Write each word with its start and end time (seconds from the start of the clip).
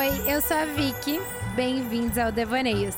Oi, 0.00 0.32
eu 0.32 0.40
sou 0.40 0.56
a 0.56 0.64
Vicky. 0.64 1.18
Bem-vindos 1.54 2.16
ao 2.16 2.32
Devaneios, 2.32 2.96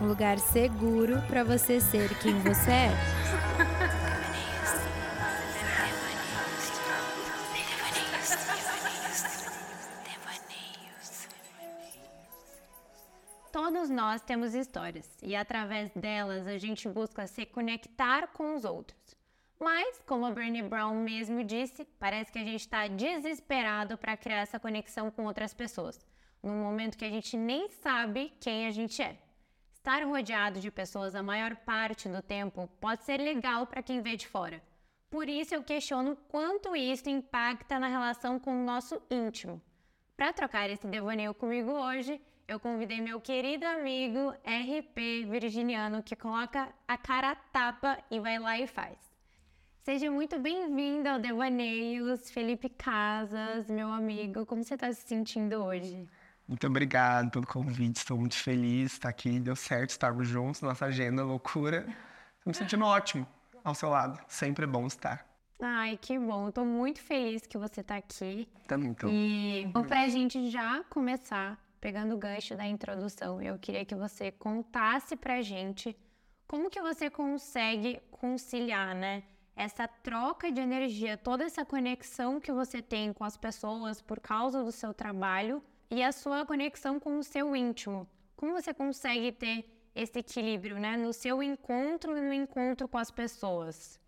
um 0.00 0.06
lugar 0.06 0.38
seguro 0.38 1.20
para 1.28 1.44
você 1.44 1.78
ser 1.78 2.08
quem 2.20 2.38
você 2.38 2.70
é. 2.70 2.90
Todos 13.52 13.90
nós 13.90 14.22
temos 14.22 14.54
histórias 14.54 15.06
e 15.22 15.36
através 15.36 15.90
delas 15.90 16.46
a 16.46 16.56
gente 16.56 16.88
busca 16.88 17.26
se 17.26 17.44
conectar 17.44 18.28
com 18.28 18.54
os 18.54 18.64
outros. 18.64 19.14
Mas, 19.60 20.00
como 20.06 20.24
a 20.24 20.30
Brené 20.30 20.62
Brown 20.62 20.94
mesmo 20.94 21.44
disse, 21.44 21.84
parece 21.98 22.32
que 22.32 22.38
a 22.38 22.44
gente 22.44 22.60
está 22.60 22.88
desesperado 22.88 23.98
para 23.98 24.16
criar 24.16 24.38
essa 24.38 24.58
conexão 24.58 25.10
com 25.10 25.26
outras 25.26 25.52
pessoas, 25.52 26.00
num 26.42 26.62
momento 26.62 26.96
que 26.96 27.04
a 27.04 27.10
gente 27.10 27.36
nem 27.36 27.68
sabe 27.68 28.32
quem 28.40 28.66
a 28.66 28.70
gente 28.70 29.02
é. 29.02 29.18
Estar 29.72 30.04
rodeado 30.04 30.60
de 30.60 30.70
pessoas 30.70 31.14
a 31.14 31.22
maior 31.22 31.56
parte 31.56 32.08
do 32.08 32.20
tempo 32.20 32.68
pode 32.80 33.04
ser 33.04 33.18
legal 33.18 33.66
para 33.66 33.82
quem 33.82 34.02
vê 34.02 34.16
de 34.16 34.26
fora. 34.26 34.62
Por 35.10 35.28
isso 35.28 35.54
eu 35.54 35.62
questiono 35.62 36.16
quanto 36.28 36.76
isso 36.76 37.08
impacta 37.08 37.78
na 37.78 37.88
relação 37.88 38.38
com 38.38 38.50
o 38.52 38.64
nosso 38.64 39.00
íntimo. 39.10 39.60
Para 40.16 40.32
trocar 40.32 40.68
esse 40.68 40.86
devaneio 40.86 41.32
comigo 41.32 41.70
hoje, 41.70 42.20
eu 42.46 42.58
convidei 42.58 43.00
meu 43.00 43.20
querido 43.20 43.64
amigo 43.66 44.30
RP 44.42 45.26
Virginiano, 45.30 46.02
que 46.02 46.16
coloca 46.16 46.68
a 46.86 46.98
cara 46.98 47.30
a 47.30 47.36
tapa 47.36 47.98
e 48.10 48.18
vai 48.20 48.38
lá 48.38 48.58
e 48.58 48.66
faz. 48.66 48.98
Seja 49.80 50.10
muito 50.10 50.38
bem-vindo 50.38 51.08
ao 51.08 51.18
Devaneios, 51.18 52.30
Felipe 52.30 52.68
Casas, 52.68 53.70
meu 53.70 53.90
amigo. 53.90 54.44
Como 54.44 54.62
você 54.62 54.74
está 54.74 54.92
se 54.92 55.00
sentindo 55.00 55.56
hoje? 55.64 56.06
Muito 56.48 56.66
obrigado 56.66 57.30
pelo 57.30 57.46
convite, 57.46 57.96
estou 57.96 58.16
muito 58.16 58.34
feliz 58.34 58.92
de 58.92 58.96
estar 58.96 59.10
aqui. 59.10 59.38
Deu 59.38 59.54
certo 59.54 59.90
estarmos 59.90 60.26
juntos, 60.26 60.62
nossa 60.62 60.86
agenda 60.86 61.22
loucura. 61.22 61.80
Estou 62.38 62.46
me 62.50 62.54
sentindo 62.54 62.86
ótimo 62.86 63.26
ao 63.62 63.74
seu 63.74 63.90
lado. 63.90 64.18
Sempre 64.26 64.64
é 64.64 64.66
bom 64.66 64.86
estar. 64.86 65.26
Ai, 65.60 65.98
que 66.00 66.18
bom. 66.18 66.48
Estou 66.48 66.64
muito 66.64 67.02
feliz 67.02 67.46
que 67.46 67.58
você 67.58 67.82
está 67.82 67.96
aqui. 67.96 68.48
Também 68.66 68.92
estou. 68.92 69.10
E 69.10 69.70
para 69.86 70.04
a 70.04 70.08
gente 70.08 70.48
já 70.48 70.82
começar, 70.84 71.62
pegando 71.82 72.14
o 72.14 72.18
gancho 72.18 72.56
da 72.56 72.66
introdução, 72.66 73.42
eu 73.42 73.58
queria 73.58 73.84
que 73.84 73.94
você 73.94 74.30
contasse 74.30 75.16
para 75.16 75.34
a 75.34 75.42
gente 75.42 75.94
como 76.46 76.70
que 76.70 76.80
você 76.80 77.10
consegue 77.10 78.00
conciliar, 78.10 78.94
né? 78.94 79.22
essa 79.54 79.88
troca 79.88 80.52
de 80.52 80.60
energia, 80.60 81.16
toda 81.16 81.42
essa 81.42 81.64
conexão 81.64 82.40
que 82.40 82.52
você 82.52 82.80
tem 82.80 83.12
com 83.12 83.24
as 83.24 83.36
pessoas 83.36 84.00
por 84.00 84.20
causa 84.20 84.62
do 84.62 84.70
seu 84.70 84.94
trabalho 84.94 85.60
e 85.90 86.02
a 86.02 86.12
sua 86.12 86.44
conexão 86.44 86.98
com 87.00 87.18
o 87.18 87.24
seu 87.24 87.54
íntimo. 87.54 88.08
Como 88.36 88.52
você 88.52 88.72
consegue 88.72 89.32
ter 89.32 89.64
esse 89.94 90.18
equilíbrio, 90.18 90.78
né, 90.78 90.96
no 90.96 91.12
seu 91.12 91.42
encontro 91.42 92.16
e 92.16 92.20
no 92.20 92.32
encontro 92.32 92.86
com 92.86 92.98
as 92.98 93.10
pessoas? 93.10 93.98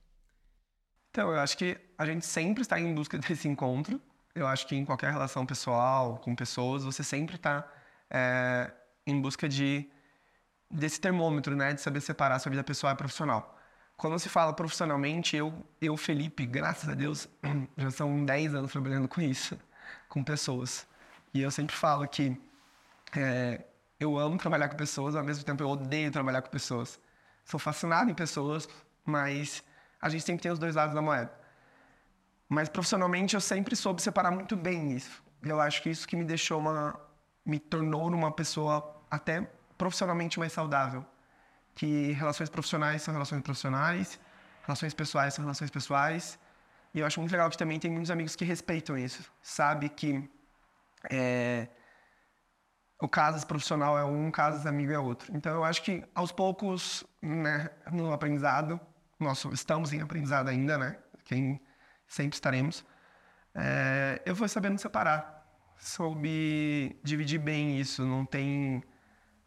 Então, 1.10 1.30
eu 1.32 1.40
acho 1.40 1.58
que 1.58 1.76
a 1.98 2.06
gente 2.06 2.24
sempre 2.24 2.62
está 2.62 2.78
em 2.78 2.94
busca 2.94 3.18
desse 3.18 3.48
encontro. 3.48 4.00
Eu 4.34 4.46
acho 4.46 4.66
que 4.66 4.76
em 4.76 4.84
qualquer 4.84 5.10
relação 5.10 5.44
pessoal, 5.44 6.18
com 6.18 6.34
pessoas, 6.36 6.84
você 6.84 7.02
sempre 7.02 7.34
está 7.34 7.68
é, 8.08 8.70
em 9.06 9.20
busca 9.20 9.48
de 9.48 9.90
desse 10.70 11.00
termômetro, 11.00 11.56
né, 11.56 11.72
de 11.74 11.80
saber 11.80 12.00
separar 12.00 12.38
sua 12.38 12.50
vida 12.50 12.62
pessoal 12.62 12.92
e 12.92 12.96
profissional. 12.96 13.58
Quando 13.96 14.18
se 14.20 14.28
fala 14.28 14.52
profissionalmente, 14.52 15.36
eu, 15.36 15.52
eu, 15.80 15.96
Felipe, 15.96 16.46
graças 16.46 16.88
a 16.88 16.94
Deus, 16.94 17.28
já 17.76 17.90
são 17.90 18.24
10 18.24 18.54
anos 18.54 18.70
trabalhando 18.70 19.08
com 19.08 19.20
isso, 19.20 19.58
com 20.08 20.22
pessoas. 20.22 20.86
E 21.32 21.40
eu 21.42 21.50
sempre 21.50 21.74
falo 21.74 22.06
que 22.08 22.36
é, 23.16 23.64
eu 23.98 24.18
amo 24.18 24.36
trabalhar 24.36 24.68
com 24.68 24.76
pessoas, 24.76 25.14
ao 25.14 25.24
mesmo 25.24 25.44
tempo 25.44 25.62
eu 25.62 25.68
odeio 25.68 26.10
trabalhar 26.10 26.42
com 26.42 26.50
pessoas. 26.50 27.00
Sou 27.44 27.58
fascinado 27.58 28.10
em 28.10 28.14
pessoas, 28.14 28.68
mas 29.04 29.62
a 30.00 30.08
gente 30.08 30.24
sempre 30.24 30.42
tem 30.42 30.52
os 30.52 30.58
dois 30.58 30.74
lados 30.74 30.94
da 30.94 31.02
moeda. 31.02 31.32
Mas 32.48 32.68
profissionalmente 32.68 33.34
eu 33.34 33.40
sempre 33.40 33.76
soube 33.76 34.02
separar 34.02 34.30
muito 34.30 34.56
bem 34.56 34.92
isso. 34.92 35.22
Eu 35.42 35.60
acho 35.60 35.82
que 35.82 35.90
isso 35.90 36.06
que 36.06 36.16
me 36.16 36.24
deixou 36.24 36.58
uma. 36.60 36.98
me 37.44 37.58
tornou 37.58 38.08
uma 38.08 38.32
pessoa 38.32 39.02
até 39.10 39.48
profissionalmente 39.78 40.38
mais 40.38 40.52
saudável 40.52 41.04
que 41.74 42.12
relações 42.12 42.50
profissionais 42.50 43.02
são 43.02 43.12
relações 43.12 43.42
profissionais, 43.42 44.20
relações 44.62 44.92
pessoais 44.92 45.34
são 45.34 45.42
relações 45.42 45.70
pessoais. 45.70 46.38
E 46.92 47.00
eu 47.00 47.06
acho 47.06 47.20
muito 47.20 47.32
legal 47.32 47.48
que 47.48 47.56
também 47.56 47.78
tem 47.78 47.90
muitos 47.90 48.10
amigos 48.10 48.34
que 48.36 48.44
respeitam 48.44 48.98
isso, 48.98 49.30
sabe 49.42 49.88
que 49.88 50.28
é, 51.08 51.68
o 53.00 53.08
caso 53.08 53.46
profissional 53.46 53.98
é 53.98 54.04
um, 54.04 54.28
o 54.28 54.32
caso 54.32 54.66
amigo 54.68 54.92
é 54.92 54.98
outro. 54.98 55.34
Então 55.34 55.54
eu 55.54 55.64
acho 55.64 55.82
que 55.82 56.04
aos 56.14 56.32
poucos, 56.32 57.04
né, 57.22 57.70
no 57.92 58.12
aprendizado, 58.12 58.80
nós 59.18 59.44
estamos 59.46 59.92
em 59.92 60.00
aprendizado 60.00 60.48
ainda, 60.48 60.76
né? 60.76 60.98
Quem 61.24 61.60
sempre 62.06 62.34
estaremos. 62.34 62.84
É, 63.54 64.20
eu 64.26 64.34
vou 64.34 64.48
sabendo 64.48 64.78
separar, 64.78 65.46
soube 65.78 66.98
dividir 67.02 67.38
bem 67.38 67.80
isso, 67.80 68.04
não 68.04 68.24
tem 68.24 68.82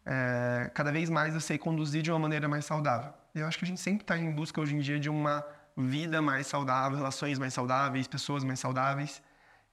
é, 0.04 0.70
cada 0.74 0.92
vez 0.92 1.08
mais 1.08 1.34
eu 1.34 1.40
sei 1.40 1.56
conduzir 1.56 2.02
de 2.02 2.10
uma 2.10 2.18
maneira 2.18 2.48
mais 2.48 2.64
saudável. 2.64 3.12
Eu 3.34 3.46
acho 3.46 3.58
que 3.58 3.64
a 3.64 3.68
gente 3.68 3.80
sempre 3.80 4.02
está 4.02 4.16
em 4.16 4.30
busca 4.30 4.60
hoje 4.60 4.74
em 4.74 4.80
dia 4.80 4.98
de 4.98 5.08
uma 5.08 5.44
vida 5.76 6.20
mais 6.22 6.46
saudável, 6.46 6.96
relações 6.96 7.38
mais 7.38 7.54
saudáveis, 7.54 8.06
pessoas 8.06 8.44
mais 8.44 8.60
saudáveis. 8.60 9.22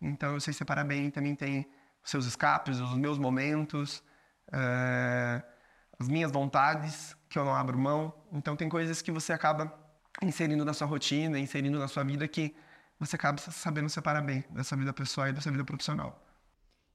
Então 0.02 0.34
eu 0.34 0.40
sei 0.40 0.54
separar 0.54 0.84
bem, 0.84 1.12
também 1.12 1.36
tem 1.36 1.70
os 2.04 2.10
seus 2.10 2.26
escapes, 2.26 2.80
os 2.80 2.98
meus 2.98 3.18
momentos, 3.18 4.04
é, 4.52 5.44
as 6.00 6.08
minhas 6.08 6.32
vontades 6.32 7.16
que 7.30 7.38
eu 7.38 7.46
não 7.46 7.54
abro 7.54 7.78
mão. 7.78 8.14
Então 8.32 8.56
tem 8.56 8.68
coisas 8.68 9.02
que 9.02 9.12
você 9.12 9.32
acaba 9.32 9.72
inserindo 10.22 10.66
na 10.66 10.74
sua 10.74 10.88
rotina, 10.88 11.38
inserindo 11.38 11.78
na 11.78 11.88
sua 11.88 12.04
vida 12.04 12.28
que 12.28 12.56
você 13.00 13.16
acaba 13.16 13.40
sabendo 13.40 13.90
separar 13.90 14.22
bem 14.22 14.44
dessa 14.50 14.76
vida 14.76 14.94
pessoal 14.94 15.28
e 15.28 15.34
dessa 15.34 15.52
vida 15.52 15.64
profissional. 15.64 16.24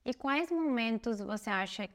E 0.05 0.13
quais 0.13 0.49
momentos 0.49 1.19
você 1.19 1.49
acha 1.49 1.89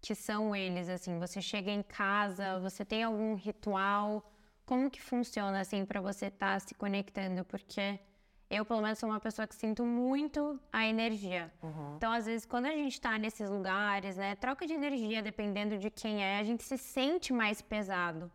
que 0.00 0.14
são 0.14 0.54
eles, 0.54 0.88
assim? 0.88 1.18
Você 1.18 1.42
chega 1.42 1.70
em 1.70 1.82
casa, 1.82 2.60
você 2.60 2.84
tem 2.84 3.02
algum 3.02 3.34
ritual? 3.34 4.32
Como 4.64 4.90
que 4.90 5.02
funciona, 5.02 5.60
assim, 5.60 5.84
para 5.84 6.00
você 6.00 6.26
estar 6.26 6.54
tá 6.54 6.60
se 6.60 6.74
conectando? 6.74 7.44
Porque 7.44 7.98
eu, 8.50 8.64
pelo 8.64 8.80
menos, 8.80 8.98
sou 8.98 9.08
uma 9.08 9.20
pessoa 9.20 9.46
que 9.46 9.54
sinto 9.54 9.84
muito 9.84 10.58
a 10.72 10.86
energia. 10.86 11.52
Uhum. 11.62 11.96
Então, 11.96 12.12
às 12.12 12.26
vezes, 12.26 12.46
quando 12.46 12.66
a 12.66 12.72
gente 12.72 12.94
está 12.94 13.18
nesses 13.18 13.50
lugares, 13.50 14.16
né, 14.16 14.34
troca 14.36 14.66
de 14.66 14.72
energia, 14.72 15.22
dependendo 15.22 15.76
de 15.76 15.90
quem 15.90 16.24
é, 16.24 16.38
a 16.38 16.44
gente 16.44 16.62
se 16.62 16.78
sente 16.78 17.32
mais 17.32 17.60
pesado. 17.60 18.30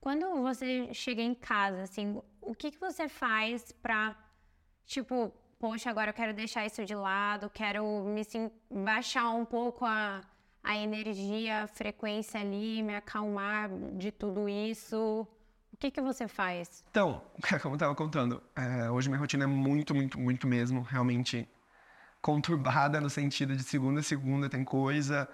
Quando 0.00 0.42
você 0.42 0.92
chega 0.94 1.20
em 1.20 1.34
casa, 1.34 1.82
assim, 1.82 2.20
o 2.40 2.54
que, 2.54 2.70
que 2.70 2.80
você 2.80 3.06
faz 3.06 3.70
para, 3.72 4.16
tipo, 4.86 5.30
poxa, 5.58 5.90
agora 5.90 6.10
eu 6.10 6.14
quero 6.14 6.32
deixar 6.32 6.64
isso 6.64 6.84
de 6.84 6.94
lado, 6.94 7.50
quero 7.50 7.84
me 8.04 8.24
sim, 8.24 8.50
baixar 8.70 9.28
um 9.30 9.44
pouco 9.44 9.84
a 9.84 10.22
a 10.62 10.76
energia, 10.76 11.62
a 11.62 11.66
frequência 11.66 12.40
ali, 12.40 12.82
me 12.82 12.94
acalmar 12.94 13.70
de 13.96 14.12
tudo 14.12 14.48
isso? 14.48 15.26
Que, 15.80 15.90
que 15.90 16.02
você 16.02 16.28
faz? 16.28 16.84
Então, 16.90 17.22
como 17.62 17.72
eu 17.72 17.76
estava 17.76 17.94
contando, 17.94 18.42
é, 18.54 18.90
hoje 18.90 19.08
minha 19.08 19.18
rotina 19.18 19.44
é 19.44 19.46
muito, 19.46 19.94
muito, 19.94 20.20
muito 20.20 20.46
mesmo, 20.46 20.82
realmente 20.82 21.48
conturbada 22.20 23.00
no 23.00 23.08
sentido 23.08 23.56
de 23.56 23.62
segunda 23.62 24.00
a 24.00 24.02
segunda 24.02 24.46
tem 24.46 24.62
coisa, 24.62 25.26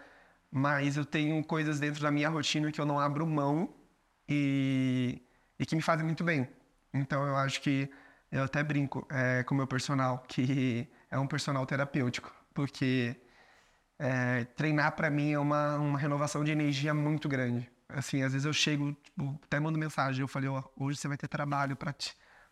mas 0.48 0.96
eu 0.96 1.04
tenho 1.04 1.42
coisas 1.42 1.80
dentro 1.80 2.00
da 2.00 2.12
minha 2.12 2.28
rotina 2.28 2.70
que 2.70 2.80
eu 2.80 2.86
não 2.86 3.00
abro 3.00 3.26
mão 3.26 3.74
e, 4.28 5.20
e 5.58 5.66
que 5.66 5.74
me 5.74 5.82
fazem 5.82 6.06
muito 6.06 6.22
bem. 6.22 6.48
Então 6.94 7.26
eu 7.26 7.36
acho 7.36 7.60
que 7.60 7.90
eu 8.30 8.44
até 8.44 8.62
brinco 8.62 9.04
é, 9.10 9.42
com 9.42 9.52
o 9.52 9.58
meu 9.58 9.66
personal, 9.66 10.18
que 10.28 10.88
é 11.10 11.18
um 11.18 11.26
personal 11.26 11.66
terapêutico, 11.66 12.32
porque 12.54 13.16
é, 13.98 14.44
treinar 14.44 14.94
para 14.94 15.10
mim 15.10 15.32
é 15.32 15.38
uma, 15.40 15.76
uma 15.76 15.98
renovação 15.98 16.44
de 16.44 16.52
energia 16.52 16.94
muito 16.94 17.28
grande. 17.28 17.68
Assim, 17.88 18.22
às 18.22 18.32
vezes 18.32 18.44
eu 18.44 18.52
chego, 18.52 18.92
tipo, 19.02 19.40
até 19.44 19.60
mando 19.60 19.78
mensagem, 19.78 20.20
eu 20.20 20.28
falei, 20.28 20.48
ó, 20.48 20.62
hoje 20.76 20.98
você 20.98 21.08
vai 21.08 21.16
ter 21.16 21.28
trabalho 21.28 21.76
para 21.76 21.94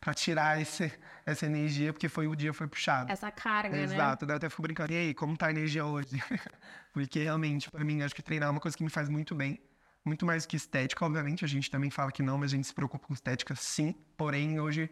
para 0.01 0.13
tirar 0.13 0.61
esse, 0.61 0.93
essa 1.25 1.47
energia, 1.47 1.91
porque 1.91 2.11
foi 2.11 2.27
o 2.27 2.37
dia 2.37 2.53
foi 2.53 2.69
puxado. 2.69 3.11
Essa 3.11 3.31
carga, 3.31 3.75
Exato. 3.75 3.89
né? 3.89 3.95
Exato. 3.95 4.27
Daí 4.27 4.35
eu 4.35 4.37
até 4.37 4.51
fico 4.51 4.61
brincando, 4.61 4.93
e 4.93 4.97
aí, 4.97 5.15
como 5.15 5.35
tá 5.35 5.47
a 5.47 5.51
energia 5.51 5.87
hoje? 5.87 6.23
porque 6.93 7.23
realmente, 7.23 7.71
para 7.71 7.83
mim, 7.83 8.03
acho 8.03 8.15
que 8.15 8.23
treinar 8.23 8.49
é 8.49 8.51
uma 8.51 8.61
coisa 8.61 8.77
que 8.77 8.85
me 8.85 8.91
faz 8.91 9.09
muito 9.09 9.35
bem. 9.35 9.59
Muito 10.05 10.27
mais 10.27 10.45
que 10.45 10.57
estética, 10.57 11.07
obviamente. 11.07 11.43
A 11.43 11.49
gente 11.49 11.71
também 11.71 11.89
fala 11.89 12.13
que 12.13 12.23
não, 12.23 12.37
mas 12.37 12.53
a 12.53 12.57
gente 12.57 12.67
se 12.67 12.75
preocupa 12.75 13.07
com 13.07 13.15
estética, 13.15 13.57
sim. 13.57 13.95
Porém, 14.15 14.61
hoje, 14.61 14.91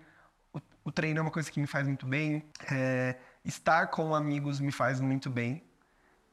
o, 0.50 0.59
o 0.85 0.91
treino 0.91 1.19
é 1.19 1.23
uma 1.23 1.31
coisa 1.31 1.50
que 1.50 1.61
me 1.61 1.67
faz 1.67 1.87
muito 1.87 2.06
bem. 2.06 2.43
É, 2.71 3.19
estar 3.44 3.89
com 3.89 4.15
amigos 4.15 4.61
me 4.61 4.73
faz 4.73 4.99
muito 4.99 5.29
bem 5.29 5.62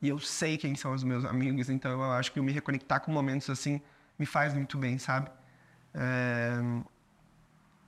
e 0.02 0.08
eu 0.08 0.20
sei 0.20 0.58
quem 0.58 0.76
são 0.76 0.94
os 0.94 1.04
meus 1.04 1.26
amigos, 1.26 1.70
então 1.70 1.92
eu 1.92 2.12
acho 2.14 2.32
que 2.32 2.40
eu 2.40 2.44
me 2.44 2.52
reconectar 2.52 3.02
com 3.02 3.12
momentos 3.12 3.50
assim 3.50 3.82
me 4.19 4.25
faz 4.25 4.54
muito 4.54 4.77
bem, 4.77 5.00
sabe? 5.00 5.31
É... 5.94 6.51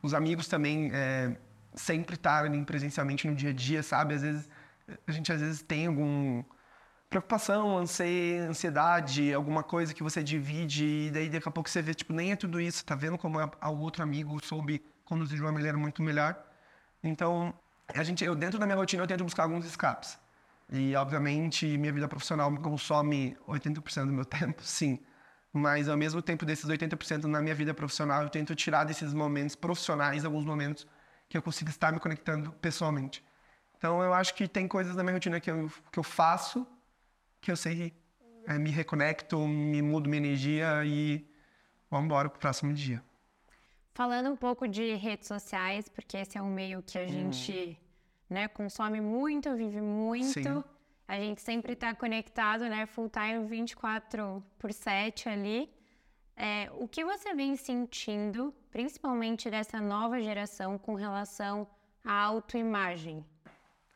Os 0.02 0.14
amigos 0.14 0.48
também 0.48 0.90
é... 0.94 1.36
sempre 1.76 2.16
estarem 2.16 2.64
presencialmente 2.64 3.28
no 3.28 3.36
dia 3.36 3.52
a 3.52 3.54
dia, 3.54 3.84
sabe? 3.84 4.16
Às 4.16 4.22
vezes 4.24 4.50
a 5.06 5.12
gente 5.12 5.32
às 5.32 5.42
vezes 5.42 5.62
tem 5.62 5.88
algum 5.88 6.44
preocupação, 7.10 7.78
ansiedade, 7.78 9.34
alguma 9.34 9.64
coisa 9.64 9.94
que 9.94 10.02
você 10.02 10.24
divide, 10.24 10.86
e 10.86 11.12
daí 11.12 11.30
daqui 11.30 11.48
a 11.48 11.52
pouco 11.52 11.70
você 11.70 11.82
vê, 11.82 11.94
tipo, 11.94 12.14
nem 12.14 12.32
é 12.32 12.38
tudo 12.38 12.60
isso, 12.60 12.86
tá 12.86 12.96
vendo 12.96 13.18
como 13.18 13.38
o 13.38 13.80
outro 13.80 14.02
amigo 14.02 14.40
soube 14.44 14.82
conduzir 15.04 15.36
de 15.36 15.42
uma 15.44 15.52
maneira 15.52 15.78
muito 15.78 16.02
melhor. 16.02 16.42
Então, 17.04 17.54
a 17.94 18.02
gente, 18.04 18.24
eu 18.24 18.34
dentro 18.34 18.58
da 18.58 18.66
minha 18.66 18.78
rotina 18.78 19.04
eu 19.04 19.08
tento 19.08 19.26
buscar 19.26 19.44
alguns 19.44 19.66
escapes. 19.66 20.18
E, 20.72 20.96
obviamente, 20.96 21.78
minha 21.78 21.92
vida 21.92 22.08
profissional 22.08 22.50
me 22.50 22.60
consome 22.60 23.38
80% 23.46 24.06
do 24.06 24.14
meu 24.14 24.24
tempo, 24.26 24.64
sim. 24.64 24.98
Mas, 25.54 25.90
ao 25.90 25.98
mesmo 25.98 26.22
tempo, 26.22 26.46
desses 26.46 26.66
80% 26.66 27.26
na 27.26 27.42
minha 27.42 27.54
vida 27.54 27.74
profissional, 27.74 28.24
eu 28.24 28.30
tento 28.30 28.56
tirar 28.56 28.86
desses 28.86 29.14
momentos 29.14 29.56
profissionais 29.56 30.24
alguns 30.24 30.46
momentos 30.46 30.88
que 31.28 31.38
eu 31.38 31.42
consigo 31.42 31.70
estar 31.70 31.92
me 31.92 32.00
conectando 32.00 32.52
pessoalmente. 32.54 33.24
Então, 33.78 34.02
eu 34.02 34.14
acho 34.14 34.34
que 34.34 34.48
tem 34.48 34.68
coisas 34.68 34.96
na 34.96 35.04
minha 35.04 35.14
rotina 35.14 35.40
que 35.40 35.52
eu, 35.52 35.72
que 35.92 36.00
eu 36.00 36.04
faço 36.04 36.66
que 37.42 37.52
eu 37.52 37.58
sei, 37.58 37.92
é, 38.46 38.58
me 38.58 38.70
reconecto, 38.70 39.38
me 39.48 39.82
mudo 39.82 40.08
minha 40.08 40.22
energia 40.22 40.86
e 40.86 41.28
vamos 41.90 42.06
embora 42.06 42.30
pro 42.30 42.40
próximo 42.40 42.72
dia. 42.72 43.04
Falando 43.94 44.30
um 44.30 44.36
pouco 44.36 44.68
de 44.68 44.94
redes 44.94 45.28
sociais, 45.28 45.90
porque 45.90 46.18
esse 46.18 46.38
é 46.38 46.42
um 46.42 46.54
meio 46.54 46.82
que 46.84 46.98
a 46.98 47.02
hum. 47.02 47.08
gente 47.08 47.78
né, 48.30 48.48
consome 48.48 49.02
muito, 49.02 49.54
vive 49.56 49.82
muito. 49.82 50.26
Sim. 50.26 50.64
A 51.12 51.20
gente 51.20 51.42
sempre 51.42 51.74
está 51.74 51.94
conectado, 51.94 52.62
né, 52.70 52.86
full 52.86 53.10
time 53.10 53.46
24 53.46 54.42
por 54.58 54.72
7 54.72 55.28
ali. 55.28 55.70
É, 56.38 56.70
o 56.80 56.88
que 56.88 57.04
você 57.04 57.36
vem 57.36 57.58
sentindo, 57.58 58.54
principalmente 58.72 59.52
dessa 59.52 59.82
nova 59.82 60.22
geração, 60.22 60.78
com 60.78 60.96
relação 60.96 61.68
à 62.06 62.14
autoimagem? 62.14 63.26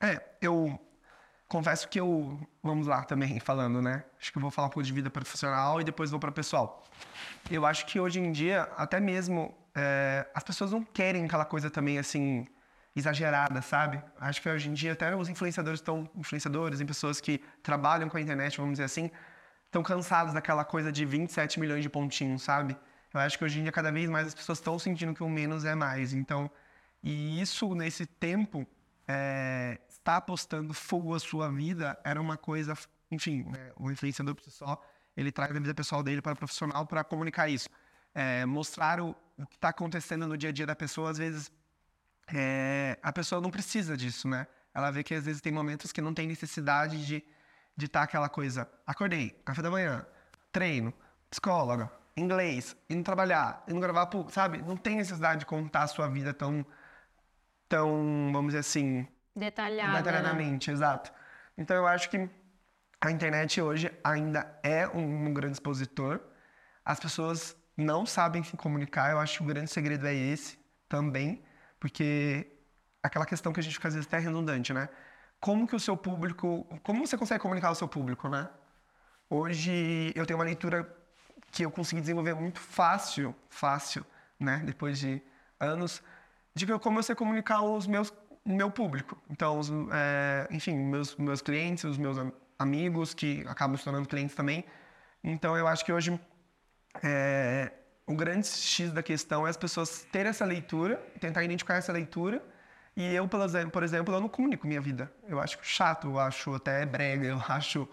É, 0.04 0.22
eu 0.42 0.78
confesso 1.48 1.88
que 1.88 1.98
eu, 1.98 2.38
vamos 2.62 2.86
lá 2.86 3.02
também 3.06 3.40
falando, 3.40 3.82
né? 3.82 4.04
Acho 4.20 4.34
que 4.34 4.38
eu 4.38 4.42
vou 4.42 4.52
falar 4.52 4.68
um 4.68 4.72
pouco 4.72 4.84
de 4.84 4.92
vida 4.92 5.10
profissional 5.10 5.80
e 5.80 5.86
depois 5.86 6.12
vou 6.12 6.20
para 6.20 6.34
pessoal. 6.34 6.84
Eu 7.50 7.66
acho 7.66 7.86
que 7.86 7.98
hoje 7.98 8.20
em 8.20 8.30
dia, 8.34 8.64
até 8.76 9.00
mesmo, 9.00 9.56
é, 9.74 10.28
as 10.34 10.44
pessoas 10.44 10.74
não 10.74 10.84
querem 10.84 11.24
aquela 11.24 11.46
coisa 11.46 11.70
também 11.70 11.98
assim 11.98 12.46
exagerada, 12.96 13.62
sabe? 13.62 14.02
Acho 14.20 14.42
que 14.42 14.50
hoje 14.50 14.70
em 14.70 14.74
dia 14.74 14.94
até 14.94 15.14
os 15.16 15.28
influenciadores 15.28 15.80
estão 15.80 16.10
influenciadores 16.16 16.80
e 16.80 16.86
pessoas 16.86 17.20
que 17.20 17.42
trabalham 17.62 18.08
com 18.08 18.18
a 18.18 18.22
internet, 18.22 18.58
vamos 18.58 18.74
dizer 18.74 18.86
assim, 18.86 19.12
estão 19.66 19.84
cansados 19.84 20.34
daquela 20.34 20.64
coisa 20.64 20.92
de 20.92 21.06
27 21.06 21.60
milhões 21.60 21.84
de 21.84 21.90
pontinhos, 21.90 22.42
sabe? 22.42 22.78
Eu 23.14 23.20
acho 23.20 23.38
que 23.38 23.44
hoje 23.44 23.60
em 23.60 23.64
dia 23.64 23.72
cada 23.72 23.92
vez 23.92 24.10
mais 24.10 24.28
as 24.28 24.34
pessoas 24.34 24.60
estão 24.60 24.80
sentindo 24.80 25.14
que 25.14 25.24
o 25.24 25.30
menos 25.30 25.66
é 25.66 25.76
mais. 25.76 26.14
Então, 26.14 26.50
e 27.04 27.42
isso 27.42 27.76
nesse 27.76 28.06
tempo 28.06 28.66
é, 29.08 29.78
estar 29.90 30.18
apostando 30.18 30.74
full 30.74 31.14
a 31.14 31.20
sua 31.20 31.52
vida 31.52 32.00
era 32.04 32.20
uma 32.20 32.38
coisa, 32.38 32.78
enfim, 33.12 33.44
né, 33.44 33.72
o 33.76 33.92
influenciador 33.92 34.36
só, 34.48 34.82
ele 35.18 35.32
traz 35.32 35.52
a 35.52 35.60
vida 35.60 35.74
pessoal 35.74 36.02
dele 36.02 36.22
para 36.22 36.34
o 36.34 36.38
profissional 36.38 36.86
para 36.86 37.04
comunicar 37.04 37.50
isso. 37.50 37.70
É, 38.14 38.46
mostrar 38.46 39.02
o, 39.02 39.14
o 39.38 39.46
que 39.46 39.56
está 39.56 39.70
acontecendo 39.70 40.26
no 40.28 40.38
dia 40.38 40.50
a 40.50 40.54
dia 40.54 40.66
da 40.66 40.76
pessoa, 40.76 41.10
às 41.10 41.18
vezes 41.18 41.52
é, 42.34 42.98
a 43.02 43.12
pessoa 43.12 43.42
não 43.42 43.52
precisa 43.52 43.96
disso, 43.96 44.28
né? 44.28 44.48
Ela 44.74 44.92
vê 44.92 45.04
que 45.04 45.14
às 45.14 45.26
vezes 45.26 45.42
tem 45.42 45.52
momentos 45.52 45.92
que 45.92 46.02
não 46.02 46.14
tem 46.14 46.28
necessidade 46.28 47.06
de 47.06 47.24
de 47.76 47.88
estar 47.88 48.00
tá 48.00 48.06
aquela 48.06 48.30
coisa, 48.30 48.70
acordei, 48.88 49.32
café 49.44 49.62
da 49.62 49.70
manhã, 49.70 50.06
treino, 50.52 50.94
psicóloga, 51.30 51.92
inglês, 52.16 52.76
indo 52.90 53.04
trabalhar, 53.04 53.64
indo 53.68 53.80
gravar, 53.80 54.10
sabe? 54.30 54.60
Não 54.60 54.78
tem 54.78 54.96
necessidade 54.96 55.42
de 55.42 55.46
contar 55.46 55.84
a 55.84 55.88
sua 55.88 56.08
vida 56.08 56.34
tão, 56.34 56.66
tão, 57.68 58.30
vamos 58.32 58.54
dizer 58.54 58.60
assim, 58.60 59.08
Detalhada. 59.36 59.98
Detalhadamente, 59.98 60.70
né? 60.70 60.74
exato. 60.74 61.12
Então 61.58 61.76
eu 61.76 61.86
acho 61.86 62.10
que 62.10 62.30
a 63.02 63.12
internet 63.12 63.62
hoje 63.62 63.92
ainda 64.02 64.58
é 64.64 64.88
um, 64.88 65.28
um, 65.28 65.34
grande 65.34 65.56
expositor. 65.56 66.22
As 66.86 67.02
pessoas 67.02 67.54
não 67.76 68.06
sabem 68.06 68.42
se 68.44 68.56
comunicar. 68.56 69.12
Eu 69.12 69.20
acho 69.20 69.38
que 69.38 69.44
o 69.44 69.46
grande 69.46 69.70
segredo 69.70 70.08
é 70.08 70.14
esse 70.14 70.58
também, 70.88 71.44
porque 71.86 72.52
aquela 73.04 73.28
questão 73.28 73.54
que 73.54 73.60
a 73.60 73.64
gente 73.64 73.76
fica 73.76 73.88
às 73.88 73.94
vezes 73.94 74.08
até 74.08 74.18
redundante, 74.18 74.74
né? 74.74 74.90
Como 75.40 75.68
que 75.68 75.76
o 75.76 75.80
seu 75.80 75.96
público, 75.96 76.66
como 76.82 77.06
você 77.06 77.16
consegue 77.16 77.40
comunicar 77.40 77.68
ao 77.68 77.76
seu 77.76 77.88
público, 77.88 78.28
né? 78.28 78.50
Hoje 79.30 80.12
eu 80.16 80.26
tenho 80.26 80.40
uma 80.40 80.46
leitura 80.46 80.92
que 81.52 81.64
eu 81.64 81.70
consegui 81.70 82.02
desenvolver 82.02 82.34
muito 82.34 82.60
fácil, 82.60 83.36
fácil, 83.50 84.04
né? 84.40 84.64
Depois 84.66 84.98
de 84.98 85.22
anos, 85.60 86.02
de 86.56 86.66
como 86.80 87.04
você 87.04 87.14
comunicar 87.14 87.58
aos 87.58 87.86
meus 87.86 88.12
meu 88.44 88.72
público. 88.72 89.16
Então, 89.30 89.60
os, 89.60 89.70
é, 89.92 90.48
enfim, 90.50 90.76
meus, 90.76 91.16
meus 91.18 91.40
clientes, 91.40 91.84
os 91.84 92.00
meus 92.00 92.18
amigos, 92.58 93.14
que 93.14 93.46
acabam 93.48 93.78
se 93.78 93.84
tornando 93.84 94.08
clientes 94.08 94.36
também. 94.36 94.66
Então, 95.24 95.56
eu 95.56 95.68
acho 95.68 95.86
que 95.86 95.94
hoje 95.94 96.20
é, 97.04 97.72
o 98.08 98.16
grande 98.16 98.48
X 98.48 98.92
da 98.92 99.02
questão 99.02 99.48
é 99.48 99.50
as 99.50 99.58
pessoas 99.58 100.06
terem 100.12 100.30
essa 100.30 100.46
leitura, 100.46 100.96
tentar 101.20 101.44
identificar 101.44 101.76
essa 101.76 101.92
leitura. 101.92 102.44
E 102.96 103.14
eu, 103.14 103.28
por 103.28 103.84
exemplo, 103.84 104.14
eu 104.14 104.22
não 104.22 104.30
comunico 104.30 104.68
minha 104.68 104.80
vida. 104.80 105.12
Eu 105.28 105.40
acho 105.40 105.58
chato, 105.62 106.08
eu 106.08 106.20
acho 106.20 106.54
até 106.54 106.86
brega, 106.86 107.26
eu 107.28 107.42
acho. 107.48 107.88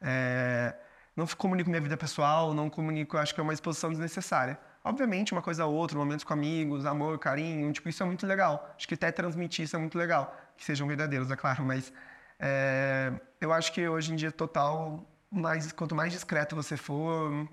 É, 0.00 0.74
não 1.16 1.26
comunico 1.26 1.70
minha 1.70 1.80
vida 1.80 1.96
pessoal, 1.96 2.52
não 2.52 2.68
comunico, 2.68 3.16
eu 3.16 3.20
acho 3.20 3.32
que 3.32 3.40
é 3.40 3.42
uma 3.42 3.52
exposição 3.52 3.90
desnecessária. 3.90 4.58
Obviamente, 4.82 5.32
uma 5.32 5.40
coisa 5.40 5.64
ou 5.64 5.74
outra, 5.74 5.96
momentos 5.96 6.24
com 6.24 6.34
amigos, 6.34 6.84
amor, 6.84 7.18
carinho, 7.18 7.72
tipo, 7.72 7.88
isso 7.88 8.02
é 8.02 8.06
muito 8.06 8.26
legal. 8.26 8.74
Acho 8.76 8.86
que 8.86 8.94
até 8.94 9.10
transmitir 9.10 9.64
isso 9.64 9.76
é 9.76 9.78
muito 9.78 9.96
legal. 9.96 10.36
Que 10.56 10.64
sejam 10.64 10.86
verdadeiros, 10.86 11.30
é 11.30 11.36
claro, 11.36 11.64
mas 11.64 11.92
é, 12.38 13.12
eu 13.40 13.52
acho 13.52 13.72
que 13.72 13.88
hoje 13.88 14.12
em 14.12 14.16
dia, 14.16 14.30
total, 14.30 15.08
mais, 15.30 15.72
quanto 15.72 15.94
mais 15.94 16.12
discreto 16.12 16.54
você 16.54 16.76
for, 16.76 17.48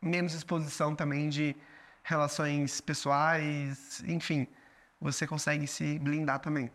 menos 0.00 0.34
exposição 0.34 0.94
também 0.94 1.28
de 1.28 1.56
relações 2.02 2.80
pessoais, 2.80 4.02
enfim, 4.06 4.46
você 5.00 5.26
consegue 5.26 5.66
se 5.66 5.98
blindar 5.98 6.40
também. 6.40 6.70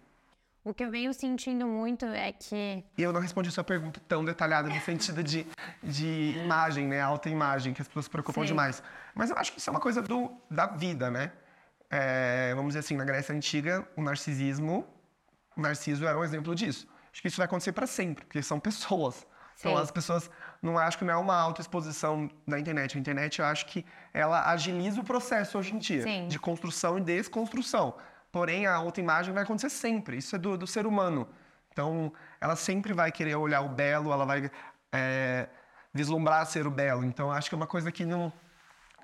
O 0.64 0.74
que 0.74 0.82
eu 0.82 0.90
venho 0.90 1.14
sentindo 1.14 1.68
muito 1.68 2.06
é 2.06 2.32
que. 2.32 2.86
E 2.98 3.04
eu 3.04 3.12
não 3.12 3.20
respondi 3.20 3.52
sua 3.52 3.66
pergunta 3.66 4.00
tão 4.08 4.24
detalhada 4.24 4.70
no 4.70 4.80
sentido 4.80 5.22
de, 5.22 5.46
de 5.84 6.38
imagem, 6.42 6.88
né? 6.88 7.02
Alta 7.02 7.30
imagem, 7.30 7.74
que 7.74 7.82
as 7.82 7.88
pessoas 7.88 8.06
se 8.06 8.12
preocupam 8.12 8.42
Sim. 8.42 8.48
demais. 8.48 8.82
Mas 9.14 9.30
eu 9.30 9.38
acho 9.38 9.52
que 9.52 9.60
isso 9.60 9.70
é 9.70 9.72
uma 9.72 9.82
coisa 9.82 10.02
do, 10.02 10.32
da 10.50 10.68
vida, 10.68 11.12
né? 11.12 11.34
É, 11.90 12.54
vamos 12.56 12.70
dizer 12.70 12.80
assim, 12.80 12.96
na 12.96 13.04
Grécia 13.04 13.36
Antiga, 13.36 13.86
o 13.98 14.02
narcisismo, 14.02 14.88
o 15.58 15.62
narciso 15.62 16.08
era 16.08 16.18
um 16.18 16.24
exemplo 16.24 16.56
disso. 16.56 16.88
Acho 17.12 17.22
que 17.22 17.28
isso 17.28 17.38
vai 17.38 17.46
acontecer 17.46 17.74
para 17.74 17.86
sempre, 17.86 18.24
porque 18.24 18.42
são 18.42 18.58
pessoas. 18.58 19.18
Então, 19.18 19.28
Sim. 19.56 19.70
Então 19.70 19.78
as 19.78 19.92
pessoas 19.92 20.32
não 20.64 20.78
acho 20.78 20.98
que 20.98 21.04
não 21.04 21.14
é 21.14 21.18
uma 21.18 21.36
autoexposição 21.36 22.30
da 22.48 22.58
internet. 22.58 22.96
A 22.96 23.00
internet 23.00 23.40
eu 23.40 23.46
acho 23.46 23.66
que 23.66 23.86
ela 24.14 24.50
agiliza 24.50 25.02
o 25.02 25.04
processo 25.04 25.58
hoje 25.58 25.76
em 25.76 25.78
dia 25.78 26.04
Sim. 26.04 26.28
de 26.30 26.40
construção 26.40 26.98
e 26.98 27.02
desconstrução. 27.02 27.94
Porém, 28.32 28.66
a 28.66 28.80
outra 28.80 29.02
imagem 29.04 29.34
vai 29.34 29.44
acontecer 29.44 29.70
sempre. 29.70 30.18
Isso 30.18 30.38
é 30.38 30.40
do, 30.40 30.58
do 30.58 30.66
ser 30.66 30.88
humano. 30.88 31.28
Então, 31.70 32.14
ela 32.40 32.56
sempre 32.56 32.94
vai 32.94 33.12
querer 33.12 33.36
olhar 33.36 33.60
o 33.62 33.68
belo, 33.68 34.14
ela 34.14 34.26
vai 34.26 34.50
é, 34.94 35.50
vislumbrar 35.94 36.46
ser 36.46 36.66
o 36.66 36.72
belo. 36.72 37.04
Então, 37.04 37.30
acho 37.30 37.50
que 37.50 37.56
é 37.56 37.58
uma 37.58 37.68
coisa 37.68 37.92
que 37.92 38.06
não, 38.06 38.32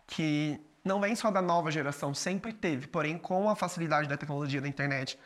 que 0.07 0.61
não 0.83 1.01
vem 1.01 1.13
só 1.13 1.29
da 1.29 1.41
nova 1.41 1.69
geração, 1.69 2.13
sempre 2.13 2.53
teve. 2.53 2.87
Porém, 2.87 3.17
com 3.17 3.49
a 3.49 3.55
facilidade 3.55 4.07
da 4.07 4.15
tecnologia 4.15 4.61
da 4.61 4.67
internet, 4.67 5.19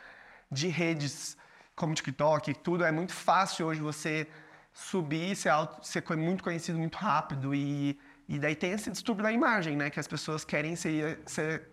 de 0.50 0.66
redes 0.66 1.36
como 1.76 1.94
TikTok, 1.94 2.54
tudo, 2.54 2.84
é 2.84 2.90
muito 2.90 3.12
fácil 3.12 3.66
hoje 3.66 3.80
você 3.80 4.28
subir, 4.74 5.36
ser, 5.36 5.50
auto, 5.50 5.86
ser 5.86 6.04
muito 6.16 6.42
conhecido 6.42 6.78
muito 6.78 6.98
rápido. 6.98 7.54
E, 7.54 7.98
e 8.28 8.38
daí 8.38 8.56
tem 8.56 8.72
esse 8.72 8.90
distúrbio 8.90 9.22
da 9.22 9.32
imagem, 9.32 9.76
né? 9.76 9.88
Que 9.88 10.00
as 10.00 10.08
pessoas 10.08 10.44
querem 10.44 10.74
ser, 10.74 11.20
ser 11.24 11.68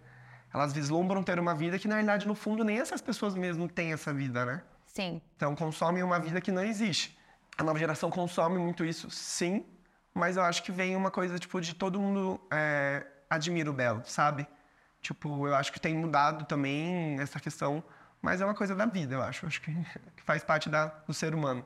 elas 0.53 0.72
vislumbram 0.72 1.24
ter 1.24 1.39
uma 1.39 1.55
vida 1.55 1.79
que, 1.79 1.88
na 1.88 1.96
realidade, 1.96 2.27
no 2.27 2.36
fundo, 2.36 2.63
nem 2.63 2.79
essas 2.79 3.01
pessoas 3.01 3.34
mesmo 3.34 3.67
têm 3.67 3.91
essa 3.91 4.13
vida, 4.13 4.46
né? 4.46 4.62
Sim. 4.86 5.20
Então, 5.36 5.55
consomem 5.55 6.03
uma 6.03 6.20
vida 6.20 6.39
que 6.39 6.51
não 6.51 6.63
existe. 6.63 7.17
A 7.58 7.63
nova 7.63 7.79
geração 7.79 8.10
consome 8.10 8.58
muito 8.58 8.86
isso, 8.86 9.10
sim, 9.10 9.65
mas 10.13 10.38
eu 10.38 10.43
acho 10.43 10.63
que 10.63 10.72
vem 10.72 10.96
uma 10.96 11.10
coisa, 11.10 11.39
tipo, 11.39 11.60
de 11.60 11.74
todo 11.74 12.00
mundo 12.00 12.39
é, 12.51 13.05
admira 13.29 13.70
o 13.70 13.74
belo, 13.74 14.03
sabe? 14.05 14.48
Tipo, 15.01 15.48
eu 15.48 15.55
acho 15.55 15.72
que 15.72 15.79
tem 15.79 15.96
mudado 15.96 16.46
também 16.46 17.20
essa 17.20 17.39
questão, 17.39 17.84
mas 18.22 18.41
é 18.41 18.46
uma 18.46 18.53
coisa 18.53 18.75
da 18.75 18.86
vida, 18.86 19.15
eu 19.15 19.22
acho. 19.22 19.46
Eu 19.46 19.48
acho 19.48 19.62
que, 19.62 19.74
que 20.15 20.24
faz 20.24 20.43
parte 20.43 20.70
da, 20.70 20.86
do 20.86 21.13
ser 21.13 21.34
humano. 21.34 21.65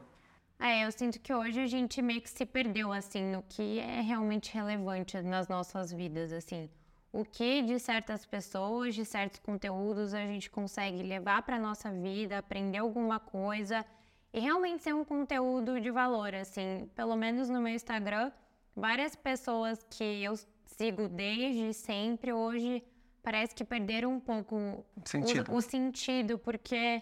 É, 0.60 0.86
eu 0.86 0.92
sinto 0.92 1.20
que 1.20 1.34
hoje 1.34 1.60
a 1.60 1.68
gente 1.68 2.02
meio 2.02 2.22
que 2.22 2.30
se 2.30 2.46
perdeu, 2.46 2.92
assim, 2.92 3.24
no 3.32 3.44
que 3.44 3.80
é 3.80 4.02
realmente 4.02 4.54
relevante 4.54 5.22
nas 5.22 5.48
nossas 5.48 5.92
vidas, 5.92 6.32
assim 6.32 6.70
o 7.16 7.24
que 7.24 7.62
de 7.62 7.80
certas 7.80 8.26
pessoas, 8.26 8.94
de 8.94 9.06
certos 9.06 9.40
conteúdos 9.40 10.14
a 10.14 10.20
gente 10.26 10.50
consegue 10.50 11.02
levar 11.02 11.44
para 11.44 11.58
nossa 11.58 11.90
vida, 11.90 12.38
aprender 12.38 12.80
alguma 12.80 13.22
coisa 13.22 13.86
e 14.34 14.40
realmente 14.42 14.84
ser 14.84 14.94
um 14.94 15.06
conteúdo 15.06 15.80
de 15.80 15.90
valor, 15.90 16.36
assim, 16.36 16.90
pelo 16.94 17.16
menos 17.16 17.48
no 17.48 17.62
meu 17.62 17.74
Instagram, 17.74 18.34
várias 18.76 19.16
pessoas 19.16 19.82
que 19.90 20.04
eu 20.04 20.34
sigo 20.66 21.08
desde 21.08 21.74
sempre 21.74 22.34
hoje 22.34 22.84
parece 23.24 23.56
que 23.56 23.64
perderam 23.64 24.12
um 24.12 24.20
pouco 24.20 24.86
sentido. 25.06 25.54
O, 25.54 25.56
o 25.56 25.62
sentido, 25.62 26.38
porque 26.38 27.02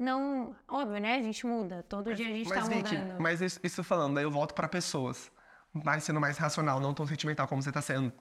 não. 0.00 0.56
Óbvio, 0.68 1.00
né? 1.00 1.16
A 1.16 1.22
gente 1.22 1.46
muda. 1.46 1.84
Todo 1.88 2.14
dia 2.14 2.26
a 2.26 2.30
gente 2.30 2.48
mas, 2.48 2.58
tá 2.58 2.74
Vicky, 2.74 2.96
mudando. 2.96 3.20
mas 3.20 3.40
isso, 3.40 3.60
isso 3.62 3.84
falando, 3.84 4.18
aí 4.18 4.24
eu 4.24 4.30
volto 4.30 4.54
pra 4.54 4.66
pessoas. 4.68 5.30
Mais 5.72 6.02
sendo 6.02 6.20
mais 6.20 6.36
racional, 6.36 6.80
não 6.80 6.92
tão 6.92 7.06
sentimental 7.06 7.46
como 7.46 7.62
você 7.62 7.70
tá 7.70 7.80
sendo. 7.80 8.12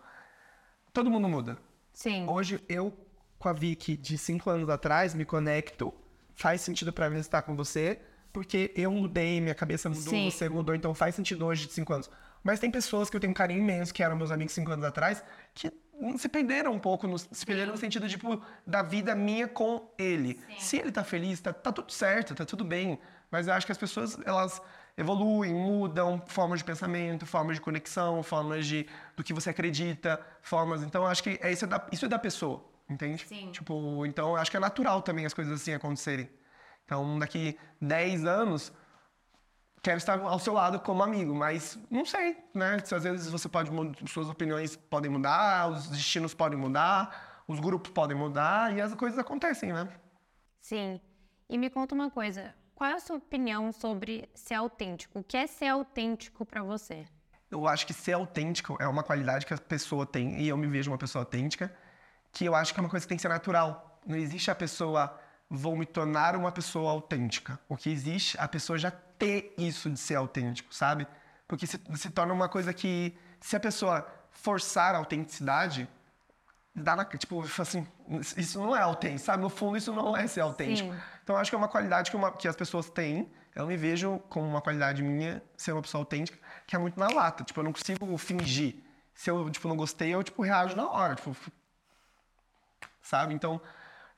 Todo 0.94 1.10
mundo 1.10 1.28
muda. 1.28 1.58
Sim. 1.94 2.28
Hoje, 2.30 2.64
eu, 2.70 2.94
com 3.40 3.50
a 3.50 3.54
Vicky 3.54 3.98
de 3.98 4.18
cinco 4.18 4.50
anos 4.50 4.70
atrás, 4.70 5.16
me 5.16 5.26
conecto. 5.26 5.94
Faz 6.36 6.62
sentido 6.62 6.94
pra 6.94 7.10
mim 7.10 7.18
estar 7.18 7.42
com 7.42 7.56
você, 7.56 8.00
porque 8.32 8.72
eu 8.76 8.92
mudei, 8.92 9.42
minha 9.42 9.56
cabeça 9.56 9.90
mudou, 9.90 10.04
Sim. 10.04 10.30
você 10.30 10.48
mudou, 10.48 10.76
então 10.76 10.94
faz 10.94 11.16
sentido 11.16 11.46
hoje 11.46 11.66
de 11.66 11.74
cinco 11.74 11.94
anos. 11.94 12.10
Mas 12.44 12.60
tem 12.60 12.72
pessoas 12.72 13.10
que 13.10 13.16
eu 13.16 13.20
tenho 13.20 13.32
um 13.32 13.34
carinho 13.34 13.60
imenso, 13.60 13.94
que 13.94 14.02
eram 14.02 14.16
meus 14.16 14.32
amigos 14.32 14.54
cinco 14.54 14.72
anos 14.72 14.86
atrás, 14.86 15.24
que 15.54 15.72
se 16.18 16.30
perderam 16.30 16.74
um 16.74 16.80
pouco, 16.80 17.08
no, 17.08 17.18
se 17.18 17.46
perderam 17.46 17.72
no 17.72 17.78
sentido, 17.78 18.08
tipo, 18.08 18.42
da 18.66 18.82
vida 18.82 19.16
minha 19.16 19.48
com 19.48 19.92
ele. 19.98 20.40
Se 20.58 20.78
ele 20.78 20.92
tá 20.92 21.04
feliz, 21.04 21.40
tá, 21.40 21.52
tá 21.52 21.72
tudo 21.72 21.92
certo, 21.92 22.36
tá 22.36 22.46
tudo 22.46 22.64
bem. 22.64 23.00
Mas 23.30 23.48
eu 23.48 23.54
acho 23.54 23.66
que 23.66 23.72
as 23.72 23.78
pessoas, 23.78 24.18
elas 24.26 24.62
evoluem, 24.98 25.54
mudam 25.54 26.22
formas 26.28 26.60
de 26.60 26.66
pensamento, 26.66 27.26
formas 27.26 27.56
de 27.56 27.62
conexão, 27.62 28.22
formas 28.22 28.66
de 28.66 28.86
do 29.16 29.24
que 29.24 29.34
você 29.34 29.50
acredita, 29.50 30.20
formas. 30.42 30.84
Então, 30.84 31.04
eu 31.04 31.08
acho 31.08 31.24
que 31.24 31.40
é 31.42 31.52
isso, 31.52 31.66
é 31.66 31.68
da, 31.68 31.88
isso 31.92 32.06
é 32.06 32.08
da 32.08 32.20
pessoa, 32.20 32.64
entende? 32.90 33.26
Sim. 33.28 33.52
Tipo, 33.52 34.06
então, 34.06 34.30
eu 34.30 34.36
acho 34.36 34.52
que 34.52 34.58
é 34.58 34.60
natural 34.60 35.02
também 35.02 35.26
as 35.26 35.34
coisas 35.34 35.62
assim 35.62 35.74
acontecerem. 35.74 36.30
Então, 36.86 37.20
daqui 37.20 37.58
10 37.80 38.26
anos, 38.26 38.74
quero 39.82 39.98
estar 39.98 40.20
ao 40.20 40.40
seu 40.40 40.54
lado 40.54 40.80
como 40.80 41.04
amigo, 41.04 41.34
mas 41.34 41.78
não 41.90 42.06
sei, 42.06 42.38
né? 42.54 42.80
Se 42.84 42.94
às 42.94 43.04
vezes 43.04 43.30
você 43.30 43.48
pode 43.48 43.72
suas 44.10 44.30
opiniões 44.30 44.76
podem 44.76 45.10
mudar, 45.10 45.70
os 45.70 45.90
destinos 45.90 46.34
podem 46.34 46.58
mudar, 46.58 47.44
os 47.48 47.60
grupos 47.60 47.92
podem 47.92 48.18
mudar 48.18 48.76
e 48.76 48.82
as 48.82 48.94
coisas 48.94 49.18
acontecem, 49.18 49.74
né? 49.74 49.88
Sim. 50.62 51.00
E 51.50 51.58
me 51.58 51.70
conta 51.70 51.96
uma 51.96 52.12
coisa. 52.12 52.54
Qual 52.76 52.90
é 52.90 52.94
a 52.94 53.00
sua 53.00 53.18
opinião 53.18 53.72
sobre 53.72 54.30
ser 54.34 54.54
autêntico? 54.54 55.20
O 55.20 55.24
que 55.24 55.36
é 55.36 55.48
ser 55.48 55.68
autêntico 55.68 56.46
pra 56.46 56.64
você? 56.64 57.06
Eu 57.52 57.68
acho 57.68 57.86
que 57.86 57.94
ser 57.94 58.14
autêntico 58.14 58.78
é 58.80 58.88
uma 58.88 59.04
qualidade 59.04 59.46
que 59.46 59.54
a 59.54 59.58
pessoa 59.58 60.06
tem, 60.06 60.40
e 60.40 60.48
eu 60.48 60.56
me 60.56 60.68
vejo 60.68 60.92
uma 60.92 60.98
pessoa 60.98 61.24
autêntica, 61.24 61.76
que 62.32 62.46
eu 62.46 62.54
acho 62.54 62.74
que 62.74 62.80
é 62.80 62.82
uma 62.84 62.90
coisa 62.90 63.06
que 63.06 63.10
tem 63.10 63.18
que 63.18 63.22
ser 63.22 63.30
natural. 63.30 64.00
Não 64.06 64.16
existe 64.16 64.52
a 64.52 64.56
pessoa, 64.56 65.20
vou 65.50 65.76
me 65.76 65.86
tornar 65.86 66.36
uma 66.36 66.52
pessoa 66.52 66.92
autêntica. 66.92 67.60
O 67.68 67.76
que 67.76 67.90
existe, 67.90 68.38
a 68.40 68.48
pessoa 68.48 68.78
já 68.78 68.94
ter 69.20 69.54
isso 69.58 69.90
de 69.90 70.00
ser 70.00 70.16
autêntico, 70.16 70.74
sabe? 70.74 71.06
Porque 71.48 71.68
se, 71.68 71.80
se 71.96 72.10
torna 72.10 72.34
uma 72.34 72.50
coisa 72.50 72.74
que, 72.74 73.16
se 73.42 73.56
a 73.56 73.60
pessoa 73.60 74.08
forçar 74.32 74.96
a 74.96 74.98
autenticidade, 75.00 75.88
dá 76.74 76.96
na, 76.96 77.04
tipo, 77.06 77.44
assim, 77.60 77.86
isso 78.38 78.60
não 78.60 78.76
é 78.76 78.82
autêntico, 78.82 79.20
sabe? 79.26 79.44
No 79.44 79.50
fundo, 79.50 79.76
isso 79.78 79.92
não 79.94 80.16
é 80.16 80.26
ser 80.28 80.42
autêntico. 80.42 80.92
Sim. 80.94 81.00
Então, 81.24 81.36
eu 81.36 81.40
acho 81.42 81.52
que 81.52 81.56
é 81.56 81.58
uma 81.58 81.68
qualidade 81.68 82.10
que, 82.10 82.16
uma- 82.18 82.32
que 82.32 82.48
as 82.48 82.56
pessoas 82.56 82.90
têm. 82.90 83.30
Eu 83.56 83.68
me 83.68 83.76
vejo 83.76 84.20
como 84.30 84.48
uma 84.48 84.62
qualidade 84.62 85.04
minha 85.04 85.44
ser 85.58 85.74
uma 85.74 85.82
pessoa 85.82 86.02
autêntica, 86.02 86.38
que 86.66 86.76
é 86.76 86.80
muito 86.80 86.98
na 87.00 87.08
lata. 87.08 87.44
Tipo, 87.44 87.60
eu 87.60 87.64
não 87.66 87.74
consigo 87.74 88.18
fingir. 88.18 88.76
Se 89.14 89.30
eu, 89.30 89.50
tipo, 89.50 89.68
não 89.68 89.76
gostei, 89.76 90.14
eu, 90.14 90.24
tipo, 90.24 90.42
reajo 90.42 90.76
na 90.76 90.88
hora. 90.90 91.16
Tipo, 91.16 91.36
sabe? 93.02 93.34
Então, 93.34 93.60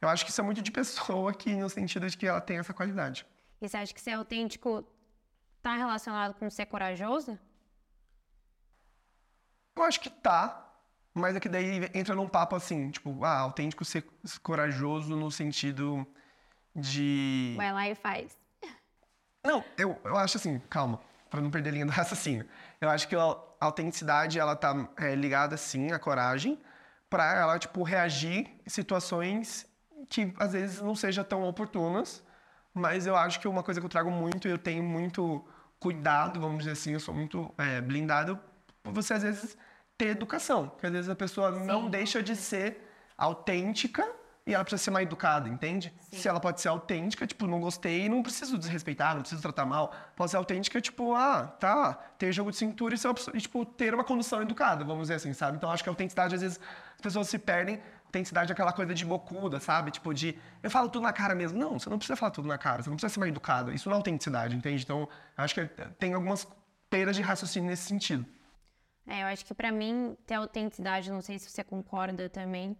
eu 0.01 0.10
acho 0.10 0.24
que 0.25 0.31
isso 0.31 0.41
é 0.41 0.43
muito 0.43 0.62
de 0.62 0.72
pessoa 0.72 1.34
que, 1.34 1.55
no 1.55 1.70
sentido 1.70 2.08
de 2.10 2.17
que 2.17 2.27
ela 2.27 2.41
tem 2.41 2.58
essa 2.60 2.74
qualidade. 2.74 3.25
E 3.62 3.70
você 3.70 3.77
acha 3.77 3.94
que 3.94 4.01
ser 4.01 4.12
autêntico 4.12 4.84
tá 5.62 5.75
relacionado 5.75 6.34
com 6.34 6.50
ser 6.50 6.65
corajoso? 6.65 7.38
Eu 9.75 9.84
acho 9.84 10.00
que 10.00 10.10
tá, 10.10 10.74
mas 11.13 11.36
é 11.36 11.39
que 11.39 11.48
daí 11.48 11.89
entra 11.94 12.15
num 12.15 12.27
papo 12.27 12.56
assim, 12.56 12.89
tipo, 12.89 13.24
ah, 13.24 13.38
autêntico 13.38 13.86
ser 13.86 14.03
corajoso 14.41 15.15
no 15.15 15.30
sentido 15.30 16.06
de... 16.75 17.53
Vai 17.56 17.72
lá 17.72 17.88
e 17.88 17.96
faz. 17.96 18.38
Não, 19.44 19.63
eu, 19.77 20.00
eu 20.03 20.18
acho 20.18 20.38
assim, 20.38 20.60
calma, 20.70 21.00
pra 21.30 21.41
não 21.41 21.51
perder 21.51 21.70
a 21.70 21.74
linha 21.74 21.86
do 21.86 21.91
raciocínio. 21.94 22.48
Eu 22.80 22.89
acho 22.89 23.08
que 23.08 23.15
a 23.15 23.38
autenticidade, 23.60 24.39
ela 24.39 24.56
tá 24.56 24.89
é, 24.98 25.15
ligada, 25.15 25.56
sim, 25.56 25.91
à 25.91 26.00
coragem, 26.00 26.60
pra 27.10 27.36
ela, 27.36 27.60
tipo, 27.60 27.84
reagir 27.84 28.50
em 28.65 28.70
situações 28.70 29.68
que 30.10 30.34
às 30.38 30.53
vezes 30.53 30.82
não 30.82 30.96
sejam 30.96 31.24
tão 31.24 31.44
oportunas, 31.44 32.24
mas 32.74 33.06
eu 33.06 33.16
acho 33.16 33.40
que 33.40 33.48
uma 33.48 33.63
coisa 33.63 33.80
que 33.80 33.86
eu 33.86 33.90
trago 33.90 34.10
muito, 34.12 34.48
eu 34.48 34.58
tenho 34.58 34.84
muito 34.84 35.44
cuidado, 35.80 36.40
vamos 36.40 36.60
dizer 36.60 36.72
assim, 36.72 36.94
eu 36.94 37.00
sou 37.00 37.13
muito 37.13 37.54
é, 37.58 37.82
blindado, 37.82 38.40
você 38.84 39.13
às 39.13 39.24
vezes 39.24 39.58
ter 39.98 40.08
educação, 40.10 40.70
porque 40.70 40.86
às 40.88 40.92
vezes 40.92 41.10
a 41.10 41.16
pessoa 41.16 41.51
não 41.51 41.90
deixa 41.90 42.22
de 42.22 42.36
ser 42.36 42.88
autêntica 43.18 44.08
e 44.46 44.54
ela 44.56 44.63
precisa 44.63 44.84
ser 44.84 44.92
mais 44.92 45.06
educada, 45.06 45.48
entende? 45.48 45.94
Se 46.12 46.28
ela 46.28 46.40
pode 46.40 46.60
ser 46.60 46.68
autêntica, 46.70 47.28
tipo, 47.28 47.46
não 47.46 47.60
gostei, 47.60 48.10
não 48.10 48.24
preciso 48.24 48.58
desrespeitar, 48.58 49.13
não 49.13 49.22
preciso 49.22 49.42
tratar 49.42 49.66
mal. 49.66 49.94
Pode 50.16 50.32
ser 50.32 50.38
autêntica, 50.38 50.82
tipo, 50.82 51.13
ah, 51.13 51.46
tá, 51.60 51.94
ter 52.18 52.32
jogo 52.32 52.50
de 52.50 52.58
cintura 52.58 52.96
e, 52.96 52.98
ser 52.98 53.08
uma 53.08 53.13
pessoa- 53.13 53.38
e, 53.38 53.40
tipo, 53.40 53.63
ter 53.63 53.94
uma 53.94 54.04
condução 54.04 54.42
educada, 54.42 54.84
vamos 54.84 55.04
dizer 55.04 55.16
assim, 55.16 55.32
sabe? 55.34 55.58
Então, 55.58 55.70
acho 55.70 55.84
que 55.84 55.90
a 55.90 55.92
autenticidade, 55.92 56.34
às 56.34 56.42
vezes, 56.42 56.60
as 56.96 57.01
pessoas 57.01 57.30
se 57.30 57.38
perdem. 57.38 57.80
Autenticidade 58.12 58.51
é 58.51 58.53
aquela 58.53 58.74
coisa 58.74 58.94
de 58.94 59.06
bocuda, 59.06 59.58
sabe? 59.62 59.89
Tipo, 59.89 60.13
de, 60.13 60.38
eu 60.62 60.70
falo 60.70 60.89
tudo 60.89 61.03
na 61.03 61.13
cara 61.13 61.34
mesmo. 61.34 61.58
Não, 61.58 61.80
você 61.80 61.89
não 61.89 61.98
precisa 61.98 62.18
falar 62.18 62.32
tudo 62.32 62.46
na 62.46 62.58
cara, 62.58 62.84
você 62.84 62.89
não 62.89 62.98
precisa 62.98 63.13
ser 63.13 63.22
mais 63.22 63.32
educada. 63.32 63.74
Isso 63.74 63.88
não 63.88 63.96
é 63.96 63.98
autenticidade, 63.98 64.53
entende? 64.53 64.84
Então, 64.84 65.08
acho 65.38 65.56
que 65.56 65.65
tem 65.98 66.13
algumas 66.13 66.46
peiras 66.89 67.15
de 67.15 67.22
raciocínio 67.22 67.70
nesse 67.70 67.84
sentido. 67.84 68.25
É, 69.08 69.24
eu 69.24 69.27
acho 69.27 69.46
que 69.46 69.53
pra 69.53 69.72
mim 69.72 70.18
ter 70.27 70.34
autenticidade, 70.34 71.10
não 71.10 71.22
sei 71.22 71.39
se 71.39 71.50
você 71.50 71.63
concorda 71.63 72.30
também, 72.30 72.77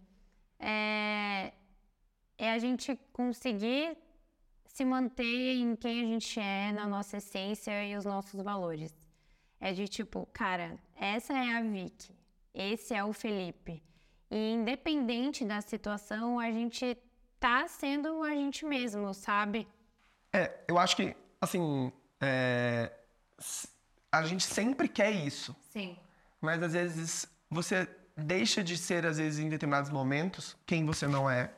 é, 0.60 1.54
é 2.38 2.52
a 2.52 2.60
gente 2.60 3.00
conseguir 3.14 3.98
se 4.66 4.84
manter 4.84 5.56
em 5.56 5.78
quem 5.78 6.02
a 6.02 6.06
gente 6.06 6.40
é, 6.42 6.74
na 6.74 6.86
nossa 6.88 7.18
essência 7.18 7.86
e 7.86 7.96
os 7.96 8.04
nossos 8.04 8.42
valores. 8.42 8.94
É 9.62 9.72
de 9.72 9.88
tipo, 9.88 10.26
cara, 10.34 10.78
essa 10.94 11.32
é 11.32 11.56
a 11.56 11.62
Vicky, 11.62 12.14
esse 12.54 12.94
é 12.94 13.02
o 13.02 13.14
Felipe. 13.14 13.82
E 14.32 14.54
independente 14.54 15.44
da 15.44 15.60
situação, 15.60 16.40
a 16.40 16.50
gente 16.50 16.98
tá 17.38 17.68
sendo 17.68 18.24
a 18.24 18.30
gente 18.30 18.66
mesmo, 18.66 19.14
sabe? 19.14 19.68
É, 20.32 20.64
eu 20.70 20.78
acho 20.78 20.96
que, 20.96 21.14
assim, 21.42 21.92
é, 22.22 22.90
a 24.10 24.24
gente 24.24 24.44
sempre 24.44 24.88
quer 24.88 25.12
isso. 25.12 25.54
Sim. 25.70 25.98
Mas 26.40 26.64
às 26.64 26.72
vezes 26.72 27.28
você 27.50 27.86
deixa 28.16 28.64
de 28.64 28.78
ser, 28.78 29.06
às 29.06 29.18
vezes, 29.18 29.40
em 29.40 29.50
determinados 29.50 29.92
momentos, 29.92 30.56
quem 30.66 30.86
você 30.86 31.08
não 31.08 31.30
é. 31.30 31.52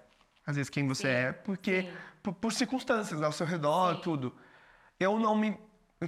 Às 0.46 0.56
vezes 0.56 0.70
quem 0.70 0.88
você 0.88 1.04
Sim, 1.04 1.08
é, 1.08 1.32
porque 1.32 1.94
por, 2.24 2.34
por 2.34 2.52
circunstâncias 2.52 3.22
ao 3.22 3.32
seu 3.32 3.46
redor, 3.46 3.96
Sim. 3.96 4.02
tudo. 4.02 4.36
Eu 5.00 5.20
não 5.20 5.36
me. 5.36 5.58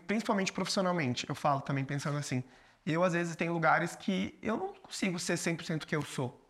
Principalmente 0.07 0.51
profissionalmente, 0.51 1.29
eu 1.29 1.36
falo 1.36 1.62
também 1.62 1.86
pensando 1.86 2.17
assim. 2.17 2.43
Eu, 2.86 3.03
às 3.03 3.13
vezes, 3.13 3.36
tem 3.36 3.50
lugares 3.50 3.95
que 3.95 4.38
eu 4.41 4.57
não 4.57 4.74
consigo 4.74 5.17
ser 5.19 5.36
100% 5.36 5.84
o 5.84 5.88
que 5.88 5.95
eu 5.95 6.01
sou. 6.01 6.45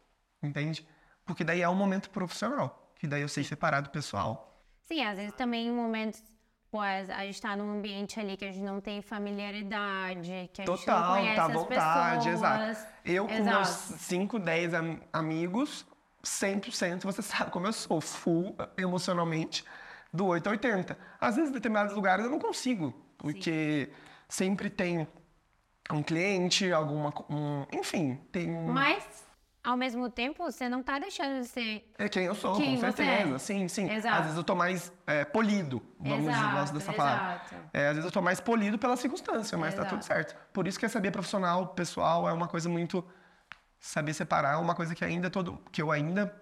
Entende? 0.46 0.86
Porque 1.26 1.44
daí 1.44 1.62
é 1.62 1.70
um 1.70 1.76
momento 1.76 2.10
profissional. 2.10 2.92
Que 2.98 3.08
daí 3.08 3.22
eu 3.22 3.28
sei 3.30 3.44
separar 3.44 3.82
do 3.82 3.90
pessoal. 3.90 4.62
Sim, 4.84 5.04
às 5.04 5.18
vezes 5.18 5.34
também 5.34 5.68
em 5.68 5.72
momentos, 5.72 6.24
pô, 6.72 6.80
a 6.80 7.04
gente 7.26 7.42
tá 7.42 7.56
num 7.56 7.72
ambiente 7.78 8.20
ali 8.20 8.38
que 8.38 8.46
a 8.46 8.52
gente 8.52 8.64
não 8.64 8.80
tem 8.80 9.02
familiaridade, 9.02 10.30
que 10.54 10.62
a 10.62 10.66
gente 10.66 10.68
não 10.68 10.78
Total, 10.78 11.14
conhece 11.16 11.36
tá 11.36 11.46
à 11.46 11.48
vontade, 11.48 12.30
pessoas. 12.30 12.68
exato. 12.78 12.88
Eu 13.04 13.28
com 13.28 13.34
Exato. 13.34 13.50
meus 13.56 13.68
5, 13.70 14.40
10 14.40 14.74
am- 14.74 15.00
amigos, 15.12 15.86
100% 16.24 17.04
você 17.04 17.22
sabe 17.22 17.52
como 17.52 17.68
eu 17.68 17.74
sou, 17.74 18.00
full 18.02 18.56
emocionalmente, 18.78 19.64
do 20.14 20.26
8 20.28 20.48
a 20.48 20.52
80. 20.52 20.98
Às 21.20 21.36
vezes, 21.36 21.50
em 21.50 21.54
determinados 21.54 21.94
lugares 21.94 22.24
eu 22.26 22.32
não 22.32 22.40
consigo, 22.40 22.94
porque 23.18 23.90
sempre 24.30 24.70
tem 24.70 25.08
um 25.92 26.02
cliente, 26.02 26.72
alguma. 26.72 27.14
Um, 27.30 27.66
enfim, 27.74 28.16
tem. 28.32 28.50
Mas, 28.50 29.25
ao 29.66 29.76
mesmo 29.76 30.10
tempo, 30.10 30.44
você 30.44 30.70
não 30.70 30.84
tá 30.84 31.00
deixando 31.00 31.42
de 31.42 31.48
ser. 31.48 31.92
É 31.98 32.08
quem 32.08 32.26
eu 32.26 32.36
sou, 32.36 32.56
Quem 32.56 32.76
com 32.76 32.82
certeza. 32.82 33.36
é. 33.36 33.38
Sim, 33.40 33.68
sim. 33.68 33.90
Exato. 33.92 34.16
Às 34.16 34.22
vezes 34.24 34.38
eu 34.38 34.44
tô 34.44 34.56
mais 34.56 34.94
é, 35.08 35.26
polido, 35.26 35.82
vamos 36.00 36.20
dizer, 36.20 36.32
Exato, 36.32 36.56
gosto 36.56 36.74
dessa 36.74 36.94
palavra. 36.94 37.42
É, 37.74 37.88
às 37.88 37.96
vezes 37.96 38.06
eu 38.06 38.12
tô 38.12 38.22
mais 38.22 38.40
polido 38.40 38.78
pela 38.78 38.96
circunstância, 38.96 39.58
mas 39.58 39.74
tá 39.74 39.82
Exato. 39.82 39.96
tudo 39.96 40.06
certo. 40.06 40.36
Por 40.54 40.68
isso 40.68 40.80
que 40.80 40.88
saber 40.88 41.12
profissional, 41.12 41.70
pessoal, 41.70 42.30
é 42.30 42.34
uma 42.34 42.48
coisa 42.48 42.70
muito. 42.70 43.04
Saber 43.80 44.14
separar 44.14 44.54
é 44.54 44.58
uma 44.58 44.76
coisa 44.76 44.96
que 44.96 45.04
ainda 45.04 45.30
todo. 45.30 45.60
que 45.72 45.82
eu 45.82 45.92
ainda 45.92 46.34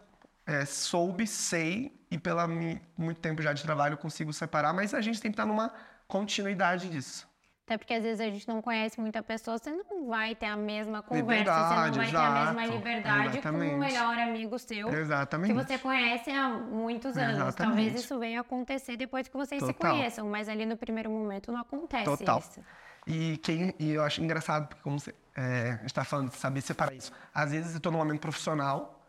é, 0.45 0.65
soube, 0.65 1.25
sei, 1.25 1.97
e 2.11 2.17
pela 2.17 2.47
muito 2.47 3.19
tempo 3.21 3.41
já 3.41 3.53
de 3.53 3.63
trabalho 3.63 3.97
consigo 3.97 4.31
separar, 4.33 4.73
mas 4.73 4.93
a 4.93 5.01
gente 5.01 5.21
tem 5.21 5.31
que 5.31 5.35
estar 5.35 5.45
numa 5.45 5.73
continuidade 6.07 6.89
disso. 6.89 7.27
Até 7.65 7.77
porque 7.77 7.93
às 7.93 8.03
vezes 8.03 8.19
a 8.19 8.25
gente 8.25 8.45
não 8.45 8.61
conhece 8.61 8.99
muita 8.99 9.23
pessoa, 9.23 9.57
você 9.57 9.71
não 9.71 10.07
vai 10.07 10.35
ter 10.35 10.47
a 10.47 10.57
mesma 10.57 11.01
conversa, 11.01 11.31
Liberdade, 11.31 11.95
você 11.95 12.01
não 12.01 12.03
vai 12.03 12.11
ter 12.11 12.17
a 12.17 12.45
mesma 12.45 12.63
exato, 12.63 12.77
liberdade 12.77 13.23
com 13.23 13.37
exatamente. 13.37 13.73
o 13.73 13.77
melhor 13.77 14.19
amigo 14.19 14.59
seu. 14.59 14.89
Exatamente. 14.89 15.53
Que 15.53 15.65
você 15.65 15.77
conhece 15.77 16.29
há 16.29 16.49
muitos 16.49 17.15
anos. 17.15 17.35
Exatamente. 17.35 17.55
Talvez 17.55 17.95
isso 17.95 18.19
venha 18.19 18.41
acontecer 18.41 18.97
depois 18.97 19.29
que 19.29 19.37
vocês 19.37 19.63
se 19.63 19.73
Total. 19.73 19.91
conheçam, 19.91 20.27
mas 20.27 20.49
ali 20.49 20.65
no 20.65 20.75
primeiro 20.75 21.09
momento 21.09 21.53
não 21.53 21.61
acontece 21.61 22.03
Total. 22.03 22.39
isso. 22.39 22.59
E, 23.07 23.37
quem, 23.37 23.73
e 23.79 23.91
eu 23.91 24.03
acho 24.03 24.21
engraçado, 24.21 24.67
porque 24.67 24.83
como 24.83 24.99
você, 24.99 25.15
é, 25.35 25.71
a 25.71 25.81
gente 25.81 25.93
tá 25.93 26.03
falando 26.03 26.31
de 26.31 26.37
saber 26.37 26.59
separar 26.59 26.93
isso. 26.93 27.13
Às 27.33 27.51
vezes 27.51 27.73
eu 27.73 27.79
tô 27.79 27.91
num 27.91 27.97
momento 27.97 28.19
profissional 28.19 29.05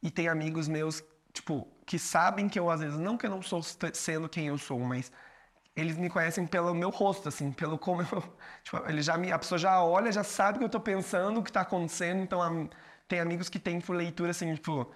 e 0.00 0.12
tem 0.12 0.28
amigos 0.28 0.68
meus, 0.68 1.02
tipo, 1.32 1.66
que 1.84 1.98
sabem 1.98 2.48
que 2.48 2.58
eu, 2.58 2.70
às 2.70 2.80
vezes, 2.80 2.98
não 2.98 3.16
que 3.16 3.26
eu 3.26 3.30
não 3.30 3.42
sou 3.42 3.62
sendo 3.62 4.28
quem 4.28 4.46
eu 4.46 4.58
sou, 4.58 4.78
mas 4.78 5.10
eles 5.76 5.96
me 5.96 6.08
conhecem 6.08 6.46
pelo 6.46 6.74
meu 6.74 6.88
rosto, 6.88 7.28
assim, 7.28 7.52
pelo 7.52 7.78
como 7.78 8.02
eu. 8.02 8.22
Tipo, 8.64 8.82
ele 8.88 9.02
já 9.02 9.16
me, 9.18 9.30
a 9.30 9.38
pessoa 9.38 9.58
já 9.58 9.82
olha, 9.84 10.10
já 10.10 10.24
sabe 10.24 10.56
o 10.56 10.58
que 10.60 10.64
eu 10.64 10.70
tô 10.70 10.80
pensando, 10.80 11.38
o 11.38 11.42
que 11.42 11.52
tá 11.52 11.60
acontecendo. 11.60 12.22
Então, 12.22 12.42
a, 12.42 12.50
tem 13.06 13.20
amigos 13.20 13.48
que 13.48 13.58
têm 13.58 13.80
leitura 13.90 14.30
assim, 14.30 14.54
tipo, 14.54 14.90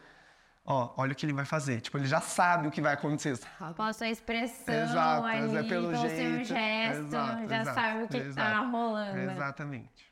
ó, 0.64 0.92
olha 0.96 1.12
o 1.12 1.14
que 1.14 1.26
ele 1.26 1.34
vai 1.34 1.44
fazer. 1.44 1.80
Tipo, 1.82 1.98
ele 1.98 2.06
já 2.06 2.20
sabe 2.20 2.66
o 2.66 2.70
que 2.70 2.80
vai 2.80 2.94
acontecer. 2.94 3.38
Após 3.60 3.96
sua 3.96 4.08
expressão 4.08 4.74
Exato, 4.74 5.26
ali, 5.26 5.56
é 5.56 5.62
pelo 5.64 5.90
seu 5.90 6.08
jeito. 6.08 6.44
gesto, 6.44 7.00
Exato, 7.06 7.48
já 7.48 7.60
exato, 7.60 7.80
sabe 7.80 8.02
o 8.04 8.08
que 8.08 8.16
exato. 8.16 8.50
tá 8.50 8.58
rolando. 8.66 9.18
Exatamente. 9.18 10.10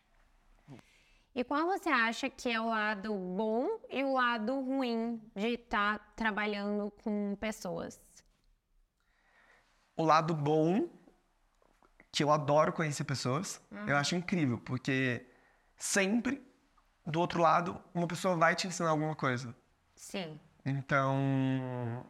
E 1.34 1.44
qual 1.44 1.66
você 1.66 1.88
acha 1.88 2.28
que 2.28 2.50
é 2.50 2.60
o 2.60 2.68
lado 2.68 3.14
bom 3.14 3.68
e 3.88 4.02
o 4.02 4.14
lado 4.14 4.60
ruim 4.60 5.20
de 5.36 5.54
estar 5.54 6.12
trabalhando 6.16 6.92
com 7.04 7.36
pessoas? 7.38 8.00
O 9.98 10.04
lado 10.04 10.32
bom, 10.34 10.88
que 12.12 12.22
eu 12.24 12.30
adoro 12.30 12.72
conhecer 12.72 13.04
pessoas, 13.04 13.60
eu 13.86 13.96
acho 13.96 14.14
incrível, 14.14 14.58
porque 14.58 15.26
sempre, 15.76 16.40
do 17.04 17.20
outro 17.20 17.40
lado, 17.42 17.78
uma 17.92 18.06
pessoa 18.06 18.36
vai 18.36 18.54
te 18.54 18.66
ensinar 18.68 18.90
alguma 18.90 19.14
coisa. 19.16 19.54
Sim. 19.96 20.38
Então, 20.64 22.06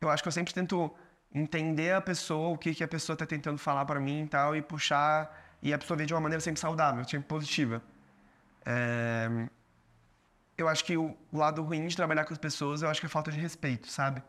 eu 0.00 0.10
acho 0.10 0.22
que 0.22 0.28
eu 0.28 0.32
sempre 0.32 0.52
tento 0.52 0.92
entender 1.32 1.92
a 1.94 2.00
pessoa, 2.00 2.48
o 2.48 2.58
que, 2.58 2.74
que 2.74 2.82
a 2.82 2.88
pessoa 2.88 3.14
está 3.14 3.24
tentando 3.24 3.58
falar 3.58 3.84
para 3.84 4.00
mim 4.00 4.24
e 4.24 4.28
tal, 4.28 4.56
e 4.56 4.60
puxar 4.60 5.56
e 5.62 5.72
absorver 5.72 6.06
de 6.06 6.14
uma 6.14 6.20
maneira 6.20 6.40
sempre 6.40 6.60
saudável, 6.60 7.04
sempre 7.04 7.28
positiva. 7.28 7.82
É, 8.66 9.48
Eu 10.56 10.68
acho 10.68 10.84
que 10.84 10.96
o 10.96 11.16
o 11.32 11.38
lado 11.38 11.62
ruim 11.62 11.86
de 11.86 11.94
trabalhar 11.96 12.24
com 12.24 12.32
as 12.32 12.38
pessoas, 12.38 12.82
eu 12.82 12.88
acho 12.90 13.00
que 13.00 13.06
é 13.06 13.08
falta 13.08 13.30
de 13.30 13.38
respeito, 13.38 13.86
sabe? 13.88 14.22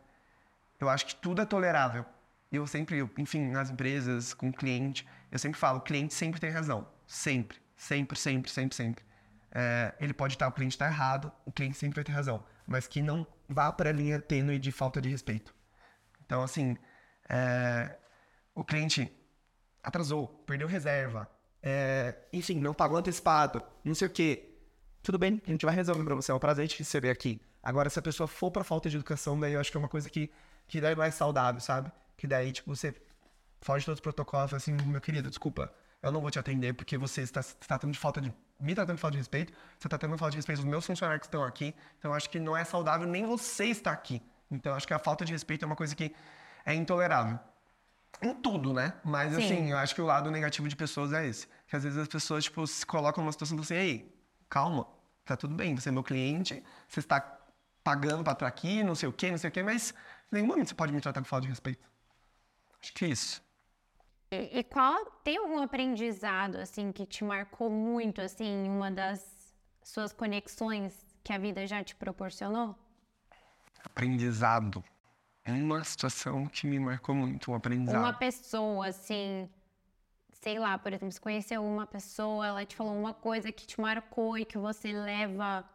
Eu 0.79 0.87
acho 0.89 1.05
que 1.07 1.15
tudo 1.15 1.41
é 1.41 1.45
tolerável. 1.45 2.05
Eu 2.51 2.65
sempre, 2.65 3.07
enfim, 3.17 3.49
nas 3.49 3.69
empresas, 3.69 4.33
com 4.33 4.49
o 4.49 4.53
cliente, 4.53 5.07
eu 5.31 5.37
sempre 5.37 5.59
falo, 5.59 5.79
o 5.79 5.81
cliente 5.81 6.13
sempre 6.13 6.39
tem 6.39 6.49
razão. 6.49 6.87
Sempre. 7.05 7.57
Sempre, 7.75 8.17
sempre, 8.19 8.51
sempre, 8.51 8.75
sempre. 8.75 9.05
É, 9.51 9.93
ele 9.99 10.13
pode 10.13 10.33
estar, 10.33 10.47
o 10.47 10.51
cliente 10.51 10.75
está 10.75 10.87
errado, 10.87 11.31
o 11.45 11.51
cliente 11.51 11.77
sempre 11.77 11.95
vai 11.95 12.03
ter 12.03 12.11
razão. 12.11 12.43
Mas 12.67 12.87
que 12.87 13.01
não 13.01 13.25
vá 13.47 13.71
para 13.71 13.89
a 13.89 13.93
linha 13.93 14.19
tênue 14.19 14.59
de 14.59 14.71
falta 14.71 15.01
de 15.01 15.09
respeito. 15.09 15.55
Então, 16.25 16.43
assim, 16.43 16.77
é, 17.29 17.95
o 18.53 18.63
cliente 18.63 19.11
atrasou, 19.83 20.27
perdeu 20.45 20.67
reserva, 20.67 21.29
é, 21.61 22.15
enfim, 22.31 22.59
não 22.59 22.73
pagou 22.73 22.97
antecipado, 22.97 23.63
não 23.83 23.95
sei 23.95 24.07
o 24.07 24.11
quê. 24.11 24.45
Tudo 25.01 25.17
bem, 25.17 25.41
a 25.45 25.51
gente 25.51 25.65
vai 25.65 25.75
resolver 25.75 26.03
pra 26.03 26.15
você. 26.15 26.31
É 26.31 26.35
um 26.35 26.39
prazer 26.39 26.67
te 26.67 26.79
receber 26.79 27.09
aqui. 27.09 27.41
Agora, 27.61 27.89
se 27.89 27.99
a 27.99 28.01
pessoa 28.01 28.27
for 28.27 28.51
pra 28.51 28.63
falta 28.63 28.89
de 28.89 28.97
educação, 28.97 29.39
daí 29.39 29.53
eu 29.53 29.59
acho 29.59 29.71
que 29.71 29.77
é 29.77 29.79
uma 29.79 29.89
coisa 29.89 30.09
que, 30.09 30.31
que 30.67 30.79
daí 30.81 30.93
é 30.93 30.95
mais 30.95 31.15
saudável, 31.15 31.59
sabe? 31.59 31.91
Que 32.19 32.27
daí, 32.27 32.51
tipo, 32.51 32.75
você 32.75 32.93
foge 33.61 33.79
de 33.79 33.85
todos 33.85 33.97
os 33.99 34.01
protocolos 34.01 34.47
e 34.47 34.49
fala 34.49 34.57
assim, 34.57 34.89
meu 34.89 34.99
querido, 34.99 35.29
desculpa, 35.29 35.73
eu 36.03 36.11
não 36.11 36.19
vou 36.19 36.29
te 36.29 36.37
atender 36.37 36.73
porque 36.73 36.97
você 36.97 37.21
está, 37.21 37.39
está 37.39 37.79
tendo 37.79 37.93
de 37.93 37.97
falta 37.97 38.19
de. 38.19 38.33
me 38.59 38.75
tratando 38.75 38.97
de 38.97 39.01
falta 39.01 39.13
de 39.13 39.19
respeito, 39.19 39.53
você 39.79 39.87
está 39.87 39.97
tendo 39.97 40.17
falta 40.17 40.31
de 40.31 40.37
respeito 40.37 40.57
dos 40.57 40.69
meus 40.69 40.85
funcionários 40.85 41.21
que 41.21 41.27
estão 41.27 41.45
aqui. 41.45 41.73
Então, 41.97 42.11
eu 42.11 42.15
acho 42.15 42.29
que 42.29 42.37
não 42.37 42.57
é 42.57 42.65
saudável 42.65 43.07
nem 43.07 43.25
você 43.25 43.67
estar 43.67 43.93
aqui. 43.93 44.21
Então, 44.51 44.75
acho 44.75 44.85
que 44.85 44.93
a 44.93 44.99
falta 44.99 45.23
de 45.23 45.31
respeito 45.31 45.63
é 45.63 45.65
uma 45.65 45.77
coisa 45.77 45.95
que 45.95 46.13
é 46.65 46.73
intolerável. 46.73 47.39
Em 48.21 48.33
tudo, 48.33 48.73
né? 48.73 48.95
Mas, 49.01 49.33
Sim. 49.33 49.43
assim, 49.45 49.71
eu 49.71 49.77
acho 49.77 49.95
que 49.95 50.01
o 50.01 50.05
lado 50.05 50.29
negativo 50.29 50.67
de 50.67 50.75
pessoas 50.75 51.13
é 51.13 51.25
esse. 51.25 51.47
Que 51.67 51.77
às 51.77 51.83
vezes 51.83 51.97
as 51.97 52.07
pessoas, 52.09 52.43
tipo, 52.43 52.67
se 52.67 52.85
colocam 52.85 53.23
numa 53.23 53.31
situação 53.31 53.57
assim, 53.59 53.75
ei, 53.75 54.13
calma, 54.49 54.85
tá 55.23 55.37
tudo 55.37 55.55
bem, 55.55 55.73
você 55.73 55.87
é 55.87 55.91
meu 55.93 56.03
cliente, 56.03 56.61
você 56.85 56.99
está 56.99 57.39
pagando 57.81 58.25
pra 58.25 58.33
estar 58.33 58.47
aqui, 58.47 58.83
não 58.83 58.93
sei 58.93 59.07
o 59.07 59.13
quê, 59.13 59.31
não 59.31 59.37
sei 59.37 59.49
o 59.49 59.53
quê, 59.53 59.63
mas 59.63 59.93
em 60.31 60.35
nenhum 60.35 60.47
momento 60.47 60.67
você 60.67 60.75
pode 60.75 60.91
me 60.91 60.99
tratar 60.99 61.21
com 61.21 61.25
falta 61.25 61.43
de 61.43 61.49
respeito. 61.49 61.88
Acho 62.81 62.93
que 62.93 63.05
é 63.05 63.07
isso. 63.09 63.41
E, 64.31 64.59
e 64.59 64.63
qual 64.63 65.05
tem 65.23 65.37
algum 65.37 65.59
aprendizado 65.59 66.57
assim 66.57 66.91
que 66.91 67.05
te 67.05 67.23
marcou 67.23 67.69
muito 67.69 68.21
assim, 68.21 68.45
em 68.45 68.69
uma 68.69 68.91
das 68.91 69.53
suas 69.83 70.13
conexões 70.13 71.05
que 71.23 71.33
a 71.33 71.37
vida 71.37 71.65
já 71.65 71.83
te 71.83 71.95
proporcionou? 71.95 72.75
Aprendizado. 73.83 74.83
É 75.43 75.51
uma 75.51 75.83
situação 75.83 76.45
que 76.47 76.67
me 76.67 76.79
marcou 76.79 77.15
muito, 77.15 77.51
um 77.51 77.55
aprendizado. 77.55 78.01
Uma 78.01 78.13
pessoa 78.13 78.87
assim, 78.87 79.49
sei 80.31 80.59
lá, 80.59 80.77
por 80.77 80.93
exemplo, 80.93 81.11
você 81.11 81.19
conheceu 81.19 81.63
uma 81.63 81.87
pessoa, 81.87 82.45
ela 82.45 82.65
te 82.65 82.75
falou 82.75 82.95
uma 82.95 83.13
coisa 83.13 83.51
que 83.51 83.65
te 83.65 83.81
marcou 83.81 84.37
e 84.37 84.45
que 84.45 84.57
você 84.57 84.93
leva 84.93 85.67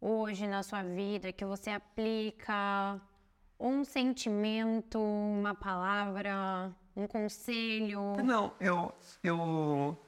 hoje 0.00 0.46
na 0.46 0.62
sua 0.62 0.82
vida, 0.82 1.32
que 1.32 1.44
você 1.44 1.70
aplica 1.70 3.00
um 3.64 3.82
sentimento, 3.82 5.00
uma 5.00 5.54
palavra, 5.54 6.70
um 6.94 7.06
conselho. 7.06 8.14
Não, 8.22 8.52
eu, 8.60 8.92
eu, 9.22 9.98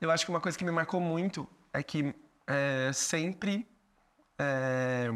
eu 0.00 0.10
acho 0.10 0.24
que 0.24 0.30
uma 0.30 0.40
coisa 0.40 0.56
que 0.56 0.64
me 0.64 0.70
marcou 0.70 0.98
muito 0.98 1.46
é 1.70 1.82
que 1.82 2.14
é, 2.46 2.90
sempre, 2.94 3.68
é, 4.38 5.08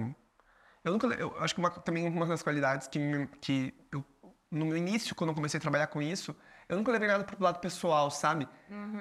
eu 0.84 0.92
nunca, 0.92 1.06
eu 1.06 1.34
acho 1.38 1.54
que 1.54 1.60
uma, 1.60 1.70
também 1.70 2.06
uma 2.06 2.26
das 2.26 2.42
qualidades 2.42 2.86
que, 2.88 3.26
que 3.40 3.74
eu, 3.90 4.04
no 4.50 4.66
meu 4.66 4.76
início, 4.76 5.14
quando 5.14 5.30
eu 5.30 5.34
comecei 5.34 5.56
a 5.56 5.60
trabalhar 5.60 5.86
com 5.86 6.02
isso, 6.02 6.36
eu 6.70 6.76
nunca 6.76 6.90
levei 6.92 7.08
nada 7.08 7.24
pro 7.24 7.42
lado 7.42 7.58
pessoal, 7.58 8.10
sabe? 8.10 8.48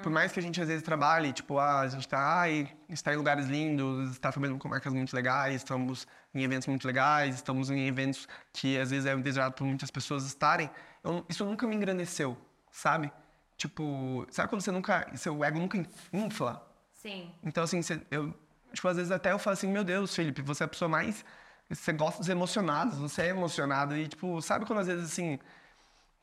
Por 0.02 0.10
mais 0.10 0.32
que 0.32 0.38
a 0.40 0.42
gente 0.42 0.60
às 0.60 0.66
vezes 0.68 0.82
trabalhe, 0.82 1.32
tipo, 1.32 1.58
ah, 1.58 1.80
a 1.80 1.88
gente 1.88 2.06
tá, 2.08 2.18
ai, 2.40 2.68
está 2.88 3.12
em 3.12 3.16
lugares 3.16 3.46
lindos, 3.46 4.10
está 4.12 4.30
trabalhando 4.32 4.58
com 4.58 4.68
marcas 4.68 4.92
muito 4.92 5.14
legais, 5.14 5.56
estamos 5.56 6.06
em 6.34 6.42
eventos 6.42 6.66
muito 6.66 6.86
legais, 6.86 7.36
estamos 7.36 7.70
em 7.70 7.86
eventos 7.86 8.26
que 8.52 8.78
às 8.78 8.90
vezes 8.90 9.06
é 9.06 9.14
desejado 9.16 9.54
por 9.54 9.64
muitas 9.64 9.90
pessoas 9.90 10.24
estarem, 10.26 10.68
eu- 11.04 11.24
isso 11.28 11.44
nunca 11.44 11.66
me 11.66 11.74
engrandeceu, 11.76 12.36
sabe? 12.70 13.12
Tipo, 13.56 14.26
sabe 14.30 14.48
quando 14.48 14.62
você 14.62 14.70
nunca, 14.70 15.06
seu 15.16 15.44
ego 15.44 15.58
nunca 15.58 15.78
infla? 16.12 16.66
Sim. 16.94 17.30
Então, 17.42 17.62
assim, 17.64 17.82
você- 17.82 18.00
eu, 18.10 18.34
tipo, 18.72 18.88
às 18.88 18.96
vezes 18.96 19.12
até 19.12 19.32
eu 19.32 19.38
falo 19.38 19.54
assim, 19.54 19.68
meu 19.68 19.84
Deus, 19.84 20.14
Felipe, 20.14 20.40
você 20.42 20.64
é 20.64 20.66
a 20.66 20.68
pessoa 20.68 20.88
mais, 20.88 21.24
você 21.68 21.92
gosta 21.92 22.18
dos 22.20 22.28
emocionados, 22.28 22.98
você 22.98 23.22
é 23.22 23.28
emocionado 23.28 23.96
e, 23.96 24.08
tipo, 24.08 24.40
sabe 24.42 24.64
quando 24.66 24.80
às 24.80 24.86
vezes, 24.86 25.04
assim, 25.12 25.38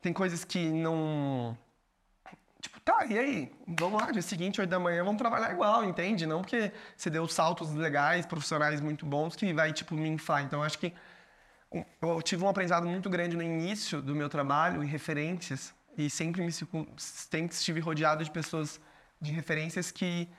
tem 0.07 0.13
coisas 0.13 0.45
que 0.45 0.69
não... 0.69 1.57
Tipo, 2.61 2.79
tá, 2.79 3.05
e 3.05 3.19
aí? 3.19 3.51
Vamos 3.67 4.01
lá, 4.01 4.09
dia 4.09 4.21
seguinte, 4.21 4.59
8 4.59 4.69
da 4.69 4.79
manhã, 4.79 5.03
vamos 5.03 5.19
trabalhar 5.19 5.51
igual, 5.51 5.83
entende? 5.83 6.25
Não 6.25 6.41
porque 6.41 6.71
você 6.95 7.09
deu 7.09 7.27
saltos 7.27 7.73
legais, 7.73 8.25
profissionais 8.25 8.79
muito 8.79 9.05
bons, 9.05 9.35
que 9.35 9.53
vai, 9.53 9.73
tipo, 9.73 9.93
me 9.95 10.07
inflar. 10.07 10.43
Então, 10.43 10.63
acho 10.63 10.79
que 10.79 10.93
eu 12.01 12.21
tive 12.21 12.43
um 12.45 12.47
aprendizado 12.47 12.87
muito 12.87 13.09
grande 13.09 13.35
no 13.35 13.43
início 13.43 14.01
do 14.01 14.15
meu 14.15 14.29
trabalho, 14.29 14.81
em 14.81 14.87
referências, 14.87 15.73
e 15.97 16.09
sempre 16.09 16.41
me 16.41 16.51
sempre 16.95 17.53
estive 17.53 17.81
rodeado 17.81 18.23
de 18.23 18.31
pessoas 18.31 18.79
de 19.19 19.33
referências 19.33 19.91
que 19.91 20.29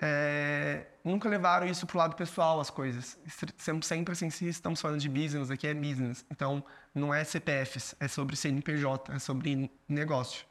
é, 0.00 0.86
nunca 1.04 1.28
levaram 1.28 1.66
isso 1.66 1.86
pro 1.86 1.98
lado 1.98 2.14
pessoal, 2.16 2.60
as 2.60 2.70
coisas. 2.70 3.18
Sempre, 3.56 3.86
sempre 3.86 4.12
assim, 4.12 4.30
se 4.30 4.48
estamos 4.48 4.80
falando 4.80 5.00
de 5.00 5.08
business, 5.08 5.50
aqui 5.50 5.66
é 5.66 5.74
business. 5.74 6.24
Então, 6.30 6.64
não 6.94 7.14
é 7.14 7.24
CPFs, 7.24 7.94
é 7.98 8.08
sobre 8.08 8.36
CNPJ, 8.36 9.12
é 9.12 9.18
sobre 9.18 9.70
negócio. 9.88 10.46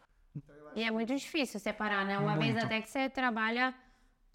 E 0.76 0.84
é 0.84 0.92
muito 0.92 1.16
difícil 1.16 1.60
separar, 1.60 2.06
né? 2.06 2.18
Uma 2.18 2.38
vez 2.38 2.52
Muito. 2.52 2.66
até 2.66 2.82
que 2.82 2.90
você 2.90 3.10
trabalha 3.10 3.74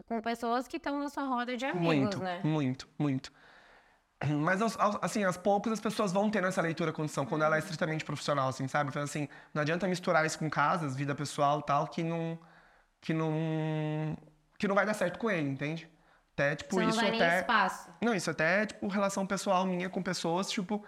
com 0.08 0.20
pessoas 0.22 0.66
que 0.66 0.78
estão 0.78 0.98
na 0.98 1.10
sua 1.10 1.24
roda 1.24 1.56
de 1.56 1.66
amigos, 1.66 1.86
Muito, 1.86 2.18
né? 2.18 2.40
muito, 2.42 2.88
muito. 2.98 3.32
Mas, 4.26 4.60
assim, 5.02 5.24
aos 5.24 5.36
poucos 5.36 5.72
as 5.72 5.80
pessoas 5.80 6.12
vão 6.12 6.30
tendo 6.30 6.46
essa 6.46 6.60
leitura 6.60 6.92
condição, 6.92 7.26
quando 7.26 7.42
ela 7.42 7.56
é 7.56 7.58
estritamente 7.58 8.04
profissional, 8.04 8.48
assim, 8.48 8.66
sabe? 8.68 8.90
Então, 8.90 9.02
assim, 9.02 9.28
não 9.52 9.62
adianta 9.62 9.86
misturar 9.86 10.24
isso 10.24 10.38
com 10.38 10.48
casas, 10.48 10.96
vida 10.96 11.14
pessoal 11.14 11.60
tal, 11.62 11.86
que 11.88 12.02
não... 12.02 12.38
Que 13.02 13.14
não... 13.14 14.16
Que 14.60 14.68
não 14.68 14.74
vai 14.74 14.84
dar 14.84 14.92
certo 14.92 15.18
com 15.18 15.30
ele, 15.30 15.48
entende? 15.48 15.90
Até, 16.34 16.54
tipo, 16.54 16.74
Você 16.74 16.82
não 16.82 16.90
isso 16.90 17.00
nem 17.00 17.14
até... 17.14 17.40
espaço. 17.40 17.90
Não, 18.02 18.14
isso 18.14 18.30
até 18.30 18.62
é, 18.62 18.66
tipo, 18.66 18.86
relação 18.88 19.26
pessoal 19.26 19.64
minha 19.64 19.88
com 19.88 20.02
pessoas, 20.02 20.50
tipo, 20.50 20.84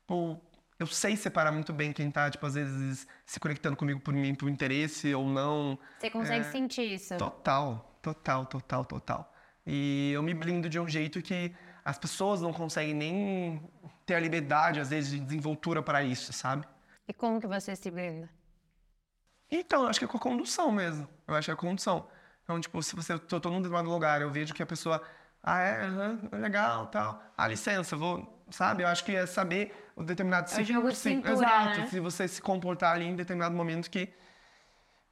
tipo, 0.00 0.38
eu 0.78 0.86
sei 0.86 1.16
separar 1.16 1.50
muito 1.50 1.72
bem 1.72 1.90
quem 1.90 2.10
tá, 2.10 2.30
tipo, 2.30 2.44
às 2.44 2.52
vezes 2.52 3.06
se 3.24 3.40
conectando 3.40 3.76
comigo 3.76 3.98
por 3.98 4.12
mim, 4.12 4.34
por 4.34 4.50
interesse 4.50 5.14
ou 5.14 5.26
não. 5.26 5.78
Você 5.98 6.10
consegue 6.10 6.44
sentir 6.44 6.92
isso. 6.92 7.16
Total, 7.16 7.98
total, 8.02 8.44
total, 8.44 8.84
total. 8.84 9.34
E 9.66 10.12
eu 10.12 10.22
me 10.22 10.34
blindo 10.34 10.68
de 10.68 10.78
um 10.78 10.86
jeito 10.86 11.22
que 11.22 11.50
as 11.82 11.96
pessoas 11.96 12.42
não 12.42 12.52
conseguem 12.52 12.92
nem 12.92 13.62
ter 14.04 14.16
a 14.16 14.20
liberdade, 14.20 14.80
às 14.80 14.90
vezes, 14.90 15.10
de 15.12 15.20
desenvoltura 15.20 15.82
para 15.82 16.02
isso, 16.02 16.30
sabe? 16.30 16.66
E 17.08 17.14
como 17.14 17.40
que 17.40 17.46
você 17.46 17.74
se 17.74 17.90
blinda? 17.90 18.28
Então, 19.50 19.84
eu 19.84 19.88
acho 19.88 19.98
que 19.98 20.04
é 20.04 20.08
com 20.08 20.18
a 20.18 20.20
condução 20.20 20.70
mesmo. 20.70 21.08
Eu 21.26 21.34
acho 21.34 21.46
que 21.46 21.50
é 21.50 21.54
a 21.54 21.56
condução. 21.56 22.06
Então, 22.44 22.60
tipo, 22.60 22.82
se 22.82 22.94
você 22.94 23.14
eu 23.14 23.18
tô 23.18 23.40
todo 23.40 23.52
mundo 23.52 23.68
no 23.70 23.90
lugar, 23.90 24.20
eu 24.22 24.30
vejo 24.30 24.54
que 24.54 24.62
a 24.62 24.66
pessoa, 24.66 25.02
ah, 25.42 25.60
é, 25.60 25.84
aham, 25.86 26.18
legal, 26.32 26.86
tal. 26.88 27.22
Ah, 27.36 27.48
licença, 27.48 27.96
vou, 27.96 28.44
sabe? 28.50 28.82
Eu 28.82 28.88
acho 28.88 29.04
que 29.04 29.12
é 29.16 29.26
saber 29.26 29.74
o 29.96 30.02
determinado 30.04 30.50
É 30.52 30.60
o 30.60 30.64
jogo 30.64 30.90
de 30.90 30.96
cintura, 30.96 31.32
Exato, 31.32 31.80
né? 31.80 31.86
se 31.90 32.00
você 32.00 32.28
se 32.28 32.42
comportar 32.42 32.94
ali 32.94 33.06
em 33.06 33.16
determinado 33.16 33.54
momento 33.54 33.90
que 33.90 34.12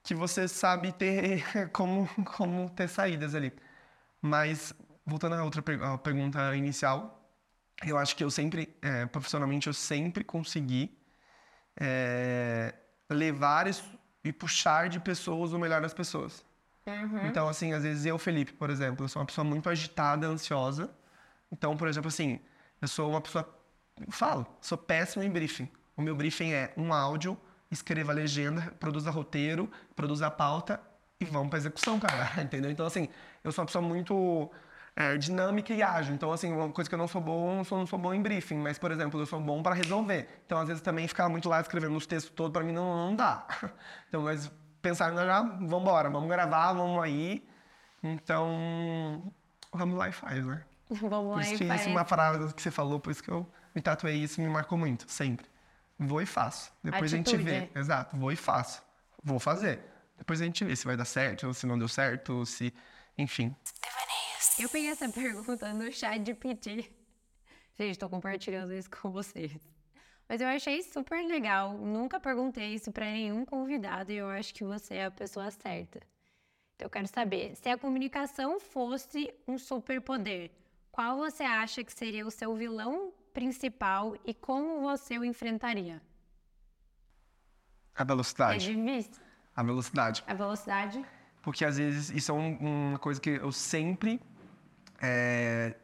que 0.02 0.14
você 0.14 0.48
sabe 0.48 0.92
ter 0.92 1.42
como 1.72 2.08
como 2.36 2.68
ter 2.70 2.88
saídas 2.88 3.34
ali. 3.34 3.52
Mas 4.20 4.74
voltando 5.06 5.34
à 5.36 5.44
outra 5.44 5.62
per- 5.62 5.82
à 5.82 5.98
pergunta 5.98 6.56
inicial, 6.56 7.20
eu 7.86 7.98
acho 7.98 8.16
que 8.16 8.24
eu 8.24 8.30
sempre, 8.30 8.76
é, 8.82 9.06
profissionalmente, 9.06 9.66
eu 9.68 9.74
sempre 9.74 10.24
consegui 10.24 10.96
é, 11.80 12.74
levar 13.10 13.66
isso 13.68 13.84
e 14.24 14.32
puxar 14.32 14.88
de 14.88 15.00
pessoas 15.00 15.52
o 15.52 15.58
melhor 15.58 15.82
das 15.82 15.94
pessoas. 15.94 16.44
Uhum. 16.86 17.26
Então, 17.26 17.48
assim, 17.48 17.72
às 17.72 17.82
vezes 17.82 18.04
eu, 18.06 18.18
Felipe, 18.18 18.52
por 18.52 18.70
exemplo, 18.70 19.04
eu 19.04 19.08
sou 19.08 19.20
uma 19.20 19.26
pessoa 19.26 19.44
muito 19.44 19.68
agitada, 19.68 20.26
ansiosa. 20.26 20.90
Então, 21.50 21.76
por 21.76 21.88
exemplo, 21.88 22.08
assim, 22.08 22.40
eu 22.80 22.88
sou 22.88 23.10
uma 23.10 23.20
pessoa. 23.20 23.48
Eu 24.04 24.12
falo, 24.12 24.46
sou 24.60 24.76
péssimo 24.76 25.22
em 25.22 25.30
briefing. 25.30 25.68
O 25.96 26.02
meu 26.02 26.16
briefing 26.16 26.52
é 26.52 26.72
um 26.76 26.92
áudio, 26.92 27.38
escreva 27.70 28.12
a 28.12 28.14
legenda, 28.14 28.72
produza 28.80 29.10
roteiro, 29.10 29.70
produza 29.94 30.26
a 30.26 30.30
pauta 30.30 30.80
e 31.20 31.24
vamos 31.24 31.50
pra 31.50 31.58
execução, 31.58 32.00
cara. 32.00 32.30
Entendeu? 32.42 32.70
Então, 32.70 32.86
assim, 32.86 33.08
eu 33.44 33.52
sou 33.52 33.62
uma 33.62 33.66
pessoa 33.66 33.82
muito 33.82 34.50
é, 34.96 35.16
dinâmica 35.16 35.72
e 35.72 35.82
ágil. 35.82 36.14
Então, 36.14 36.32
assim, 36.32 36.52
uma 36.52 36.70
coisa 36.70 36.88
que 36.88 36.94
eu 36.94 36.98
não 36.98 37.08
sou 37.08 37.20
bom, 37.20 37.62
eu 37.70 37.78
não 37.78 37.86
sou 37.86 37.98
bom 37.98 38.12
em 38.12 38.20
briefing, 38.20 38.56
mas, 38.56 38.78
por 38.78 38.90
exemplo, 38.90 39.20
eu 39.20 39.26
sou 39.26 39.40
bom 39.40 39.62
para 39.62 39.74
resolver. 39.74 40.28
Então, 40.46 40.58
às 40.58 40.68
vezes, 40.68 40.82
também 40.82 41.06
ficar 41.06 41.28
muito 41.28 41.48
lá 41.48 41.60
escrevendo 41.60 41.96
os 41.96 42.06
textos 42.06 42.32
todos, 42.34 42.52
para 42.52 42.64
mim, 42.64 42.72
não, 42.72 43.08
não 43.08 43.16
dá. 43.16 43.46
Então, 44.08 44.22
mas 44.22 44.50
pensar, 44.82 45.14
já, 45.14 45.42
vamos 45.42 45.80
embora, 45.80 46.10
vamos 46.10 46.28
gravar, 46.28 46.72
vamos 46.72 47.02
aí. 47.02 47.46
Então, 48.02 49.32
vamos 49.72 49.96
lá 49.96 50.08
e 50.08 50.12
faz, 50.12 50.44
né? 50.44 50.64
Vamos 50.90 51.10
Por 51.10 51.36
lá 51.36 51.40
isso 51.40 51.52
e 51.52 51.54
isso 51.54 51.64
é 51.64 51.68
faz. 51.68 51.86
uma 51.86 52.04
frase 52.04 52.54
que 52.54 52.60
você 52.60 52.70
falou, 52.70 53.00
por 53.00 53.10
isso 53.10 53.22
que 53.22 53.30
eu 53.30 53.50
me 53.74 53.80
tatuei 53.80 54.16
isso, 54.16 54.42
me 54.42 54.48
marcou 54.48 54.76
muito, 54.76 55.10
sempre. 55.10 55.46
Vou 55.98 56.20
e 56.20 56.26
faço. 56.26 56.70
Depois 56.84 57.14
a 57.14 57.16
gente 57.16 57.34
Atitude. 57.34 57.44
vê. 57.44 57.70
Exato, 57.74 58.14
vou 58.14 58.30
e 58.30 58.36
faço. 58.36 58.82
Vou 59.24 59.38
fazer. 59.38 59.80
Depois 60.18 60.42
a 60.42 60.44
gente 60.44 60.62
vê 60.64 60.76
se 60.76 60.84
vai 60.84 60.94
dar 60.96 61.06
certo, 61.06 61.46
ou 61.46 61.54
se 61.54 61.66
não 61.66 61.78
deu 61.78 61.88
certo, 61.88 62.34
ou 62.34 62.44
se. 62.44 62.74
Enfim. 63.16 63.56
Eu 64.58 64.68
peguei 64.68 64.90
essa 64.90 65.08
pergunta 65.08 65.72
no 65.72 65.90
chat 65.90 66.18
de 66.18 66.34
PT. 66.34 66.90
Gente, 67.78 67.98
tô 67.98 68.08
compartilhando 68.10 68.74
isso 68.74 68.90
com 68.90 69.10
vocês. 69.10 69.56
Mas 70.32 70.40
eu 70.40 70.48
achei 70.48 70.82
super 70.82 71.22
legal. 71.26 71.74
Nunca 71.76 72.18
perguntei 72.18 72.72
isso 72.72 72.90
pra 72.90 73.04
nenhum 73.04 73.44
convidado 73.44 74.10
e 74.10 74.16
eu 74.16 74.30
acho 74.30 74.54
que 74.54 74.64
você 74.64 74.94
é 74.94 75.04
a 75.04 75.10
pessoa 75.10 75.50
certa. 75.50 75.98
Então 76.74 76.86
eu 76.86 76.88
quero 76.88 77.06
saber, 77.06 77.54
se 77.54 77.68
a 77.68 77.76
comunicação 77.76 78.58
fosse 78.58 79.30
um 79.46 79.58
superpoder, 79.58 80.50
qual 80.90 81.18
você 81.18 81.42
acha 81.42 81.84
que 81.84 81.92
seria 81.92 82.26
o 82.26 82.30
seu 82.30 82.54
vilão 82.56 83.12
principal 83.34 84.16
e 84.24 84.32
como 84.32 84.80
você 84.80 85.18
o 85.18 85.24
enfrentaria? 85.26 86.00
A 87.94 88.00
É 88.00 88.04
velocidade. 88.06 88.74
difícil. 88.74 89.22
A 89.54 89.62
velocidade. 89.62 90.24
A 90.26 90.32
velocidade? 90.32 91.04
Porque 91.42 91.62
às 91.62 91.76
vezes 91.76 92.08
isso 92.08 92.32
é 92.32 92.34
um- 92.34 92.56
uma 92.92 92.98
coisa 92.98 93.20
que 93.20 93.28
eu 93.28 93.52
sempre 93.52 94.18
é, 94.98 95.74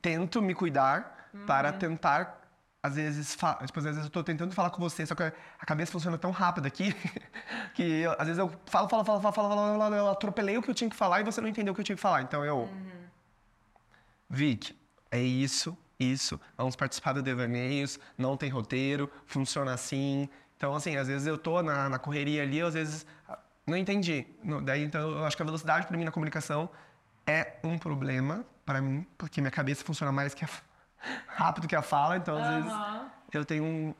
tento 0.00 0.40
me 0.40 0.54
cuidar 0.54 1.28
para 1.46 1.70
tentar, 1.70 2.39
às 2.82 2.94
vezes, 2.96 3.34
fa- 3.34 3.54
tipo, 3.66 3.78
às 3.78 3.84
vezes 3.84 4.00
eu 4.00 4.06
estou 4.06 4.24
tentando 4.24 4.54
falar 4.54 4.70
com 4.70 4.80
você, 4.80 5.04
só 5.04 5.14
que 5.14 5.22
a 5.22 5.66
cabeça 5.66 5.92
funciona 5.92 6.16
tão 6.16 6.30
rápido 6.30 6.66
aqui 6.66 6.94
que 7.74 7.82
eu- 7.82 8.12
às 8.12 8.26
vezes 8.26 8.38
eu 8.38 8.48
falo, 8.66 8.88
falo, 8.88 9.04
falo, 9.04 9.20
falo, 9.20 9.32
falo, 9.34 9.48
falo, 9.56 9.78
falo, 9.78 9.94
eu 9.94 10.08
atropelei 10.08 10.56
o 10.56 10.62
que 10.62 10.70
eu 10.70 10.74
tinha 10.74 10.88
que 10.88 10.96
falar 10.96 11.20
e 11.20 11.24
você 11.24 11.40
não 11.40 11.48
entendeu 11.48 11.72
o 11.72 11.74
que 11.74 11.80
eu 11.80 11.84
tinha 11.84 11.96
que 11.96 12.02
falar. 12.02 12.22
Então 12.22 12.44
eu. 12.44 12.68
Vic, 14.28 14.74
é 15.10 15.20
isso, 15.20 15.76
isso. 15.98 16.40
Vamos 16.56 16.76
participar 16.76 17.12
do 17.12 17.22
Devaneios, 17.22 17.98
não 18.16 18.36
tem 18.36 18.48
roteiro, 18.50 19.10
funciona 19.26 19.72
assim. 19.74 20.28
Então, 20.56 20.74
assim, 20.74 20.96
às 20.96 21.08
vezes 21.08 21.26
eu 21.26 21.36
tô 21.38 21.62
na, 21.62 21.88
na 21.88 21.98
correria 21.98 22.42
ali, 22.42 22.60
às 22.60 22.74
vezes 22.74 23.06
ah, 23.28 23.38
não 23.66 23.76
entendi. 23.76 24.26
Daí, 24.62 24.84
então, 24.84 25.00
eu 25.10 25.24
acho 25.24 25.36
que 25.36 25.42
a 25.42 25.46
velocidade 25.46 25.86
para 25.86 25.96
mim 25.96 26.04
na 26.04 26.10
comunicação 26.12 26.70
é 27.26 27.56
um 27.64 27.78
problema 27.78 28.44
para 28.64 28.80
mim, 28.80 29.06
porque 29.18 29.40
minha 29.40 29.50
cabeça 29.50 29.84
funciona 29.84 30.12
mais 30.12 30.32
que 30.34 30.44
a, 30.44 30.48
rápido 31.26 31.66
que 31.66 31.76
a 31.76 31.82
fala. 31.82 32.16
Então, 32.16 32.36
às 32.36 32.54
vezes, 32.54 32.72
eu 33.32 33.44
tenho 33.44 33.64
um, 33.64 33.94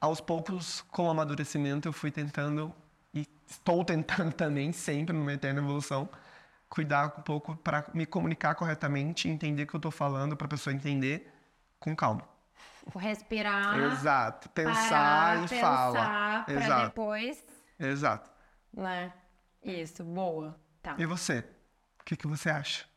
aos 0.00 0.20
poucos, 0.20 0.80
com 0.90 1.06
o 1.06 1.10
amadurecimento, 1.10 1.88
eu 1.88 1.92
fui 1.92 2.10
tentando 2.10 2.74
e 3.12 3.26
estou 3.46 3.84
tentando 3.84 4.32
também, 4.34 4.72
sempre 4.72 5.14
numa 5.14 5.32
eterna 5.32 5.60
evolução, 5.60 6.08
cuidar 6.68 7.14
um 7.18 7.22
pouco 7.22 7.56
para 7.56 7.84
me 7.92 8.06
comunicar 8.06 8.54
corretamente, 8.54 9.28
entender 9.28 9.64
o 9.64 9.66
que 9.66 9.74
eu 9.74 9.78
estou 9.78 9.92
falando, 9.92 10.36
para 10.36 10.46
a 10.46 10.50
pessoa 10.50 10.72
entender 10.72 11.32
com 11.78 11.94
calma. 11.94 12.28
Respirar. 12.96 13.78
Exato. 13.78 14.48
Pensar 14.50 14.88
parar, 14.88 15.36
e 15.44 15.48
pensar 15.48 15.60
fala. 15.60 16.44
Exato. 16.48 16.86
depois, 16.86 17.44
Exato. 17.78 18.30
né? 18.72 19.12
Isso, 19.62 20.02
boa. 20.02 20.58
Tá. 20.82 20.94
E 20.98 21.04
você? 21.04 21.44
O 22.00 22.04
que, 22.04 22.16
que 22.16 22.26
você 22.26 22.48
acha? 22.48 22.89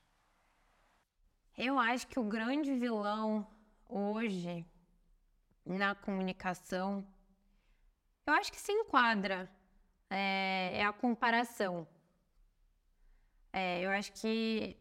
Eu 1.55 1.77
acho 1.77 2.07
que 2.07 2.19
o 2.19 2.23
grande 2.23 2.73
vilão 2.73 3.47
hoje 3.87 4.65
na 5.63 5.93
comunicação, 5.93 7.05
eu 8.25 8.33
acho 8.33 8.51
que 8.51 8.59
se 8.59 8.71
enquadra, 8.71 9.47
é, 10.09 10.79
é 10.79 10.83
a 10.83 10.91
comparação. 10.91 11.87
É, 13.51 13.81
eu 13.81 13.91
acho 13.91 14.11
que, 14.13 14.75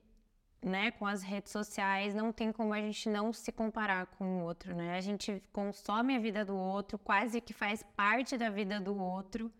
né, 0.62 0.90
com 0.92 1.04
as 1.04 1.22
redes 1.22 1.52
sociais 1.52 2.14
não 2.14 2.32
tem 2.32 2.50
como 2.50 2.72
a 2.72 2.80
gente 2.80 3.06
não 3.10 3.34
se 3.34 3.52
comparar 3.52 4.06
com 4.06 4.38
o 4.38 4.44
outro, 4.44 4.74
né? 4.74 4.96
A 4.96 5.00
gente 5.02 5.42
consome 5.52 6.16
a 6.16 6.18
vida 6.18 6.42
do 6.42 6.56
outro, 6.56 6.98
quase 6.98 7.38
que 7.42 7.52
faz 7.52 7.82
parte 7.94 8.38
da 8.38 8.48
vida 8.48 8.80
do 8.80 8.96
outro. 8.98 9.52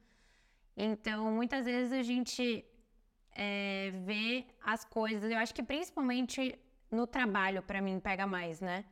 Então, 0.75 1.31
muitas 1.31 1.67
vezes 1.67 1.93
a 1.93 2.03
gente 2.03 2.65
é, 3.33 3.91
vê 4.03 4.47
as 4.65 4.83
coisas. 4.83 5.31
Eu 5.31 5.37
acho 5.37 5.55
que 5.55 5.63
principalmente 5.63 6.59
no 6.93 7.07
trabalho, 7.07 7.63
pra 7.63 7.81
mim, 7.81 7.99
pega 7.99 8.27
mais, 8.27 8.61
né? 8.61 8.85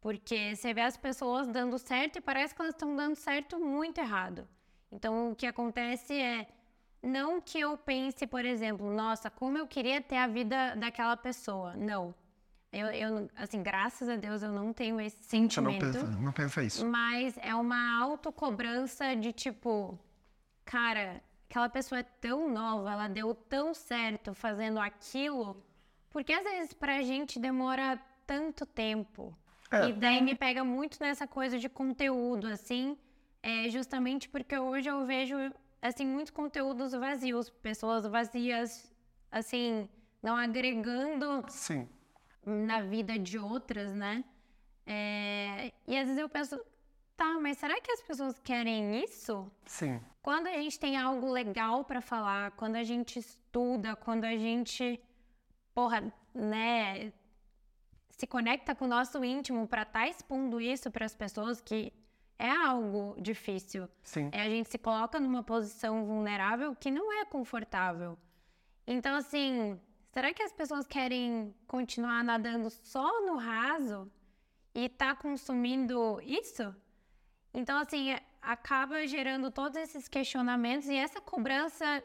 Porque 0.00 0.54
você 0.54 0.72
vê 0.72 0.82
as 0.82 0.96
pessoas 0.96 1.48
dando 1.48 1.78
certo 1.78 2.16
e 2.16 2.20
parece 2.20 2.54
que 2.54 2.62
elas 2.62 2.74
estão 2.74 2.94
dando 2.94 3.16
certo 3.16 3.58
muito 3.58 3.98
errado. 3.98 4.46
Então, 4.92 5.32
o 5.32 5.34
que 5.36 5.46
acontece 5.46 6.14
é. 6.14 6.46
Não 7.00 7.40
que 7.40 7.60
eu 7.60 7.76
pense, 7.76 8.26
por 8.26 8.44
exemplo, 8.44 8.92
nossa, 8.92 9.30
como 9.30 9.56
eu 9.56 9.68
queria 9.68 10.00
ter 10.00 10.16
a 10.16 10.26
vida 10.26 10.74
daquela 10.74 11.16
pessoa. 11.16 11.74
Não. 11.76 12.12
Eu, 12.72 12.88
eu 12.88 13.30
assim, 13.36 13.62
graças 13.62 14.08
a 14.08 14.16
Deus 14.16 14.42
eu 14.42 14.50
não 14.52 14.72
tenho 14.72 15.00
esse 15.00 15.16
Você 15.22 15.36
não 15.38 15.48
sentimento. 15.48 15.80
pensa, 15.80 16.06
não 16.06 16.32
pensa 16.32 16.62
isso. 16.62 16.84
Mas 16.84 17.38
é 17.38 17.54
uma 17.54 18.02
autocobrança 18.02 19.14
de 19.14 19.32
tipo, 19.32 19.98
cara, 20.64 21.22
aquela 21.48 21.68
pessoa 21.68 22.00
é 22.00 22.02
tão 22.02 22.50
nova, 22.50 22.92
ela 22.92 23.08
deu 23.08 23.32
tão 23.34 23.72
certo 23.72 24.34
fazendo 24.34 24.78
aquilo, 24.80 25.62
porque 26.10 26.32
às 26.32 26.42
vezes 26.44 26.72
pra 26.72 27.02
gente 27.02 27.38
demora 27.38 28.00
tanto 28.26 28.64
tempo. 28.66 29.36
É. 29.70 29.88
E 29.88 29.92
daí 29.92 30.22
me 30.22 30.34
pega 30.34 30.64
muito 30.64 30.98
nessa 31.00 31.26
coisa 31.26 31.58
de 31.58 31.68
conteúdo, 31.68 32.46
assim, 32.46 32.96
é 33.42 33.68
justamente 33.68 34.28
porque 34.28 34.58
hoje 34.58 34.88
eu 34.88 35.04
vejo, 35.06 35.36
assim, 35.80 36.06
muitos 36.06 36.30
conteúdos 36.30 36.92
vazios, 36.92 37.50
pessoas 37.50 38.06
vazias, 38.06 38.90
assim, 39.30 39.88
não 40.22 40.36
agregando 40.36 41.44
Sim. 41.48 41.88
na 42.44 42.80
vida 42.80 43.18
de 43.18 43.38
outras, 43.38 43.94
né? 43.94 44.24
É, 44.86 45.72
E 45.86 45.96
às 45.98 46.06
vezes 46.06 46.18
eu 46.18 46.28
penso, 46.30 46.58
tá, 47.14 47.38
mas 47.40 47.58
será 47.58 47.78
que 47.78 47.92
as 47.92 48.00
pessoas 48.00 48.38
querem 48.38 49.04
isso? 49.04 49.50
Sim. 49.66 50.00
Quando 50.22 50.46
a 50.46 50.52
gente 50.52 50.78
tem 50.78 50.96
algo 50.96 51.30
legal 51.30 51.84
pra 51.84 52.00
falar, 52.00 52.52
quando 52.52 52.76
a 52.76 52.82
gente 52.82 53.18
estuda, 53.18 53.94
quando 53.96 54.24
a 54.24 54.36
gente, 54.36 54.98
porra, 55.78 56.12
né, 56.34 57.12
se 58.10 58.26
conecta 58.26 58.74
com 58.74 58.86
o 58.86 58.88
nosso 58.88 59.24
íntimo 59.24 59.64
pra 59.68 59.82
estar 59.82 60.08
expondo 60.08 60.60
isso 60.60 60.90
para 60.90 61.06
as 61.06 61.14
pessoas 61.14 61.60
que 61.60 61.92
é 62.36 62.50
algo 62.50 63.14
difícil. 63.20 63.88
Sim. 64.02 64.28
É 64.32 64.40
a 64.40 64.48
gente 64.48 64.68
se 64.68 64.76
coloca 64.76 65.20
numa 65.20 65.40
posição 65.40 66.04
vulnerável 66.04 66.74
que 66.74 66.90
não 66.90 67.12
é 67.20 67.24
confortável. 67.24 68.18
Então, 68.88 69.14
assim, 69.14 69.80
será 70.10 70.34
que 70.34 70.42
as 70.42 70.52
pessoas 70.52 70.84
querem 70.84 71.54
continuar 71.68 72.24
nadando 72.24 72.70
só 72.70 73.24
no 73.24 73.36
raso 73.36 74.10
e 74.74 74.88
tá 74.88 75.14
consumindo 75.14 76.20
isso? 76.24 76.74
Então, 77.54 77.78
assim, 77.78 78.16
acaba 78.42 79.06
gerando 79.06 79.48
todos 79.48 79.76
esses 79.76 80.08
questionamentos 80.08 80.88
e 80.88 80.96
essa 80.96 81.20
cobrança 81.20 82.02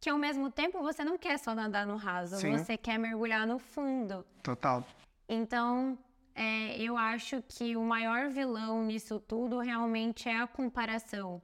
que 0.00 0.10
ao 0.10 0.18
mesmo 0.18 0.50
tempo 0.50 0.82
você 0.82 1.04
não 1.04 1.16
quer 1.18 1.38
só 1.38 1.54
nadar 1.54 1.86
no 1.86 1.96
raso, 1.96 2.36
Sim. 2.36 2.56
você 2.56 2.76
quer 2.76 2.98
mergulhar 2.98 3.46
no 3.46 3.58
fundo. 3.58 4.24
Total. 4.42 4.84
Então, 5.28 5.98
é, 6.34 6.76
eu 6.80 6.96
acho 6.96 7.42
que 7.48 7.76
o 7.76 7.82
maior 7.82 8.28
vilão 8.28 8.84
nisso 8.84 9.18
tudo 9.18 9.58
realmente 9.58 10.28
é 10.28 10.36
a 10.36 10.46
comparação. 10.46 11.40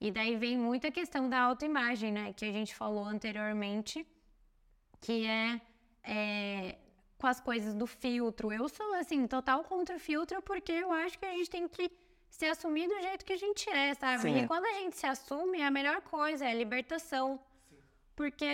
E 0.00 0.10
daí 0.10 0.36
vem 0.36 0.56
muita 0.56 0.90
questão 0.90 1.28
da 1.28 1.40
autoimagem, 1.40 2.12
né? 2.12 2.32
Que 2.32 2.44
a 2.44 2.52
gente 2.52 2.74
falou 2.74 3.04
anteriormente, 3.04 4.06
que 5.00 5.26
é, 5.26 5.60
é, 6.04 6.78
com 7.18 7.26
as 7.26 7.40
coisas 7.40 7.74
do 7.74 7.86
filtro. 7.86 8.52
Eu 8.52 8.68
sou, 8.68 8.94
assim, 8.94 9.26
total 9.26 9.64
contra 9.64 9.96
o 9.96 9.98
filtro 9.98 10.40
porque 10.42 10.72
eu 10.72 10.92
acho 10.92 11.18
que 11.18 11.26
a 11.26 11.32
gente 11.32 11.50
tem 11.50 11.66
que 11.66 11.90
se 12.30 12.46
assumir 12.46 12.86
do 12.86 13.00
jeito 13.00 13.24
que 13.24 13.32
a 13.32 13.38
gente 13.38 13.68
é, 13.70 13.94
sabe? 13.94 14.22
Sim. 14.22 14.38
E 14.38 14.46
quando 14.46 14.66
a 14.66 14.72
gente 14.74 14.96
se 14.96 15.06
assume, 15.06 15.62
a 15.62 15.70
melhor 15.70 16.02
coisa 16.02 16.44
é 16.44 16.50
a 16.50 16.54
libertação. 16.54 17.40
Porque 18.16 18.44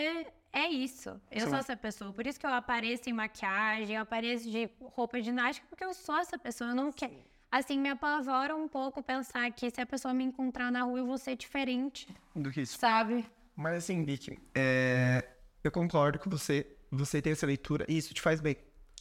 é 0.53 0.68
isso. 0.68 1.09
Eu 1.31 1.42
Sim. 1.42 1.48
sou 1.51 1.59
essa 1.59 1.77
pessoa. 1.77 2.12
Por 2.12 2.27
isso 2.27 2.38
que 2.38 2.44
eu 2.44 2.51
apareço 2.53 3.09
em 3.09 3.12
maquiagem, 3.12 3.96
eu 3.96 4.03
apareço 4.03 4.51
de 4.51 4.68
roupa 4.81 5.18
de 5.18 5.27
ginástica, 5.27 5.66
porque 5.70 5.85
eu 5.85 5.94
sou 5.94 6.16
essa 6.18 6.37
pessoa. 6.37 6.70
Eu 6.70 6.75
não 6.77 6.92
quero. 6.92 7.14
Assim, 7.51 7.79
me 7.79 7.88
apavora 7.90 8.57
um 8.57 8.66
pouco 8.66 9.03
pensar 9.03 9.51
que 9.53 9.70
se 9.70 9.81
a 9.81 9.87
pessoa 9.87 10.12
me 10.12 10.25
encontrar 10.25 10.70
na 10.72 10.83
rua, 10.83 10.98
eu 10.98 11.07
vou 11.07 11.18
ser 11.18 11.37
diferente, 11.37 12.09
Do 12.35 12.51
que 12.51 12.62
isso. 12.62 12.79
sabe? 12.79 13.27
Mas 13.55 13.77
assim, 13.77 14.03
Vicky, 14.05 14.38
é, 14.55 15.22
eu 15.62 15.70
concordo 15.70 16.18
com 16.18 16.31
você. 16.31 16.66
Você 16.90 17.20
tem 17.22 17.33
essa 17.33 17.46
leitura 17.46 17.85
e 17.88 17.96
isso 17.98 18.12
te 18.14 18.20
faz 18.22 18.40
bem. 18.40 18.57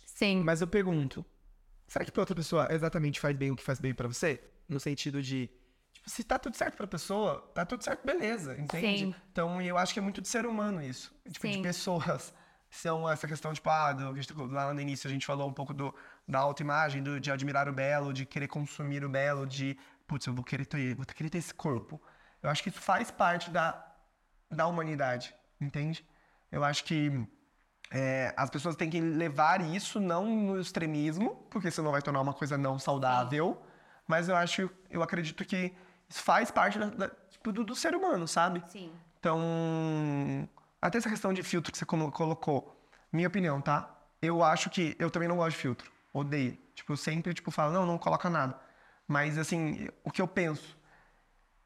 Sim. 0.06 0.44
Mas 0.44 0.60
eu 0.62 0.68
pergunto, 0.68 1.26
será 1.88 2.04
que 2.06 2.12
pra 2.12 2.22
outra 2.22 2.36
pessoa 2.36 2.68
exatamente 2.72 3.20
faz 3.20 3.36
bem 3.36 3.52
o 3.52 3.56
que 3.56 3.64
faz 3.64 3.80
bem 3.80 3.94
pra 3.94 4.08
você? 4.08 4.42
No 4.68 4.80
sentido 4.82 5.22
de, 5.22 5.50
tipo, 6.02 6.10
se 6.10 6.24
tá 6.24 6.40
tudo 6.40 6.56
certo 6.56 6.76
pra 6.76 6.88
pessoa, 6.88 7.50
tá 7.54 7.66
tudo 7.66 7.84
certo, 7.84 8.06
beleza, 8.06 8.60
entende? 8.60 9.06
Sim. 9.06 9.16
Então, 9.32 9.62
eu 9.62 9.78
acho 9.78 9.94
que 9.94 10.00
é 10.00 10.02
muito 10.02 10.22
de 10.22 10.28
ser 10.28 10.46
humano 10.46 10.82
isso. 10.82 11.14
Tipo, 11.30 11.48
de 11.48 11.56
Sim. 11.56 11.62
pessoas. 11.62 12.34
São 12.70 13.10
essa 13.10 13.28
questão, 13.28 13.54
tipo, 13.54 13.70
ah, 13.70 13.92
do, 13.92 14.46
lá 14.46 14.74
no 14.74 14.80
início 14.80 15.06
a 15.06 15.12
gente 15.12 15.26
falou 15.26 15.50
um 15.50 15.52
pouco 15.54 15.74
do, 15.74 15.94
da 16.26 16.40
autoimagem, 16.40 17.04
do, 17.04 17.20
de 17.20 17.30
admirar 17.30 17.68
o 17.68 17.74
belo, 17.74 18.14
de 18.14 18.26
querer 18.26 18.48
consumir 18.48 19.04
o 19.04 19.10
belo, 19.10 19.46
de, 19.46 19.78
putz, 20.08 20.26
eu 20.26 20.34
vou 20.34 20.44
querer 20.44 20.66
ter, 20.66 20.96
vou 20.96 21.06
querer 21.06 21.30
ter 21.30 21.40
esse 21.40 21.54
corpo. 21.54 22.02
Eu 22.42 22.50
acho 22.50 22.64
que 22.64 22.70
isso 22.70 22.80
faz 22.80 23.12
parte 23.12 23.50
da, 23.50 23.94
da 24.50 24.68
humanidade, 24.68 25.36
entende? 25.60 26.06
Eu 26.50 26.64
acho 26.64 26.86
que 26.86 27.28
é, 27.92 28.34
as 28.38 28.50
pessoas 28.50 28.78
têm 28.78 28.90
que 28.90 29.02
levar 29.02 29.62
isso 29.62 30.00
não 30.00 30.26
no 30.26 30.60
extremismo, 30.60 31.46
porque 31.52 31.70
senão 31.70 31.92
vai 31.92 32.02
tornar 32.02 32.22
uma 32.22 32.34
coisa 32.34 32.58
não 32.58 32.80
saudável. 32.80 33.62
Mas 34.08 34.30
eu 34.30 34.36
acho, 34.36 34.70
eu 34.90 35.04
acredito 35.04 35.44
que 35.44 35.76
faz 36.12 36.52
parte 36.52 36.78
da- 36.78 36.86
da- 36.88 37.12
tipo, 37.30 37.52
do, 37.52 37.64
do 37.64 37.76
ser 37.76 37.96
humano, 37.96 38.28
sabe? 38.28 38.64
Sim. 38.68 38.92
Então, 39.20 39.40
até 40.82 40.98
essa 40.98 41.10
questão 41.10 41.34
de 41.34 41.44
filtro 41.44 41.72
que 41.72 41.78
você 41.78 41.86
colo- 41.86 42.12
colocou, 42.12 42.76
minha 43.12 43.28
opinião, 43.28 43.62
tá? 43.62 43.90
Eu 44.22 44.44
acho 44.44 44.70
que 44.70 44.96
eu 45.00 45.10
também 45.10 45.28
não 45.28 45.38
gosto 45.38 45.56
de 45.56 45.62
filtro, 45.62 45.92
odeio. 46.14 46.58
Tipo, 46.76 46.94
eu 46.94 46.98
sempre 46.98 47.34
tipo 47.34 47.52
falo, 47.52 47.72
não, 47.74 47.86
não 47.86 47.98
coloca 47.98 48.30
nada. 48.30 48.60
Mas 49.08 49.38
assim, 49.38 49.88
o 50.04 50.12
que 50.12 50.22
eu 50.22 50.28
penso, 50.28 50.78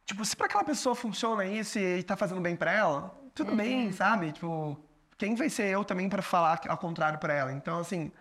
tipo, 0.05 0.23
se 0.25 0.36
pra 0.36 0.47
aquela 0.47 0.63
pessoa 0.63 0.95
funciona 0.95 1.45
isso 1.45 1.77
e 1.79 2.01
tá 2.03 2.15
fazendo 2.17 2.41
bem 2.41 2.55
pra 2.55 2.71
ela, 2.71 3.15
tudo 3.34 3.55
bem, 3.55 3.91
sabe? 3.91 4.31
Tipo, 4.31 4.77
quem 5.17 5.36
vai 5.36 5.49
ser 5.49 5.67
eu 5.67 5.84
também 5.86 6.10
pra 6.10 6.21
falar 6.21 6.60
ao 6.67 6.77
contrário 6.77 7.19
pra 7.19 7.34
ela? 7.34 7.51
Então, 7.53 7.79
assim, 7.79 8.12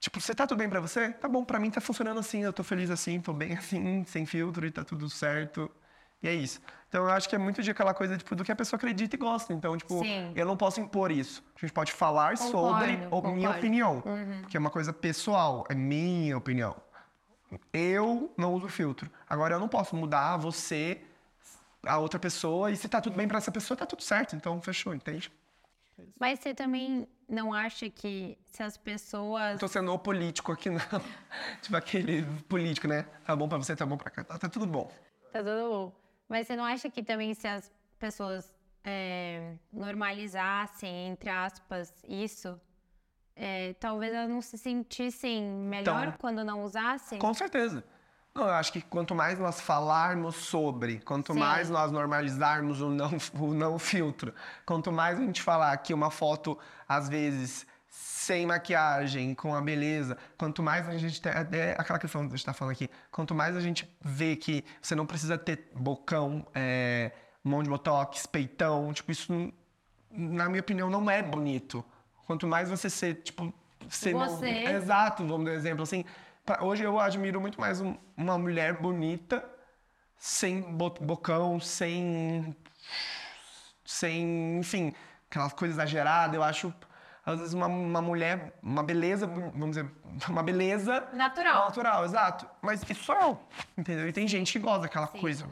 tipo, 0.00 0.20
se 0.20 0.34
tá 0.34 0.46
tudo 0.46 0.58
bem 0.58 0.68
pra 0.68 0.80
você, 0.80 1.12
tá 1.12 1.28
bom, 1.28 1.44
pra 1.44 1.58
mim 1.58 1.70
tá 1.70 1.80
funcionando 1.80 2.20
assim, 2.20 2.42
eu 2.42 2.52
tô 2.52 2.62
feliz 2.64 2.90
assim, 2.90 3.20
tô 3.20 3.32
bem 3.32 3.54
assim, 3.58 4.04
sem 4.04 4.26
filtro 4.26 4.66
e 4.66 4.70
tá 4.70 4.84
tudo 4.84 5.08
certo. 5.08 5.70
E 6.22 6.28
é 6.28 6.34
isso. 6.34 6.60
Então 6.88 7.04
eu 7.04 7.10
acho 7.10 7.28
que 7.28 7.34
é 7.36 7.38
muito 7.38 7.62
de 7.62 7.70
aquela 7.70 7.94
coisa, 7.94 8.16
tipo, 8.16 8.34
do 8.34 8.42
que 8.42 8.50
a 8.50 8.56
pessoa 8.56 8.76
acredita 8.76 9.14
e 9.14 9.18
gosta. 9.18 9.52
Então, 9.52 9.76
tipo, 9.76 10.02
Sim. 10.02 10.32
eu 10.34 10.46
não 10.46 10.56
posso 10.56 10.80
impor 10.80 11.12
isso. 11.12 11.44
A 11.56 11.60
gente 11.60 11.72
pode 11.72 11.92
falar 11.92 12.36
sobre 12.36 12.96
Concordo, 12.96 13.28
a 13.28 13.32
minha 13.32 13.48
concordo. 13.48 13.58
opinião. 13.58 14.02
Porque 14.40 14.56
é 14.56 14.60
uma 14.60 14.70
coisa 14.70 14.92
pessoal, 14.92 15.64
é 15.68 15.74
minha 15.74 16.36
opinião. 16.36 16.74
Eu 17.72 18.32
não 18.36 18.52
uso 18.54 18.68
filtro. 18.68 19.10
Agora 19.28 19.54
eu 19.54 19.60
não 19.60 19.68
posso 19.68 19.94
mudar 19.94 20.36
você, 20.38 21.00
a 21.86 21.98
outra 21.98 22.18
pessoa, 22.18 22.70
e 22.70 22.76
se 22.76 22.88
tá 22.88 23.00
tudo 23.00 23.16
bem 23.16 23.28
pra 23.28 23.38
essa 23.38 23.52
pessoa, 23.52 23.76
tá 23.76 23.86
tudo 23.86 24.02
certo. 24.02 24.34
Então 24.34 24.60
fechou, 24.60 24.92
entende? 24.94 25.30
Mas 26.18 26.40
você 26.40 26.52
também 26.52 27.06
não 27.28 27.52
acha 27.52 27.90
que 27.90 28.38
se 28.46 28.62
as 28.62 28.76
pessoas. 28.76 29.60
Tô 29.60 29.68
sendo 29.68 29.92
o 29.92 29.98
político 29.98 30.50
aqui, 30.52 30.70
não. 30.70 30.80
tipo 31.60 31.76
aquele 31.76 32.24
político, 32.48 32.88
né? 32.88 33.04
Tá 33.24 33.36
bom 33.36 33.48
pra 33.48 33.58
você, 33.58 33.76
tá 33.76 33.84
bom 33.84 33.96
pra 33.96 34.10
cá, 34.10 34.24
tá, 34.24 34.38
tá 34.38 34.48
tudo 34.48 34.66
bom. 34.66 34.90
Tá 35.32 35.40
tudo 35.40 35.68
bom. 35.70 35.92
Mas 36.28 36.46
você 36.46 36.56
não 36.56 36.64
acha 36.64 36.88
que 36.90 37.02
também 37.02 37.34
se 37.34 37.46
as 37.46 37.70
pessoas 37.98 38.52
é, 38.84 39.54
normalizassem, 39.72 41.08
entre 41.08 41.28
aspas, 41.28 41.92
isso, 42.06 42.58
é, 43.36 43.74
talvez 43.74 44.14
elas 44.14 44.30
não 44.30 44.40
se 44.40 44.56
sentissem 44.56 45.42
melhor 45.42 46.08
Então, 46.08 46.18
quando 46.18 46.44
não 46.44 46.64
usassem? 46.64 47.18
Com 47.18 47.34
certeza. 47.34 47.84
Não, 48.34 48.44
eu 48.44 48.54
acho 48.54 48.72
que 48.72 48.80
quanto 48.80 49.14
mais 49.14 49.38
nós 49.38 49.60
falarmos 49.60 50.36
sobre, 50.36 51.00
quanto 51.00 51.32
Sim. 51.32 51.38
mais 51.40 51.68
nós 51.68 51.90
normalizarmos 51.90 52.80
o 52.80 52.88
não, 52.88 53.10
o 53.34 53.52
não 53.54 53.78
filtro, 53.78 54.32
quanto 54.64 54.92
mais 54.92 55.18
a 55.18 55.22
gente 55.22 55.42
falar 55.42 55.76
que 55.78 55.92
uma 55.92 56.10
foto, 56.10 56.56
às 56.88 57.08
vezes, 57.08 57.66
sem 57.88 58.46
maquiagem, 58.46 59.34
com 59.34 59.54
a 59.54 59.60
beleza, 59.60 60.16
quanto 60.36 60.62
mais 60.62 60.88
a 60.88 60.96
gente 60.96 61.20
tem, 61.20 61.32
é 61.32 61.74
aquela 61.76 61.98
questão 61.98 62.20
que 62.22 62.34
a 62.34 62.36
gente 62.36 62.46
tá 62.46 62.52
falando 62.52 62.72
aqui, 62.72 62.88
quanto 63.10 63.34
mais 63.34 63.56
a 63.56 63.60
gente 63.60 63.88
vê 64.00 64.36
que 64.36 64.64
você 64.80 64.94
não 64.94 65.06
precisa 65.06 65.36
ter 65.36 65.70
bocão, 65.74 66.46
é, 66.54 67.10
mão 67.42 67.62
de 67.62 67.68
botox, 67.68 68.26
peitão, 68.26 68.92
tipo, 68.92 69.10
isso, 69.10 69.32
na 70.10 70.48
minha 70.48 70.60
opinião, 70.60 70.88
não 70.88 71.10
é 71.10 71.22
bonito. 71.22 71.84
Quanto 72.26 72.46
mais 72.46 72.68
você 72.70 72.88
ser, 72.90 73.14
tipo, 73.22 73.52
ser 73.88 74.12
não- 74.12 74.28
Você. 74.28 74.48
Exato, 74.48 75.26
vamos 75.26 75.46
dar 75.46 75.52
um 75.52 75.54
exemplo 75.54 75.82
assim. 75.82 76.04
Hoje 76.60 76.82
eu 76.84 76.98
admiro 76.98 77.40
muito 77.40 77.60
mais 77.60 77.80
um- 77.80 77.96
uma 78.16 78.38
mulher 78.38 78.74
bonita, 78.80 79.44
sem 80.16 80.60
bo- 80.62 80.90
bocão, 81.00 81.60
sem. 81.60 82.54
sem. 83.84 84.58
enfim, 84.58 84.94
aquelas 85.30 85.52
coisas 85.52 85.76
exageradas. 85.76 86.34
Eu 86.34 86.42
acho, 86.42 86.72
às 87.24 87.38
vezes, 87.38 87.54
uma, 87.54 87.66
uma 87.66 88.02
mulher, 88.02 88.58
uma 88.62 88.82
beleza, 88.82 89.26
vamos 89.26 89.70
dizer, 89.76 89.90
uma 90.28 90.42
beleza. 90.42 91.08
Natural. 91.12 91.66
Natural, 91.66 92.04
exato. 92.04 92.48
Mas 92.62 92.82
isso 92.88 93.12
eu, 93.12 93.40
entendeu? 93.76 94.08
E 94.08 94.12
tem 94.12 94.26
gente 94.26 94.52
que 94.52 94.58
gosta 94.58 94.82
daquela 94.82 95.06
coisa. 95.06 95.46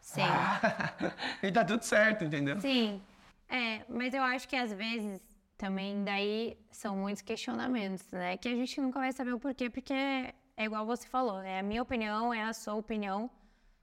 Sim. 0.00 0.22
e 1.42 1.52
tá 1.52 1.64
tudo 1.64 1.82
certo, 1.82 2.24
entendeu? 2.24 2.60
Sim. 2.60 3.02
É, 3.48 3.82
mas 3.88 4.14
eu 4.14 4.22
acho 4.22 4.46
que 4.48 4.54
às 4.56 4.72
vezes 4.72 5.20
também 5.60 6.02
daí 6.02 6.56
são 6.72 6.96
muitos 6.96 7.20
questionamentos, 7.20 8.10
né? 8.10 8.38
Que 8.38 8.48
a 8.48 8.54
gente 8.54 8.80
nunca 8.80 8.98
vai 8.98 9.12
saber 9.12 9.34
o 9.34 9.38
porquê, 9.38 9.68
porque 9.68 9.92
é 9.92 10.64
igual 10.64 10.86
você 10.86 11.06
falou, 11.06 11.42
é 11.42 11.60
a 11.60 11.62
minha 11.62 11.82
opinião, 11.82 12.32
é 12.32 12.42
a 12.42 12.54
sua 12.54 12.74
opinião. 12.74 13.30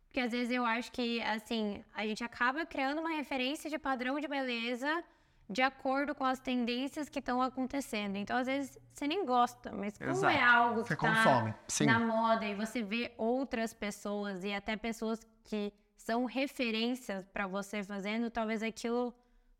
Porque 0.07 0.19
às 0.19 0.31
vezes 0.31 0.51
eu 0.51 0.65
acho 0.65 0.91
que, 0.91 1.21
assim, 1.21 1.83
a 1.93 2.03
gente 2.07 2.23
acaba 2.23 2.65
criando 2.65 2.99
uma 2.99 3.11
referência 3.11 3.69
de 3.69 3.77
padrão 3.77 4.19
de 4.19 4.27
beleza 4.27 5.03
de 5.47 5.61
acordo 5.61 6.15
com 6.15 6.25
as 6.25 6.39
tendências 6.39 7.07
que 7.07 7.19
estão 7.19 7.41
acontecendo. 7.41 8.15
Então, 8.17 8.35
às 8.37 8.47
vezes, 8.47 8.77
você 8.91 9.07
nem 9.07 9.23
gosta, 9.23 9.71
mas 9.71 9.97
como 9.97 10.09
Exato. 10.09 10.35
é 10.35 10.41
algo 10.41 10.83
que 10.83 10.95
tá 10.95 11.55
sim. 11.67 11.85
na 11.85 11.99
moda 11.99 12.43
e 12.43 12.55
você 12.55 12.81
vê 12.81 13.13
outras 13.17 13.71
pessoas 13.71 14.43
e 14.43 14.51
até 14.51 14.75
pessoas 14.75 15.21
que 15.43 15.71
são 15.95 16.25
referências 16.25 17.23
para 17.27 17.45
você 17.45 17.83
fazendo, 17.83 18.31
talvez 18.31 18.63
aquilo 18.63 19.13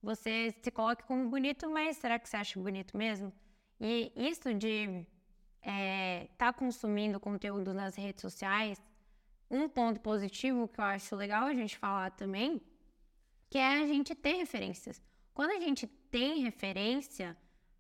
você 0.08 0.56
se 0.62 0.72
coloque 0.72 1.04
como 1.04 1.30
bonito, 1.30 1.70
mas 1.70 1.98
será 1.98 2.18
que 2.18 2.30
você 2.30 2.38
acha 2.38 2.58
bonito 2.58 2.96
mesmo? 2.96 3.30
E 3.78 4.10
isso 4.16 4.54
de 4.54 5.06
estar 6.32 6.54
consumindo 6.54 7.20
conteúdo 7.20 7.74
nas 7.74 7.94
redes 7.98 8.22
sociais, 8.22 8.82
um 9.52 9.68
ponto 9.68 10.00
positivo 10.00 10.66
que 10.70 10.80
eu 10.80 10.86
acho 10.86 11.14
legal 11.14 11.44
a 11.44 11.54
gente 11.54 11.78
falar 11.78 12.12
também, 12.12 12.62
que 13.50 13.58
é 13.58 13.82
a 13.84 13.86
gente 13.86 14.16
ter 14.16 14.36
referências. 14.38 15.04
Quando 15.34 15.52
a 15.52 15.60
gente 15.60 15.86
tem 15.86 16.42
referência, 16.42 17.36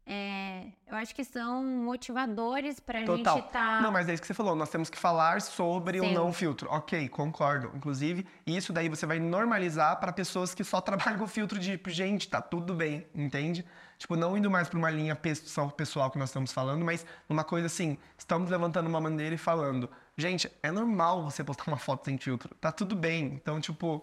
é, 0.09 0.67
eu 0.89 0.95
acho 0.95 1.13
que 1.13 1.21
são 1.25 1.61
motivadores 1.61 2.79
para 2.79 2.99
a 2.99 3.05
gente 3.05 3.19
estar. 3.19 3.81
Não, 3.81 3.91
mas 3.91 4.07
é 4.07 4.13
isso 4.13 4.21
que 4.21 4.27
você 4.27 4.33
falou. 4.33 4.55
Nós 4.55 4.69
temos 4.69 4.89
que 4.89 4.97
falar 4.97 5.41
sobre 5.41 5.99
o 5.99 6.03
Sim. 6.03 6.13
não 6.13 6.31
filtro. 6.31 6.69
Ok, 6.71 7.09
concordo. 7.09 7.69
Inclusive, 7.75 8.25
isso 8.45 8.71
daí 8.71 8.87
você 8.87 9.05
vai 9.05 9.19
normalizar 9.19 9.99
para 9.99 10.13
pessoas 10.13 10.55
que 10.55 10.63
só 10.63 10.79
trabalham 10.81 11.19
com 11.19 11.27
filtro 11.27 11.59
de, 11.59 11.71
tipo, 11.71 11.89
gente, 11.89 12.29
tá 12.29 12.41
tudo 12.41 12.73
bem, 12.73 13.05
entende? 13.13 13.65
Tipo, 13.97 14.15
não 14.15 14.37
indo 14.37 14.49
mais 14.49 14.69
para 14.69 14.77
uma 14.77 14.89
linha 14.89 15.13
pessoal, 15.13 15.69
pessoal 15.71 16.09
que 16.09 16.17
nós 16.17 16.29
estamos 16.29 16.53
falando, 16.53 16.85
mas 16.85 17.05
numa 17.27 17.43
coisa 17.43 17.65
assim, 17.65 17.97
estamos 18.17 18.49
levantando 18.49 18.87
uma 18.87 19.01
bandeira 19.01 19.35
e 19.35 19.37
falando, 19.37 19.89
gente, 20.15 20.49
é 20.63 20.71
normal 20.71 21.23
você 21.23 21.43
postar 21.43 21.65
uma 21.67 21.77
foto 21.77 22.05
sem 22.05 22.17
filtro, 22.17 22.55
tá 22.61 22.71
tudo 22.71 22.95
bem. 22.95 23.25
Então, 23.33 23.59
tipo, 23.59 24.01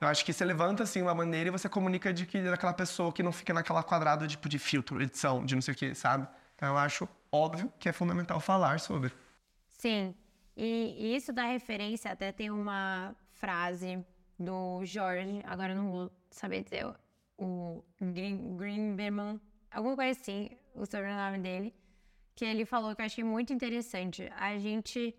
eu 0.00 0.08
acho 0.08 0.24
que 0.24 0.32
você 0.32 0.44
levanta 0.44 0.82
assim 0.82 1.00
uma 1.02 1.14
bandeira 1.14 1.48
e 1.48 1.50
você 1.52 1.68
comunica 1.68 2.12
de 2.12 2.26
que 2.26 2.42
daquela 2.42 2.72
pessoa 2.72 3.12
que 3.12 3.22
não 3.22 3.32
fica 3.32 3.52
naquela 3.54 3.82
quadrada 3.82 4.26
tipo 4.26 4.48
de 4.48 4.58
filtro, 4.58 5.00
edição, 5.02 5.44
de 5.44 5.54
não 5.54 5.62
sei 5.62 5.74
o 5.74 5.76
que, 5.76 5.94
sabe? 5.94 6.26
Então 6.54 6.68
eu 6.70 6.76
acho 6.76 7.08
óbvio 7.32 7.72
que 7.78 7.88
é 7.88 7.92
fundamental 7.92 8.38
falar 8.40 8.78
sobre. 8.80 9.12
Sim. 9.70 10.14
E, 10.56 11.14
isso 11.16 11.32
da 11.32 11.44
referência 11.44 12.10
até 12.10 12.32
tem 12.32 12.50
uma 12.50 13.14
frase 13.32 14.02
do 14.38 14.84
Jorge, 14.84 15.42
agora 15.44 15.72
eu 15.72 15.76
não 15.76 15.90
vou 15.90 16.10
saber 16.30 16.62
dizer 16.62 16.86
o- 16.86 16.94
o 17.38 17.84
Green, 18.00 18.56
Greenberman, 18.56 19.40
alguma 19.70 19.94
coisa 19.96 20.18
assim, 20.18 20.50
o 20.74 20.86
sobrenome 20.86 21.38
dele, 21.38 21.74
que 22.34 22.44
ele 22.44 22.64
falou 22.64 22.94
que 22.94 23.02
eu 23.02 23.06
achei 23.06 23.24
muito 23.24 23.52
interessante. 23.52 24.30
A 24.36 24.58
gente 24.58 25.14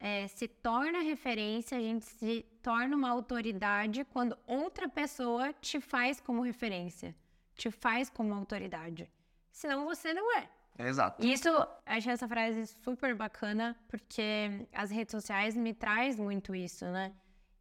é, 0.00 0.26
se 0.28 0.48
torna 0.48 1.00
referência, 1.02 1.76
a 1.76 1.80
gente 1.80 2.06
se 2.06 2.42
torna 2.62 2.96
uma 2.96 3.10
autoridade 3.10 4.02
quando 4.06 4.36
outra 4.46 4.88
pessoa 4.88 5.52
te 5.52 5.78
faz 5.78 6.20
como 6.20 6.40
referência, 6.40 7.14
te 7.54 7.70
faz 7.70 8.08
como 8.08 8.32
autoridade. 8.32 9.10
Senão 9.52 9.84
você 9.84 10.14
não 10.14 10.34
é. 10.38 10.48
Exato. 10.78 11.24
Isso, 11.24 11.48
achei 11.84 12.12
essa 12.12 12.26
frase 12.26 12.66
super 12.66 13.14
bacana, 13.14 13.76
porque 13.86 14.66
as 14.72 14.90
redes 14.90 15.12
sociais 15.12 15.54
me 15.54 15.74
traz 15.74 16.18
muito 16.18 16.54
isso, 16.54 16.86
né? 16.86 17.12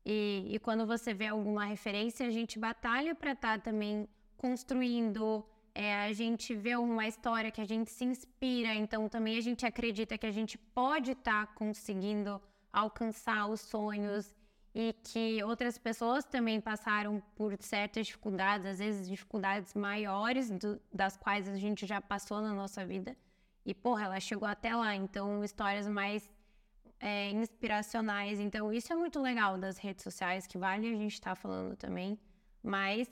E, 0.05 0.47
e 0.49 0.59
quando 0.59 0.87
você 0.87 1.13
vê 1.13 1.27
alguma 1.27 1.65
referência, 1.65 2.25
a 2.25 2.29
gente 2.29 2.57
batalha 2.57 3.13
para 3.13 3.33
estar 3.33 3.59
também 3.59 4.07
construindo, 4.37 5.45
é, 5.73 6.03
a 6.03 6.13
gente 6.13 6.55
vê 6.55 6.75
uma 6.75 7.07
história 7.07 7.51
que 7.51 7.61
a 7.61 7.65
gente 7.65 7.89
se 7.91 8.05
inspira, 8.05 8.73
então 8.73 9.07
também 9.07 9.37
a 9.37 9.41
gente 9.41 9.65
acredita 9.65 10.17
que 10.17 10.25
a 10.25 10.31
gente 10.31 10.57
pode 10.57 11.11
estar 11.11 11.47
tá 11.47 11.53
conseguindo 11.53 12.41
alcançar 12.71 13.47
os 13.47 13.61
sonhos 13.61 14.33
e 14.73 14.93
que 15.03 15.43
outras 15.43 15.77
pessoas 15.77 16.25
também 16.25 16.61
passaram 16.61 17.21
por 17.35 17.55
certas 17.59 18.07
dificuldades, 18.07 18.65
às 18.67 18.79
vezes 18.79 19.09
dificuldades 19.09 19.73
maiores 19.73 20.49
do, 20.51 20.79
das 20.93 21.17
quais 21.17 21.47
a 21.47 21.55
gente 21.55 21.85
já 21.85 21.99
passou 21.99 22.39
na 22.41 22.53
nossa 22.53 22.85
vida. 22.85 23.15
E, 23.65 23.73
porra, 23.73 24.05
ela 24.05 24.19
chegou 24.19 24.47
até 24.47 24.75
lá. 24.75 24.95
Então, 24.95 25.43
histórias 25.43 25.87
mais 25.87 26.29
é, 26.99 27.29
inspiracionais. 27.31 28.39
Então, 28.39 28.71
isso 28.71 28.91
é 28.93 28.95
muito 28.95 29.19
legal 29.21 29.57
das 29.57 29.77
redes 29.77 30.03
sociais, 30.03 30.47
que 30.47 30.57
vale 30.57 30.87
a 30.87 30.95
gente 30.95 31.13
estar 31.13 31.31
tá 31.31 31.35
falando 31.35 31.75
também. 31.75 32.19
Mas, 32.63 33.07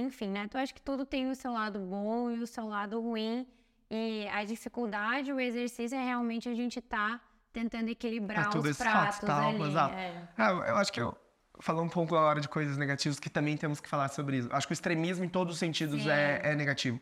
enfim, 0.00 0.28
né? 0.28 0.44
Então, 0.44 0.60
acho 0.60 0.74
que 0.74 0.82
tudo 0.82 1.04
tem 1.04 1.30
o 1.30 1.34
seu 1.34 1.52
lado 1.52 1.78
bom 1.78 2.30
e 2.30 2.40
o 2.40 2.46
seu 2.46 2.66
lado 2.66 3.00
ruim. 3.00 3.46
E 3.90 4.28
a 4.28 4.44
dificuldade, 4.44 5.32
o 5.32 5.40
exercício 5.40 5.96
é 5.96 6.04
realmente 6.04 6.48
a 6.48 6.54
gente 6.54 6.80
tá 6.80 7.20
tentando 7.52 7.88
equilibrar 7.88 8.50
é, 8.54 8.58
os 8.58 8.76
pratos 8.76 9.18
tal, 9.20 9.48
ali. 9.48 9.62
Exato. 9.62 9.94
É. 9.94 10.28
Ah, 10.36 10.50
eu 10.50 10.76
acho 10.76 10.92
que 10.92 11.00
eu 11.00 11.16
falou 11.60 11.82
um 11.82 11.88
pouco 11.88 12.14
agora 12.14 12.40
de 12.40 12.48
coisas 12.48 12.76
negativas 12.76 13.18
que 13.18 13.30
também 13.30 13.56
temos 13.56 13.80
que 13.80 13.88
falar 13.88 14.08
sobre 14.08 14.38
isso. 14.38 14.48
Acho 14.52 14.66
que 14.66 14.72
o 14.72 14.74
extremismo 14.74 15.24
em 15.24 15.28
todos 15.28 15.54
os 15.54 15.58
sentidos 15.58 16.06
é, 16.06 16.40
é, 16.44 16.54
negativo. 16.54 17.00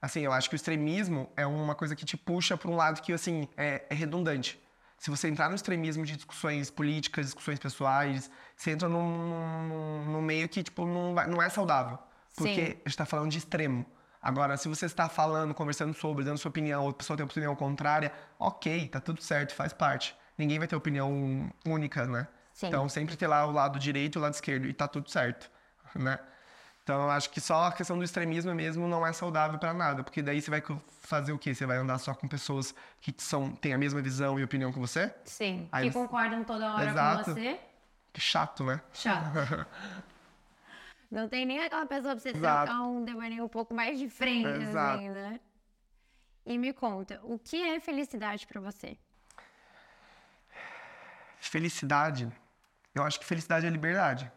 Assim, 0.00 0.20
eu 0.20 0.32
acho 0.32 0.48
que 0.48 0.54
o 0.54 0.56
extremismo 0.56 1.30
é 1.36 1.46
uma 1.46 1.74
coisa 1.74 1.94
que 1.94 2.04
te 2.04 2.16
puxa 2.16 2.56
para 2.56 2.70
um 2.70 2.76
lado 2.76 3.00
que, 3.00 3.12
assim, 3.12 3.48
é, 3.56 3.84
é, 3.88 3.94
redundante. 3.94 4.60
Se 4.98 5.10
você 5.10 5.28
entrar 5.28 5.48
no 5.48 5.54
extremismo 5.54 6.04
de 6.04 6.16
discussões 6.16 6.70
políticas, 6.70 7.26
discussões 7.26 7.58
pessoais, 7.58 8.30
você 8.56 8.70
entra 8.70 8.88
num, 8.88 9.68
num, 9.68 10.04
num 10.12 10.22
meio 10.22 10.48
que, 10.48 10.62
tipo, 10.62 10.86
não, 10.86 11.14
vai, 11.14 11.26
não 11.26 11.42
é 11.42 11.48
saudável. 11.48 11.98
Porque 12.36 12.54
Sim. 12.54 12.62
a 12.62 12.66
gente 12.66 12.86
está 12.88 13.06
falando 13.06 13.30
de 13.30 13.38
extremo. 13.38 13.84
Agora, 14.20 14.56
se 14.56 14.68
você 14.68 14.86
está 14.86 15.08
falando, 15.08 15.52
conversando 15.52 15.92
sobre, 15.94 16.24
dando 16.24 16.38
sua 16.38 16.48
opinião, 16.48 16.84
outra 16.84 16.98
pessoa 16.98 17.16
tem 17.16 17.26
opinião 17.26 17.56
contrária, 17.56 18.12
ok, 18.38 18.88
tá 18.88 19.00
tudo 19.00 19.20
certo, 19.20 19.52
faz 19.54 19.72
parte. 19.72 20.14
Ninguém 20.38 20.58
vai 20.58 20.68
ter 20.68 20.76
opinião 20.76 21.50
única, 21.66 22.06
né? 22.06 22.28
Sim. 22.54 22.68
Então, 22.68 22.88
sempre 22.88 23.16
ter 23.16 23.26
lá 23.26 23.44
o 23.46 23.50
lado 23.50 23.78
direito 23.78 24.16
e 24.16 24.18
o 24.18 24.22
lado 24.22 24.34
esquerdo, 24.34 24.66
e 24.66 24.72
tá 24.72 24.86
tudo 24.86 25.10
certo, 25.10 25.50
né? 25.94 26.18
Então, 26.84 27.02
eu 27.02 27.10
acho 27.10 27.30
que 27.30 27.40
só 27.40 27.66
a 27.66 27.72
questão 27.72 27.96
do 27.96 28.04
extremismo 28.04 28.52
mesmo 28.54 28.88
não 28.88 29.06
é 29.06 29.12
saudável 29.12 29.58
para 29.58 29.72
nada, 29.72 30.02
porque 30.02 30.20
daí 30.20 30.40
você 30.40 30.50
vai 30.50 30.62
fazer 31.00 31.32
o 31.32 31.38
quê? 31.38 31.54
Você 31.54 31.64
vai 31.64 31.76
andar 31.76 31.98
só 31.98 32.12
com 32.12 32.26
pessoas 32.26 32.74
que 33.00 33.14
são, 33.18 33.52
têm 33.52 33.72
a 33.72 33.78
mesma 33.78 34.00
visão 34.02 34.38
e 34.38 34.42
opinião 34.42 34.72
que 34.72 34.78
você? 34.80 35.12
Sim, 35.24 35.68
Aí 35.70 35.86
que 35.86 35.92
você... 35.92 35.98
concordam 35.98 36.42
toda 36.42 36.74
hora 36.74 36.90
Exato. 36.90 37.24
com 37.24 37.34
você. 37.34 37.60
Que 38.12 38.20
chato, 38.20 38.64
né? 38.64 38.80
Chato. 38.92 39.66
Não 41.12 41.28
tem 41.28 41.44
nem 41.44 41.62
aquela 41.62 41.84
pessoa 41.84 42.14
pra 42.14 42.22
você 42.22 42.30
Exato. 42.30 42.70
trocar 42.70 42.82
um 42.84 43.04
devaneio 43.04 43.44
um 43.44 43.48
pouco 43.48 43.74
mais 43.74 43.98
de 43.98 44.08
frente, 44.08 44.62
Exato. 44.62 44.96
assim, 44.96 45.10
né? 45.10 45.40
E 46.46 46.56
me 46.56 46.72
conta, 46.72 47.20
o 47.22 47.38
que 47.38 47.62
é 47.62 47.78
felicidade 47.78 48.46
para 48.46 48.58
você? 48.62 48.96
Felicidade, 51.38 52.32
eu 52.94 53.02
acho 53.02 53.20
que 53.20 53.26
felicidade 53.26 53.66
é 53.66 53.68
liberdade. 53.68 54.32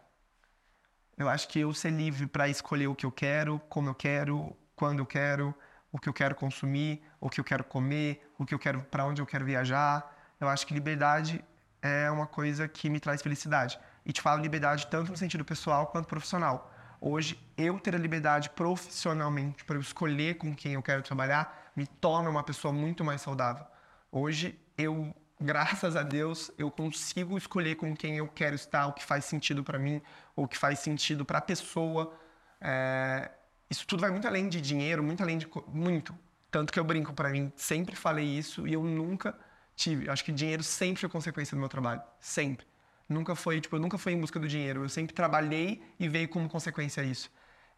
Eu 1.16 1.30
acho 1.30 1.48
que 1.48 1.58
eu 1.58 1.72
ser 1.72 1.92
livre 1.92 2.26
para 2.26 2.46
escolher 2.46 2.88
o 2.88 2.94
que 2.94 3.06
eu 3.06 3.10
quero, 3.10 3.58
como 3.70 3.88
eu 3.88 3.94
quero, 3.94 4.54
quando 4.74 4.98
eu 4.98 5.06
quero, 5.06 5.54
o 5.90 5.98
que 5.98 6.10
eu 6.10 6.12
quero 6.12 6.34
consumir, 6.34 7.02
o 7.18 7.30
que 7.30 7.40
eu 7.40 7.44
quero 7.44 7.64
comer, 7.64 8.30
o 8.38 8.44
que 8.44 8.54
eu 8.54 8.58
quero, 8.58 8.82
para 8.82 9.06
onde 9.06 9.22
eu 9.22 9.26
quero 9.26 9.46
viajar. 9.46 10.14
Eu 10.38 10.46
acho 10.46 10.66
que 10.66 10.74
liberdade 10.74 11.42
é 11.80 12.10
uma 12.10 12.26
coisa 12.26 12.68
que 12.68 12.90
me 12.90 13.00
traz 13.00 13.22
felicidade. 13.22 13.80
E 14.06 14.12
te 14.12 14.22
falo 14.22 14.40
liberdade 14.40 14.86
tanto 14.86 15.10
no 15.10 15.16
sentido 15.16 15.44
pessoal 15.44 15.88
quanto 15.88 16.06
profissional. 16.06 16.72
Hoje, 17.00 17.36
eu 17.58 17.80
ter 17.80 17.92
a 17.92 17.98
liberdade 17.98 18.48
profissionalmente 18.50 19.64
para 19.64 19.76
escolher 19.80 20.36
com 20.36 20.54
quem 20.54 20.74
eu 20.74 20.82
quero 20.82 21.02
trabalhar 21.02 21.72
me 21.74 21.88
torna 21.88 22.30
uma 22.30 22.44
pessoa 22.44 22.72
muito 22.72 23.04
mais 23.04 23.20
saudável. 23.20 23.66
Hoje, 24.12 24.56
eu, 24.78 25.12
graças 25.40 25.96
a 25.96 26.04
Deus, 26.04 26.52
eu 26.56 26.70
consigo 26.70 27.36
escolher 27.36 27.74
com 27.74 27.96
quem 27.96 28.16
eu 28.16 28.28
quero 28.28 28.54
estar, 28.54 28.86
o 28.86 28.92
que 28.92 29.04
faz 29.04 29.24
sentido 29.24 29.64
para 29.64 29.76
mim, 29.76 30.00
o 30.36 30.46
que 30.46 30.56
faz 30.56 30.78
sentido 30.78 31.24
para 31.24 31.38
a 31.38 31.42
pessoa. 31.42 32.16
É... 32.60 33.28
Isso 33.68 33.84
tudo 33.88 34.00
vai 34.00 34.12
muito 34.12 34.28
além 34.28 34.48
de 34.48 34.60
dinheiro, 34.60 35.02
muito 35.02 35.20
além 35.20 35.36
de. 35.36 35.48
Muito. 35.66 36.16
Tanto 36.48 36.72
que 36.72 36.78
eu 36.78 36.84
brinco 36.84 37.12
para 37.12 37.28
mim, 37.28 37.52
sempre 37.56 37.96
falei 37.96 38.24
isso 38.24 38.68
e 38.68 38.72
eu 38.72 38.84
nunca 38.84 39.36
tive. 39.74 40.08
Acho 40.08 40.24
que 40.24 40.30
dinheiro 40.30 40.62
sempre 40.62 41.00
foi 41.00 41.08
consequência 41.08 41.56
do 41.56 41.58
meu 41.58 41.68
trabalho. 41.68 42.00
Sempre. 42.20 42.64
Nunca 43.08 43.34
foi, 43.34 43.60
tipo, 43.60 43.76
eu 43.76 43.80
nunca 43.80 43.96
fui 43.96 44.12
em 44.12 44.20
busca 44.20 44.38
do 44.38 44.48
dinheiro. 44.48 44.84
Eu 44.84 44.88
sempre 44.88 45.14
trabalhei 45.14 45.82
e 45.98 46.08
veio 46.08 46.28
como 46.28 46.48
consequência 46.48 47.02
isso. 47.02 47.30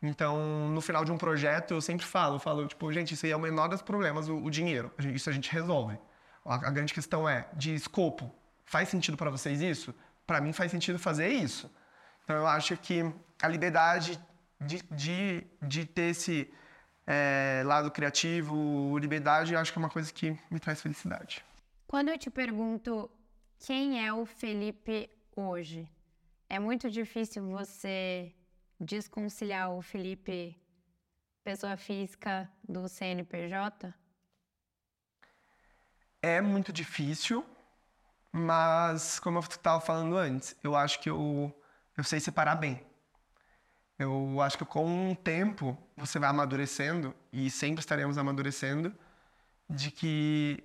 Então, 0.03 0.69
no 0.69 0.81
final 0.81 1.05
de 1.05 1.11
um 1.11 1.19
projeto, 1.19 1.75
eu 1.75 1.81
sempre 1.81 2.07
falo, 2.07 2.39
falo, 2.39 2.67
tipo, 2.67 2.91
gente, 2.93 3.15
isso 3.15 3.27
aí 3.27 3.33
é 3.33 3.37
o 3.37 3.41
menor 3.41 3.69
dos 3.69 3.83
problemas, 3.83 4.29
o, 4.29 4.37
o 4.37 4.51
dinheiro. 4.51 4.93
Isso 5.13 5.29
a 5.29 5.33
gente 5.33 5.51
resolve. 5.51 5.99
A, 6.45 6.55
a, 6.55 6.71
grande 6.71 6.95
questão 6.95 7.29
é, 7.29 7.49
de 7.55 7.75
escopo, 7.75 8.33
faz 8.65 8.89
sentido 8.89 9.17
para 9.17 9.29
vocês 9.29 9.61
isso? 9.61 9.95
Para 10.27 10.41
mim 10.41 10.53
faz 10.53 10.71
sentido 10.71 10.99
fazer 10.99 11.29
isso. 11.29 11.71
Então, 12.25 12.37
eu 12.37 12.47
acho 12.47 12.77
que 12.77 13.13
a 13.43 13.49
liberdade 13.49 14.21
de, 14.61 14.83
de, 14.91 15.47
de 15.61 15.85
ter 15.85 16.11
esse 16.11 16.51
é, 17.07 17.63
lado 17.65 17.91
criativo, 17.91 18.97
liberdade, 18.99 19.53
eu 19.53 19.59
acho 19.59 19.73
que 19.73 19.79
é 19.79 19.83
uma 19.83 19.91
coisa 19.91 20.13
que 20.13 20.39
me 20.51 20.61
traz 20.61 20.81
felicidade. 20.81 21.45
Quando 21.87 22.11
eu 22.11 22.19
te 22.19 22.31
pergunto 22.31 23.11
quem 23.59 24.07
é 24.07 24.13
o 24.13 24.25
Felipe 24.27 25.11
hoje. 25.41 25.89
É 26.49 26.59
muito 26.59 26.91
difícil 26.91 27.47
você 27.49 28.35
desconciliar 28.81 29.71
o 29.71 29.83
Felipe, 29.83 30.61
pessoa 31.45 31.77
física, 31.77 32.51
do 32.67 32.89
CNPJ? 32.89 33.95
É 36.21 36.41
muito 36.41 36.73
difícil, 36.73 37.45
mas 38.33 39.19
como 39.21 39.39
eu 39.39 39.43
estava 39.43 39.81
falando 39.81 40.17
antes, 40.17 40.57
eu 40.63 40.75
acho 40.75 41.01
que 41.01 41.11
eu, 41.11 41.55
eu 41.97 42.05
sei 42.05 42.19
separar 42.21 42.57
bem. 42.57 42.85
Eu 43.99 44.41
acho 44.41 44.57
que 44.57 44.65
com 44.65 45.11
o 45.13 45.17
tempo 45.17 45.77
você 45.97 46.19
vai 46.19 46.31
amadurecendo, 46.31 47.15
e 47.33 47.51
sempre 47.51 47.81
estaremos 47.81 48.17
amadurecendo, 48.17 48.95
de 49.69 49.91
que 49.91 50.65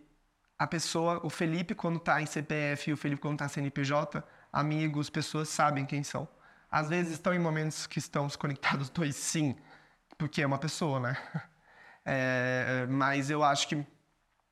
a 0.58 0.68
pessoa, 0.68 1.20
o 1.26 1.30
Felipe 1.30 1.76
quando 1.76 1.98
está 1.98 2.22
em 2.22 2.26
CPF 2.26 2.90
e 2.90 2.94
o 2.94 2.98
Felipe 2.98 3.22
quando 3.22 3.34
está 3.34 3.46
em 3.46 3.50
CNPJ, 3.50 4.24
amigos, 4.54 5.10
pessoas 5.10 5.50
sabem 5.50 5.86
quem 5.86 6.04
são. 6.04 6.28
Às 6.70 6.88
vezes 6.90 7.14
estão 7.14 7.34
em 7.34 7.40
momentos 7.40 7.88
que 7.88 7.98
estão 7.98 8.30
conectados 8.30 8.90
dois 8.92 9.16
sim, 9.16 9.56
porque 10.18 10.44
é 10.44 10.48
uma 10.48 10.60
pessoa, 10.60 11.00
né? 11.00 11.18
É, 12.06 12.86
mas 12.90 13.30
eu 13.30 13.42
acho 13.46 13.66
que 13.66 13.88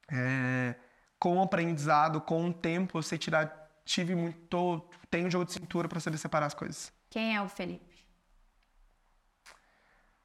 é, 0.10 0.74
com 1.20 1.38
o 1.38 1.42
aprendizado, 1.42 2.22
com 2.22 2.48
o 2.48 2.54
tempo, 2.54 2.98
eu 2.98 3.04
sei 3.04 3.18
tirar, 3.18 3.70
tive 3.84 4.16
muito, 4.16 4.90
tenho 5.10 5.30
jogo 5.30 5.44
de 5.44 5.52
cintura 5.52 5.90
para 5.90 6.00
saber 6.00 6.18
separar 6.18 6.46
as 6.46 6.54
coisas. 6.54 6.94
Quem 7.10 7.36
é 7.36 7.42
o 7.42 7.50
Felipe? 7.50 8.06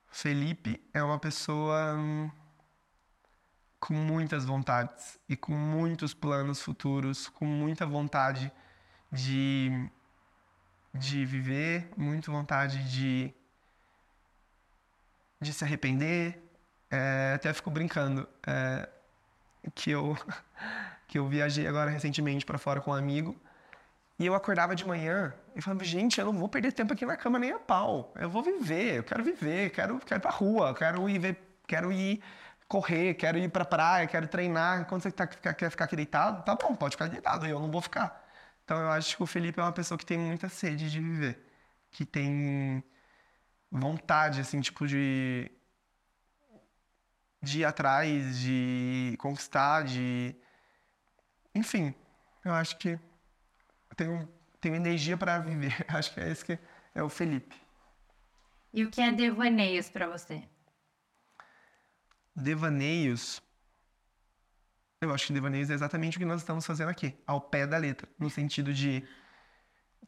Felipe 0.06 0.88
é 0.94 1.02
uma 1.02 1.18
pessoa 1.18 1.96
hum, 1.96 2.30
com 3.80 3.94
muitas 3.94 4.44
vontades 4.44 5.18
e 5.28 5.36
com 5.36 5.52
muitos 5.52 6.14
planos 6.14 6.62
futuros, 6.62 7.28
com 7.28 7.44
muita 7.44 7.84
vontade 7.84 8.52
de, 9.10 9.88
de 10.94 11.24
viver, 11.24 11.88
muita 11.96 12.30
vontade 12.30 12.82
de, 12.90 13.32
de 15.40 15.52
se 15.52 15.64
arrepender. 15.64 16.42
É, 16.90 17.32
até 17.34 17.52
fico 17.52 17.70
brincando 17.70 18.28
é, 18.46 18.88
que, 19.74 19.90
eu, 19.90 20.16
que 21.08 21.18
eu 21.18 21.28
viajei 21.28 21.66
agora 21.66 21.90
recentemente 21.90 22.46
para 22.46 22.58
fora 22.58 22.80
com 22.80 22.90
um 22.90 22.94
amigo 22.94 23.36
e 24.18 24.24
eu 24.24 24.34
acordava 24.34 24.74
de 24.74 24.86
manhã 24.86 25.34
e 25.54 25.60
falava, 25.60 25.84
gente, 25.84 26.18
eu 26.18 26.26
não 26.26 26.32
vou 26.32 26.48
perder 26.48 26.72
tempo 26.72 26.92
aqui 26.92 27.04
na 27.04 27.16
cama 27.16 27.38
nem 27.38 27.52
a 27.52 27.58
pau. 27.58 28.12
Eu 28.16 28.30
vou 28.30 28.42
viver, 28.42 28.96
eu 28.96 29.04
quero 29.04 29.22
viver, 29.22 29.70
quero, 29.70 29.98
quero 29.98 30.18
ir 30.18 30.22
pra 30.22 30.30
rua, 30.30 30.74
quero 30.74 31.08
ir 31.08 31.18
ver, 31.18 31.38
quero 31.66 31.92
ir 31.92 32.22
correr, 32.66 33.14
quero 33.14 33.36
ir 33.36 33.50
pra 33.50 33.64
praia, 33.64 34.06
quero 34.06 34.26
treinar. 34.26 34.86
Quando 34.86 35.02
você 35.02 35.10
tá, 35.10 35.26
quer 35.26 35.70
ficar 35.70 35.84
aqui 35.84 35.96
deitado, 35.96 36.42
tá 36.44 36.54
bom, 36.54 36.74
pode 36.74 36.92
ficar 36.92 37.08
deitado, 37.08 37.46
eu 37.46 37.60
não 37.60 37.70
vou 37.70 37.82
ficar. 37.82 38.25
Então 38.66 38.80
eu 38.80 38.90
acho 38.90 39.16
que 39.16 39.22
o 39.22 39.26
Felipe 39.26 39.60
é 39.60 39.62
uma 39.62 39.70
pessoa 39.70 39.96
que 39.96 40.04
tem 40.04 40.18
muita 40.18 40.48
sede 40.48 40.90
de 40.90 41.00
viver, 41.00 41.40
que 41.88 42.04
tem 42.04 42.82
vontade, 43.70 44.40
assim, 44.40 44.60
tipo, 44.60 44.88
de, 44.88 45.48
de 47.40 47.60
ir 47.60 47.64
atrás, 47.64 48.40
de 48.40 49.14
conquistar, 49.20 49.84
de. 49.84 50.34
Enfim, 51.54 51.94
eu 52.44 52.52
acho 52.52 52.76
que 52.76 52.98
tenho, 53.96 54.28
tenho 54.60 54.74
energia 54.74 55.16
para 55.16 55.38
viver. 55.38 55.72
Acho 55.88 56.12
que 56.12 56.20
é 56.20 56.28
esse 56.28 56.44
que 56.44 56.58
é 56.92 57.02
o 57.04 57.08
Felipe. 57.08 57.54
E 58.74 58.84
o 58.84 58.90
que 58.90 59.00
é 59.00 59.12
devaneios 59.12 59.88
para 59.88 60.08
você? 60.08 60.42
Devaneios 62.34 63.40
eu 65.00 65.12
acho 65.12 65.26
que 65.26 65.32
devaneios 65.32 65.70
é 65.70 65.74
exatamente 65.74 66.16
o 66.16 66.20
que 66.20 66.26
nós 66.26 66.40
estamos 66.40 66.64
fazendo 66.66 66.88
aqui, 66.88 67.14
ao 67.26 67.40
pé 67.40 67.66
da 67.66 67.76
letra, 67.76 68.08
no 68.18 68.30
sentido 68.30 68.72
de 68.72 69.04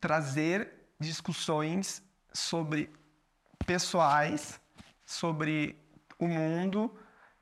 trazer 0.01 0.73
discussões 0.99 2.03
sobre 2.33 2.91
pessoais 3.67 4.61
sobre 5.05 5.79
o 6.19 6.29
mundo 6.29 6.95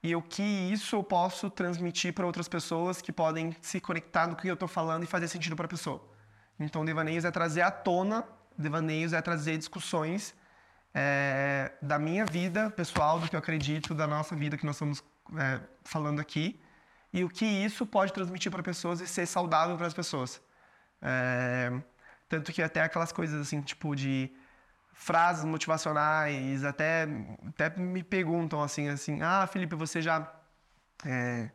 e 0.03 0.14
o 0.14 0.22
que 0.22 0.42
isso 0.42 0.94
eu 0.94 1.03
posso 1.03 1.51
transmitir 1.51 2.12
para 2.12 2.24
outras 2.24 2.49
pessoas 2.49 3.03
que 3.03 3.12
podem 3.12 3.57
se 3.61 3.80
conectar 3.80 4.28
no 4.28 4.36
que 4.36 4.47
eu 4.47 4.55
estou 4.55 4.68
falando 4.68 5.03
e 5.03 5.07
fazer 5.07 5.26
sentido 5.26 5.57
para 5.57 5.66
a 5.66 5.68
pessoa. 5.68 6.01
Então, 6.61 6.84
devaneios 6.84 7.24
é 7.24 7.30
trazer 7.30 7.62
à 7.62 7.70
tona, 7.70 8.24
devaneios 8.57 9.12
é 9.12 9.20
trazer 9.20 9.59
discussões 9.59 10.34
é, 10.94 11.72
da 11.82 11.99
minha 11.99 12.24
vida 12.24 12.70
pessoal, 12.70 13.18
do 13.18 13.28
que 13.28 13.34
eu 13.34 13.40
acredito, 13.40 13.94
da 13.94 14.07
nossa 14.07 14.36
vida 14.36 14.57
que 14.57 14.64
nós 14.64 14.76
estamos 14.76 15.03
é, 15.36 15.61
falando 15.84 16.20
aqui, 16.20 16.61
e 17.13 17.25
o 17.25 17.29
que 17.29 17.45
isso 17.45 17.87
pode 17.87 18.13
transmitir 18.13 18.51
para 18.51 18.63
pessoas 18.63 19.01
e 19.01 19.07
ser 19.07 19.27
saudável 19.27 19.77
para 19.77 19.87
as 19.87 19.95
pessoas. 19.95 20.41
É, 21.03 21.73
tanto 22.29 22.53
que 22.53 22.63
até 22.63 22.83
aquelas 22.83 23.13
coisas 23.13 23.41
assim, 23.41 23.61
tipo 23.63 23.95
de 23.95 24.31
frases 24.93 25.45
motivacionais, 25.45 26.65
até, 26.65 27.07
até 27.49 27.71
me 27.79 28.03
perguntam 28.03 28.63
assim, 28.63 28.89
assim, 28.89 29.21
ah, 29.23 29.47
Felipe, 29.47 29.75
você 29.77 30.01
já 30.03 30.33
é, 31.05 31.51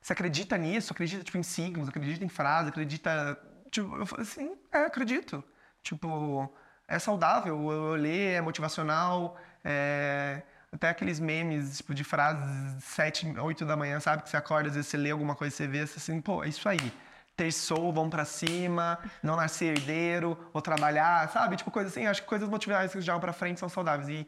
você 0.00 0.12
acredita 0.12 0.58
nisso? 0.58 0.92
Acredita 0.92 1.24
tipo 1.24 1.38
em 1.38 1.42
signos? 1.42 1.88
Acredita 1.88 2.24
em 2.24 2.28
frases? 2.28 2.68
Acredita 2.68 3.38
tipo, 3.70 3.96
eu 3.96 4.06
falo 4.06 4.22
assim, 4.22 4.56
é, 4.72 4.84
acredito. 4.84 5.42
Tipo, 5.82 6.52
é 6.88 6.98
saudável, 6.98 7.70
eu 7.72 7.94
ler, 7.94 8.34
é 8.34 8.40
motivacional, 8.40 9.38
é... 9.64 10.42
até 10.74 10.88
aqueles 10.88 11.20
memes 11.20 11.78
tipo, 11.78 11.94
de 11.94 12.02
frases 12.02 12.82
sete, 12.82 13.26
oito 13.38 13.64
da 13.64 13.76
manhã, 13.76 14.00
sabe? 14.00 14.24
Que 14.24 14.28
você 14.28 14.36
acorda, 14.36 14.68
às 14.68 14.74
vezes 14.74 14.90
você 14.90 14.96
lê 14.96 15.10
alguma 15.12 15.36
coisa, 15.36 15.54
você 15.54 15.68
vê 15.68 15.80
assim, 15.80 16.20
pô, 16.20 16.42
é 16.42 16.48
isso 16.48 16.68
aí. 16.68 16.92
Terçou, 17.36 17.92
vamos 17.92 18.10
para 18.10 18.24
cima, 18.24 18.98
não 19.22 19.36
nascer 19.36 19.76
herdeiro, 19.76 20.36
vou 20.52 20.60
trabalhar, 20.60 21.28
sabe? 21.30 21.56
Tipo, 21.56 21.70
coisa 21.70 21.88
assim, 21.88 22.06
acho 22.06 22.22
que 22.22 22.28
coisas 22.28 22.48
motivacionais 22.48 22.92
que 22.92 23.00
jogam 23.00 23.20
para 23.20 23.32
frente 23.32 23.60
são 23.60 23.68
saudáveis. 23.68 24.08
E, 24.08 24.26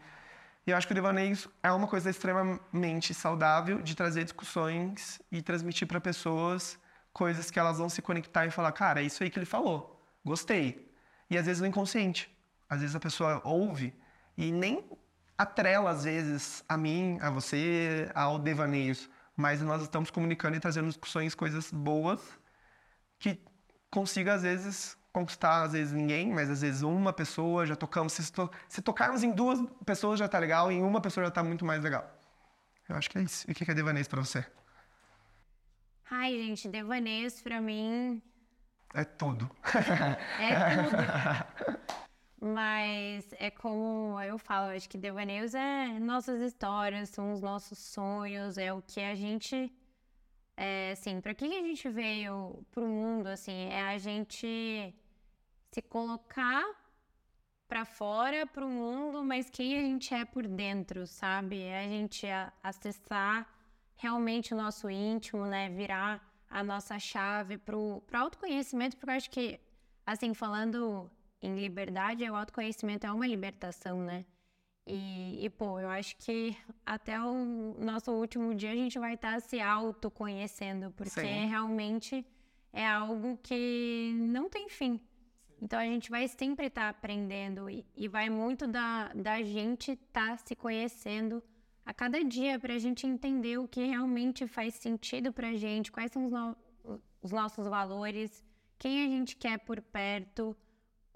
e 0.66 0.70
eu 0.70 0.76
acho 0.76 0.86
que 0.86 0.92
o 0.92 0.94
devaneio 0.94 1.36
é 1.62 1.72
uma 1.72 1.88
coisa 1.88 2.10
extremamente 2.10 3.12
saudável 3.12 3.82
de 3.82 3.96
trazer 3.96 4.22
discussões 4.22 5.20
e 5.30 5.42
transmitir 5.42 5.86
para 5.88 6.00
pessoas 6.00 6.78
coisas 7.12 7.50
que 7.50 7.58
elas 7.58 7.78
vão 7.78 7.88
se 7.88 8.02
conectar 8.02 8.46
e 8.46 8.50
falar, 8.50 8.70
cara, 8.72 9.00
é 9.00 9.04
isso 9.04 9.22
aí 9.22 9.30
que 9.30 9.38
ele 9.38 9.46
falou, 9.46 10.00
gostei. 10.24 10.92
E 11.28 11.36
às 11.36 11.46
vezes 11.46 11.60
no 11.60 11.66
inconsciente. 11.66 12.30
Às 12.68 12.80
vezes 12.80 12.94
a 12.94 13.00
pessoa 13.00 13.40
ouve 13.44 13.94
e 14.36 14.52
nem 14.52 14.84
atrela, 15.36 15.90
às 15.90 16.04
vezes, 16.04 16.64
a 16.68 16.76
mim, 16.76 17.18
a 17.20 17.30
você, 17.30 18.10
ao 18.14 18.38
devaneios. 18.38 19.08
Mas 19.36 19.60
nós 19.60 19.82
estamos 19.82 20.10
comunicando 20.10 20.56
e 20.56 20.60
trazendo 20.60 20.88
discussões, 20.88 21.34
coisas 21.34 21.70
boas, 21.70 22.20
que 23.18 23.38
consiga, 23.90 24.34
às 24.34 24.42
vezes, 24.42 24.96
conquistar, 25.12 25.62
às 25.62 25.72
vezes, 25.72 25.92
ninguém, 25.92 26.32
mas 26.32 26.50
às 26.50 26.62
vezes 26.62 26.82
uma 26.82 27.12
pessoa, 27.12 27.66
já 27.66 27.76
tocamos. 27.76 28.12
Se, 28.14 28.32
to 28.32 28.50
se 28.68 28.80
tocarmos 28.80 29.22
em 29.22 29.32
duas 29.32 29.60
pessoas 29.84 30.18
já 30.18 30.28
tá 30.28 30.38
legal, 30.38 30.72
em 30.72 30.82
uma 30.82 31.00
pessoa 31.00 31.24
já 31.26 31.30
tá 31.30 31.42
muito 31.42 31.64
mais 31.64 31.82
legal. 31.82 32.10
Eu 32.88 32.96
acho 32.96 33.10
que 33.10 33.18
é 33.18 33.22
isso. 33.22 33.44
E 33.48 33.52
o 33.52 33.54
que 33.54 33.70
é 33.70 33.74
devaneios 33.74 34.08
para 34.08 34.20
você? 34.20 34.44
Ai, 36.10 36.32
gente, 36.32 36.68
devaneios 36.68 37.42
para 37.42 37.60
mim. 37.60 38.22
É 38.94 39.04
tudo. 39.04 39.50
é 40.40 40.76
tudo. 40.76 41.96
Mas 42.40 43.32
é 43.38 43.50
como 43.50 44.20
eu 44.20 44.38
falo, 44.38 44.70
acho 44.76 44.88
que 44.88 44.98
devaneios 44.98 45.54
é 45.54 45.98
nossas 45.98 46.40
histórias, 46.42 47.08
são 47.08 47.32
os 47.32 47.40
nossos 47.40 47.78
sonhos, 47.78 48.58
é 48.58 48.72
o 48.72 48.82
que 48.82 49.00
a 49.00 49.14
gente. 49.14 49.72
É, 50.56 50.92
assim, 50.92 51.20
para 51.20 51.34
que 51.34 51.44
a 51.44 51.48
gente 51.48 51.88
veio 51.88 52.64
pro 52.70 52.86
mundo, 52.86 53.26
assim, 53.26 53.68
é 53.70 53.82
a 53.82 53.98
gente 53.98 54.94
se 55.70 55.82
colocar 55.82 56.64
para 57.68 57.84
fora, 57.84 58.46
pro 58.46 58.68
mundo, 58.68 59.24
mas 59.24 59.50
quem 59.50 59.76
a 59.78 59.80
gente 59.80 60.14
é 60.14 60.24
por 60.24 60.46
dentro, 60.46 61.06
sabe? 61.06 61.60
É 61.62 61.84
a 61.84 61.88
gente 61.88 62.26
acessar 62.62 63.46
realmente 63.96 64.54
o 64.54 64.56
nosso 64.56 64.88
íntimo, 64.88 65.44
né? 65.46 65.68
Virar 65.70 66.22
a 66.48 66.62
nossa 66.62 66.98
chave 66.98 67.58
pro, 67.58 68.02
pro 68.06 68.18
autoconhecimento, 68.18 68.96
porque 68.96 69.10
eu 69.10 69.14
acho 69.14 69.30
que, 69.30 69.60
assim, 70.06 70.32
falando 70.32 71.10
em 71.46 71.60
liberdade, 71.60 72.28
o 72.28 72.34
autoconhecimento 72.34 73.06
é 73.06 73.12
uma 73.12 73.26
libertação, 73.26 74.00
né? 74.00 74.24
E, 74.86 75.44
e, 75.44 75.50
pô, 75.50 75.80
eu 75.80 75.88
acho 75.88 76.16
que 76.16 76.56
até 76.84 77.20
o 77.20 77.74
nosso 77.78 78.12
último 78.12 78.54
dia 78.54 78.70
a 78.70 78.76
gente 78.76 78.98
vai 78.98 79.14
estar 79.14 79.34
tá 79.34 79.40
se 79.40 79.60
autoconhecendo, 79.60 80.92
porque 80.92 81.20
Sim. 81.20 81.46
realmente 81.46 82.24
é 82.72 82.86
algo 82.86 83.36
que 83.42 84.12
não 84.14 84.48
tem 84.48 84.68
fim. 84.68 85.00
Então 85.60 85.78
a 85.78 85.84
gente 85.84 86.08
vai 86.10 86.28
sempre 86.28 86.66
estar 86.66 86.82
tá 86.82 86.88
aprendendo 86.90 87.68
e, 87.68 87.84
e, 87.96 88.06
vai 88.06 88.28
muito 88.30 88.66
da, 88.68 89.08
da 89.14 89.42
gente 89.42 89.92
estar 89.92 90.30
tá 90.30 90.36
se 90.36 90.54
conhecendo 90.54 91.42
a 91.84 91.92
cada 91.92 92.22
dia 92.22 92.58
para 92.58 92.74
a 92.74 92.78
gente 92.78 93.06
entender 93.06 93.58
o 93.58 93.66
que 93.66 93.84
realmente 93.84 94.46
faz 94.46 94.74
sentido 94.74 95.32
para 95.32 95.48
a 95.48 95.56
gente, 95.56 95.90
quais 95.90 96.12
são 96.12 96.26
os, 96.26 96.32
no, 96.32 96.56
os 97.22 97.32
nossos 97.32 97.66
valores, 97.66 98.44
quem 98.78 99.04
a 99.04 99.08
gente 99.08 99.34
quer 99.36 99.58
por 99.58 99.80
perto 99.80 100.56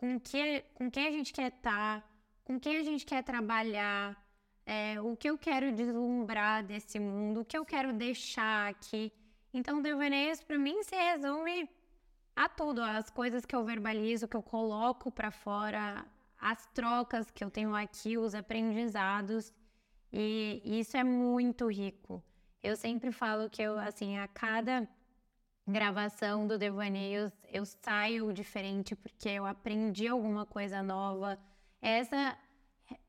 com, 0.00 0.18
que, 0.18 0.64
com 0.74 0.90
quem 0.90 1.06
a 1.08 1.10
gente 1.10 1.30
quer 1.30 1.52
estar, 1.52 2.00
tá, 2.00 2.08
com 2.42 2.58
quem 2.58 2.78
a 2.78 2.82
gente 2.82 3.04
quer 3.04 3.22
trabalhar, 3.22 4.16
é, 4.64 4.98
o 4.98 5.14
que 5.14 5.28
eu 5.28 5.36
quero 5.36 5.70
deslumbrar 5.72 6.64
desse 6.64 6.98
mundo, 6.98 7.40
o 7.40 7.44
que 7.44 7.56
eu 7.56 7.66
quero 7.66 7.92
deixar 7.92 8.70
aqui. 8.70 9.12
Então, 9.52 9.82
devaneios 9.82 10.42
para 10.42 10.58
mim 10.58 10.82
se 10.82 10.96
resume 10.96 11.68
a 12.34 12.48
tudo, 12.48 12.82
as 12.82 13.10
coisas 13.10 13.44
que 13.44 13.54
eu 13.54 13.62
verbalizo, 13.62 14.26
que 14.26 14.36
eu 14.36 14.42
coloco 14.42 15.12
para 15.12 15.30
fora, 15.30 16.06
as 16.40 16.64
trocas 16.68 17.30
que 17.30 17.44
eu 17.44 17.50
tenho 17.50 17.74
aqui, 17.74 18.16
os 18.16 18.34
aprendizados. 18.34 19.52
E 20.10 20.62
isso 20.64 20.96
é 20.96 21.04
muito 21.04 21.70
rico. 21.70 22.24
Eu 22.62 22.74
sempre 22.74 23.12
falo 23.12 23.50
que 23.50 23.60
eu, 23.60 23.78
assim, 23.78 24.18
a 24.18 24.26
cada 24.26 24.88
gravação 25.70 26.46
do 26.46 26.58
Devaneios 26.58 27.32
eu 27.52 27.64
saio 27.64 28.32
diferente 28.32 28.94
porque 28.94 29.28
eu 29.28 29.46
aprendi 29.46 30.06
alguma 30.08 30.44
coisa 30.44 30.82
nova. 30.82 31.38
Essa 31.80 32.36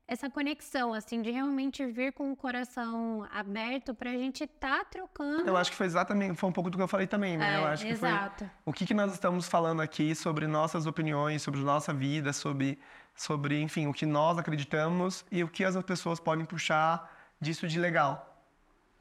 essa 0.06 0.28
conexão, 0.28 0.92
assim, 0.92 1.22
de 1.22 1.30
realmente 1.30 1.86
vir 1.86 2.12
com 2.12 2.32
o 2.32 2.36
coração 2.36 3.26
aberto 3.32 3.94
pra 3.94 4.10
gente 4.10 4.46
tá 4.46 4.84
trocando. 4.84 5.48
Eu 5.48 5.56
acho 5.56 5.70
que 5.70 5.76
foi 5.76 5.86
exatamente, 5.86 6.36
foi 6.36 6.50
um 6.50 6.52
pouco 6.52 6.68
do 6.68 6.76
que 6.76 6.82
eu 6.82 6.88
falei 6.88 7.06
também, 7.06 7.38
né? 7.38 7.54
É, 7.54 7.58
eu 7.58 7.66
acho 7.66 7.86
exato. 7.86 8.44
que 8.44 8.50
foi 8.50 8.60
o 8.66 8.72
que, 8.72 8.84
que 8.84 8.92
nós 8.92 9.12
estamos 9.12 9.48
falando 9.48 9.80
aqui 9.80 10.14
sobre 10.14 10.46
nossas 10.46 10.86
opiniões, 10.86 11.40
sobre 11.40 11.60
nossa 11.60 11.94
vida, 11.94 12.32
sobre, 12.32 12.78
sobre, 13.14 13.62
enfim, 13.62 13.86
o 13.86 13.92
que 13.92 14.04
nós 14.04 14.36
acreditamos 14.36 15.24
e 15.30 15.42
o 15.42 15.48
que 15.48 15.64
as 15.64 15.80
pessoas 15.82 16.20
podem 16.20 16.44
puxar 16.44 17.10
disso 17.40 17.66
de 17.66 17.80
legal. 17.80 18.44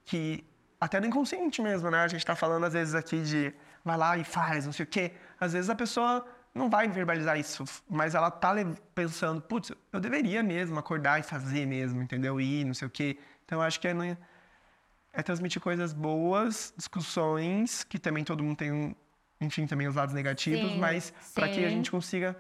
Que 0.05 0.45
até 0.82 1.00
no 1.00 1.06
inconsciente 1.06 1.62
mesmo, 1.62 1.92
né? 1.92 2.00
A 2.00 2.08
gente 2.08 2.22
está 2.22 2.36
falando 2.36 2.66
às 2.66 2.74
vezes 2.74 2.96
aqui 2.96 3.22
de 3.22 3.54
vai 3.86 3.96
lá 3.96 4.18
e 4.18 4.24
faz, 4.24 4.66
não 4.66 4.74
sei 4.74 4.84
o 4.84 4.88
quê. 4.88 5.12
Às 5.40 5.54
vezes 5.54 5.70
a 5.70 5.76
pessoa 5.76 6.26
não 6.56 6.72
vai 6.72 6.88
verbalizar 6.88 7.40
isso, 7.40 7.64
mas 7.88 8.16
ela 8.16 8.32
tá 8.32 8.56
pensando, 8.96 9.40
putz, 9.42 9.72
eu 9.94 10.00
deveria 10.00 10.42
mesmo 10.42 10.78
acordar 10.80 11.20
e 11.20 11.24
fazer 11.24 11.68
mesmo, 11.68 12.02
entendeu? 12.02 12.42
Ir, 12.42 12.66
não 12.66 12.74
sei 12.74 12.88
o 12.88 12.92
quê. 12.92 13.20
Então 13.46 13.62
acho 13.62 13.80
que 13.80 13.88
é, 13.88 14.18
é 15.14 15.22
transmitir 15.22 15.62
coisas 15.62 15.94
boas, 15.94 16.74
discussões, 16.76 17.84
que 17.84 18.00
também 18.00 18.24
todo 18.24 18.44
mundo 18.44 18.58
tem, 18.58 18.96
enfim, 19.40 19.68
também 19.68 19.88
os 19.88 19.96
lados 19.96 20.16
negativos, 20.16 20.72
sim, 20.72 20.80
mas 20.80 21.14
para 21.36 21.48
que 21.48 21.64
a 21.64 21.70
gente 21.70 21.92
consiga 21.92 22.36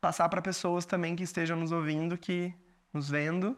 passar 0.00 0.28
para 0.28 0.42
pessoas 0.42 0.84
também 0.84 1.14
que 1.14 1.22
estejam 1.22 1.56
nos 1.56 1.70
ouvindo, 1.70 2.18
que 2.18 2.52
nos 2.92 3.08
vendo, 3.08 3.56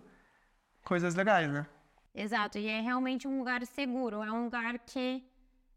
coisas 0.84 1.14
legais, 1.14 1.50
né? 1.50 1.66
Exato, 2.14 2.58
e 2.58 2.68
é 2.68 2.80
realmente 2.80 3.26
um 3.26 3.38
lugar 3.38 3.66
seguro, 3.66 4.22
é 4.22 4.30
um 4.30 4.44
lugar 4.44 4.78
que. 4.78 5.24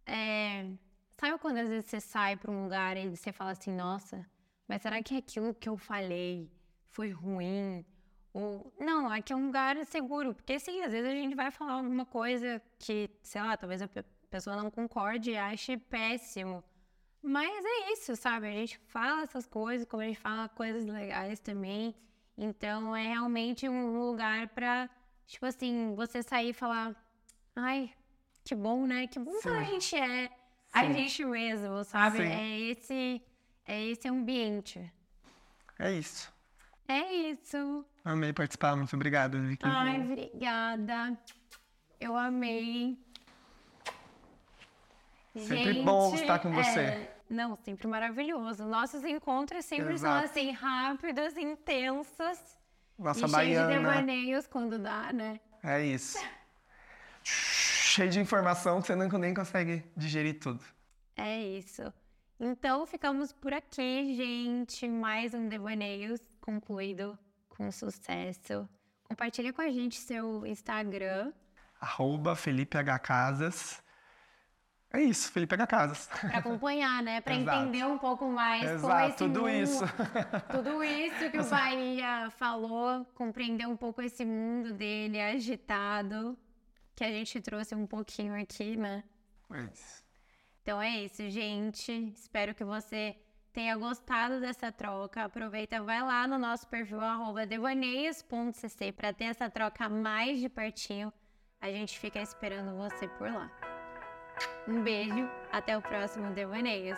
É... 0.06 0.70
Sabe 1.20 1.40
quando 1.40 1.58
às 1.58 1.68
vezes 1.68 1.90
você 1.90 2.00
sai 2.00 2.38
para 2.38 2.52
um 2.52 2.64
lugar 2.64 2.96
e 2.96 3.10
você 3.10 3.32
fala 3.32 3.52
assim, 3.52 3.72
nossa, 3.72 4.24
mas 4.68 4.84
será 4.84 5.02
que 5.02 5.18
aquilo 5.18 5.54
que 5.56 5.68
eu 5.68 5.76
falei 5.76 6.52
foi 6.92 7.10
ruim? 7.10 7.84
Ou 8.32 8.72
não, 8.80 9.12
aqui 9.12 9.34
é 9.34 9.36
um 9.36 9.48
lugar 9.48 9.84
seguro, 9.86 10.36
porque 10.36 10.60
sim, 10.60 10.84
às 10.84 10.92
vezes 10.92 11.10
a 11.10 11.16
gente 11.16 11.36
vai 11.36 11.50
falar 11.50 11.74
alguma 11.74 12.06
coisa 12.06 12.62
que, 12.78 13.10
sei 13.24 13.42
lá, 13.42 13.58
talvez 13.58 13.82
a 13.82 13.90
pessoa 14.30 14.56
não 14.56 14.70
concorde 14.70 15.32
e 15.32 15.38
ache 15.38 15.76
péssimo. 15.76 16.64
Mas 17.20 17.66
é 17.66 17.94
isso, 17.94 18.16
sabe? 18.16 18.48
A 18.48 18.52
gente 18.52 18.78
fala 18.78 19.24
essas 19.24 19.48
coisas, 19.48 19.88
como 19.88 20.04
a 20.04 20.06
gente 20.06 20.20
fala 20.20 20.48
coisas 20.50 20.86
legais 20.86 21.40
também. 21.40 21.96
Então 22.38 22.96
é 22.96 23.08
realmente 23.08 23.68
um 23.68 23.98
lugar 23.98 24.50
para 24.50 24.88
Tipo 25.28 25.46
assim, 25.46 25.94
você 25.96 26.24
sair 26.24 26.50
e 26.50 26.54
falar, 26.54 26.96
ai, 27.56 27.94
que 28.44 28.56
bom, 28.56 28.88
né? 28.88 29.08
Que 29.08 29.20
bom 29.20 29.34
Sim. 29.34 29.42
que 29.42 29.50
a 29.50 29.64
gente 29.64 29.96
é 29.96 30.28
Sim. 30.28 30.32
a 30.74 30.92
gente 30.92 31.26
mesmo, 31.26 31.84
sabe? 31.84 32.20
Sim. 32.20 32.24
É 32.24 32.60
esse, 32.60 33.22
é 33.66 33.86
esse 33.86 34.08
ambiente. 34.08 34.92
É 35.78 35.92
isso. 35.92 36.34
É 36.88 37.14
isso. 37.14 37.86
Amei 38.06 38.32
participar, 38.32 38.76
muito 38.78 38.96
obrigada, 38.96 39.38
Vicky. 39.38 39.66
Ai, 39.66 40.02
obrigada. 40.02 41.20
Eu 42.00 42.16
amei. 42.16 42.98
Sempre 45.36 45.74
gente, 45.74 45.84
bom 45.84 46.16
estar 46.16 46.40
com 46.40 46.52
você. 46.54 46.80
É, 46.80 47.18
não, 47.30 47.58
sempre 47.58 47.86
maravilhoso. 47.88 48.66
Nossos 48.66 49.04
encontros 49.04 49.66
sempre 49.66 49.94
Exato. 49.94 50.26
são 50.28 50.32
assim, 50.32 50.52
rápidos, 50.52 51.36
intensos. 51.36 52.40
Nossa 52.98 53.28
e 53.28 53.30
baiana. 53.32 53.68
cheio 53.68 53.80
de 53.80 53.86
devaneios 53.86 54.48
quando 54.48 54.80
dá, 54.80 55.14
né? 55.14 55.40
É 55.64 55.84
isso. 55.84 56.18
cheio 57.24 58.10
de 58.10 58.20
informação 58.20 58.82
que 58.82 58.88
você 58.88 58.96
não, 58.96 59.08
nem 59.20 59.34
consegue 59.34 59.84
digerir 59.96 60.40
tudo. 60.40 60.64
É 61.16 61.42
isso. 61.42 61.82
Então 62.40 62.86
ficamos 62.86 63.34
por 63.34 63.54
aqui, 63.54 64.16
gente. 64.16 64.88
Mais 64.88 65.34
um 65.34 65.48
Devaneios 65.50 66.22
concluído 66.40 67.18
com 67.50 67.72
sucesso. 67.72 68.70
Compartilha 69.04 69.52
com 69.52 69.62
a 69.62 69.70
gente 69.70 69.96
seu 69.96 70.46
Instagram. 70.46 71.34
Arroba 71.80 72.36
Felipe 72.36 72.78
H. 72.78 73.00
Casas. 73.00 73.82
É 74.92 75.02
isso, 75.02 75.32
Felipe 75.32 75.54
H. 75.54 75.68
Casas. 75.68 76.08
Pra 76.08 76.38
acompanhar, 76.38 77.04
né? 77.04 77.20
Pra 77.20 77.36
Exato. 77.36 77.60
entender 77.60 77.86
um 77.86 77.98
pouco 77.98 78.26
mais 78.32 78.64
Exato, 78.64 79.18
tudo 79.18 79.42
mundo, 79.42 79.50
isso. 79.50 79.84
tudo 80.50 80.84
isso 80.84 81.30
que 81.30 81.40
o 81.40 81.50
Bahia 81.50 82.30
falou, 82.32 83.06
compreender 83.14 83.68
um 83.68 83.76
pouco 83.76 84.02
esse 84.02 84.24
mundo 84.24 84.74
dele 84.74 85.20
agitado, 85.20 86.38
que 86.96 87.04
a 87.04 87.12
gente 87.12 87.40
trouxe 87.42 87.76
um 87.76 87.86
pouquinho 87.86 88.34
aqui, 88.42 88.78
né? 88.78 89.04
É 89.54 89.62
isso. 89.74 90.04
Então 90.62 90.82
é 90.82 91.04
isso, 91.04 91.30
gente. 91.30 92.14
Espero 92.16 92.56
que 92.56 92.64
você 92.64 93.16
tenha 93.52 93.76
gostado 93.76 94.40
dessa 94.40 94.72
troca. 94.72 95.24
Aproveita, 95.24 95.82
vai 95.82 96.02
lá 96.02 96.28
no 96.28 96.38
nosso 96.38 96.68
perfil 96.68 97.00
devaneios.cc 97.48 98.92
para 98.94 99.12
ter 99.12 99.26
essa 99.26 99.50
troca 99.50 99.90
mais 99.90 100.40
de 100.40 100.48
pertinho. 100.48 101.12
A 101.60 101.72
gente 101.72 101.98
fica 101.98 102.22
esperando 102.22 102.78
você 102.78 103.08
por 103.08 103.32
lá. 103.32 103.50
Um 104.68 104.84
beijo, 104.84 105.30
até 105.52 105.78
o 105.78 105.82
próximo 105.82 106.34
Devaneios. 106.34 106.98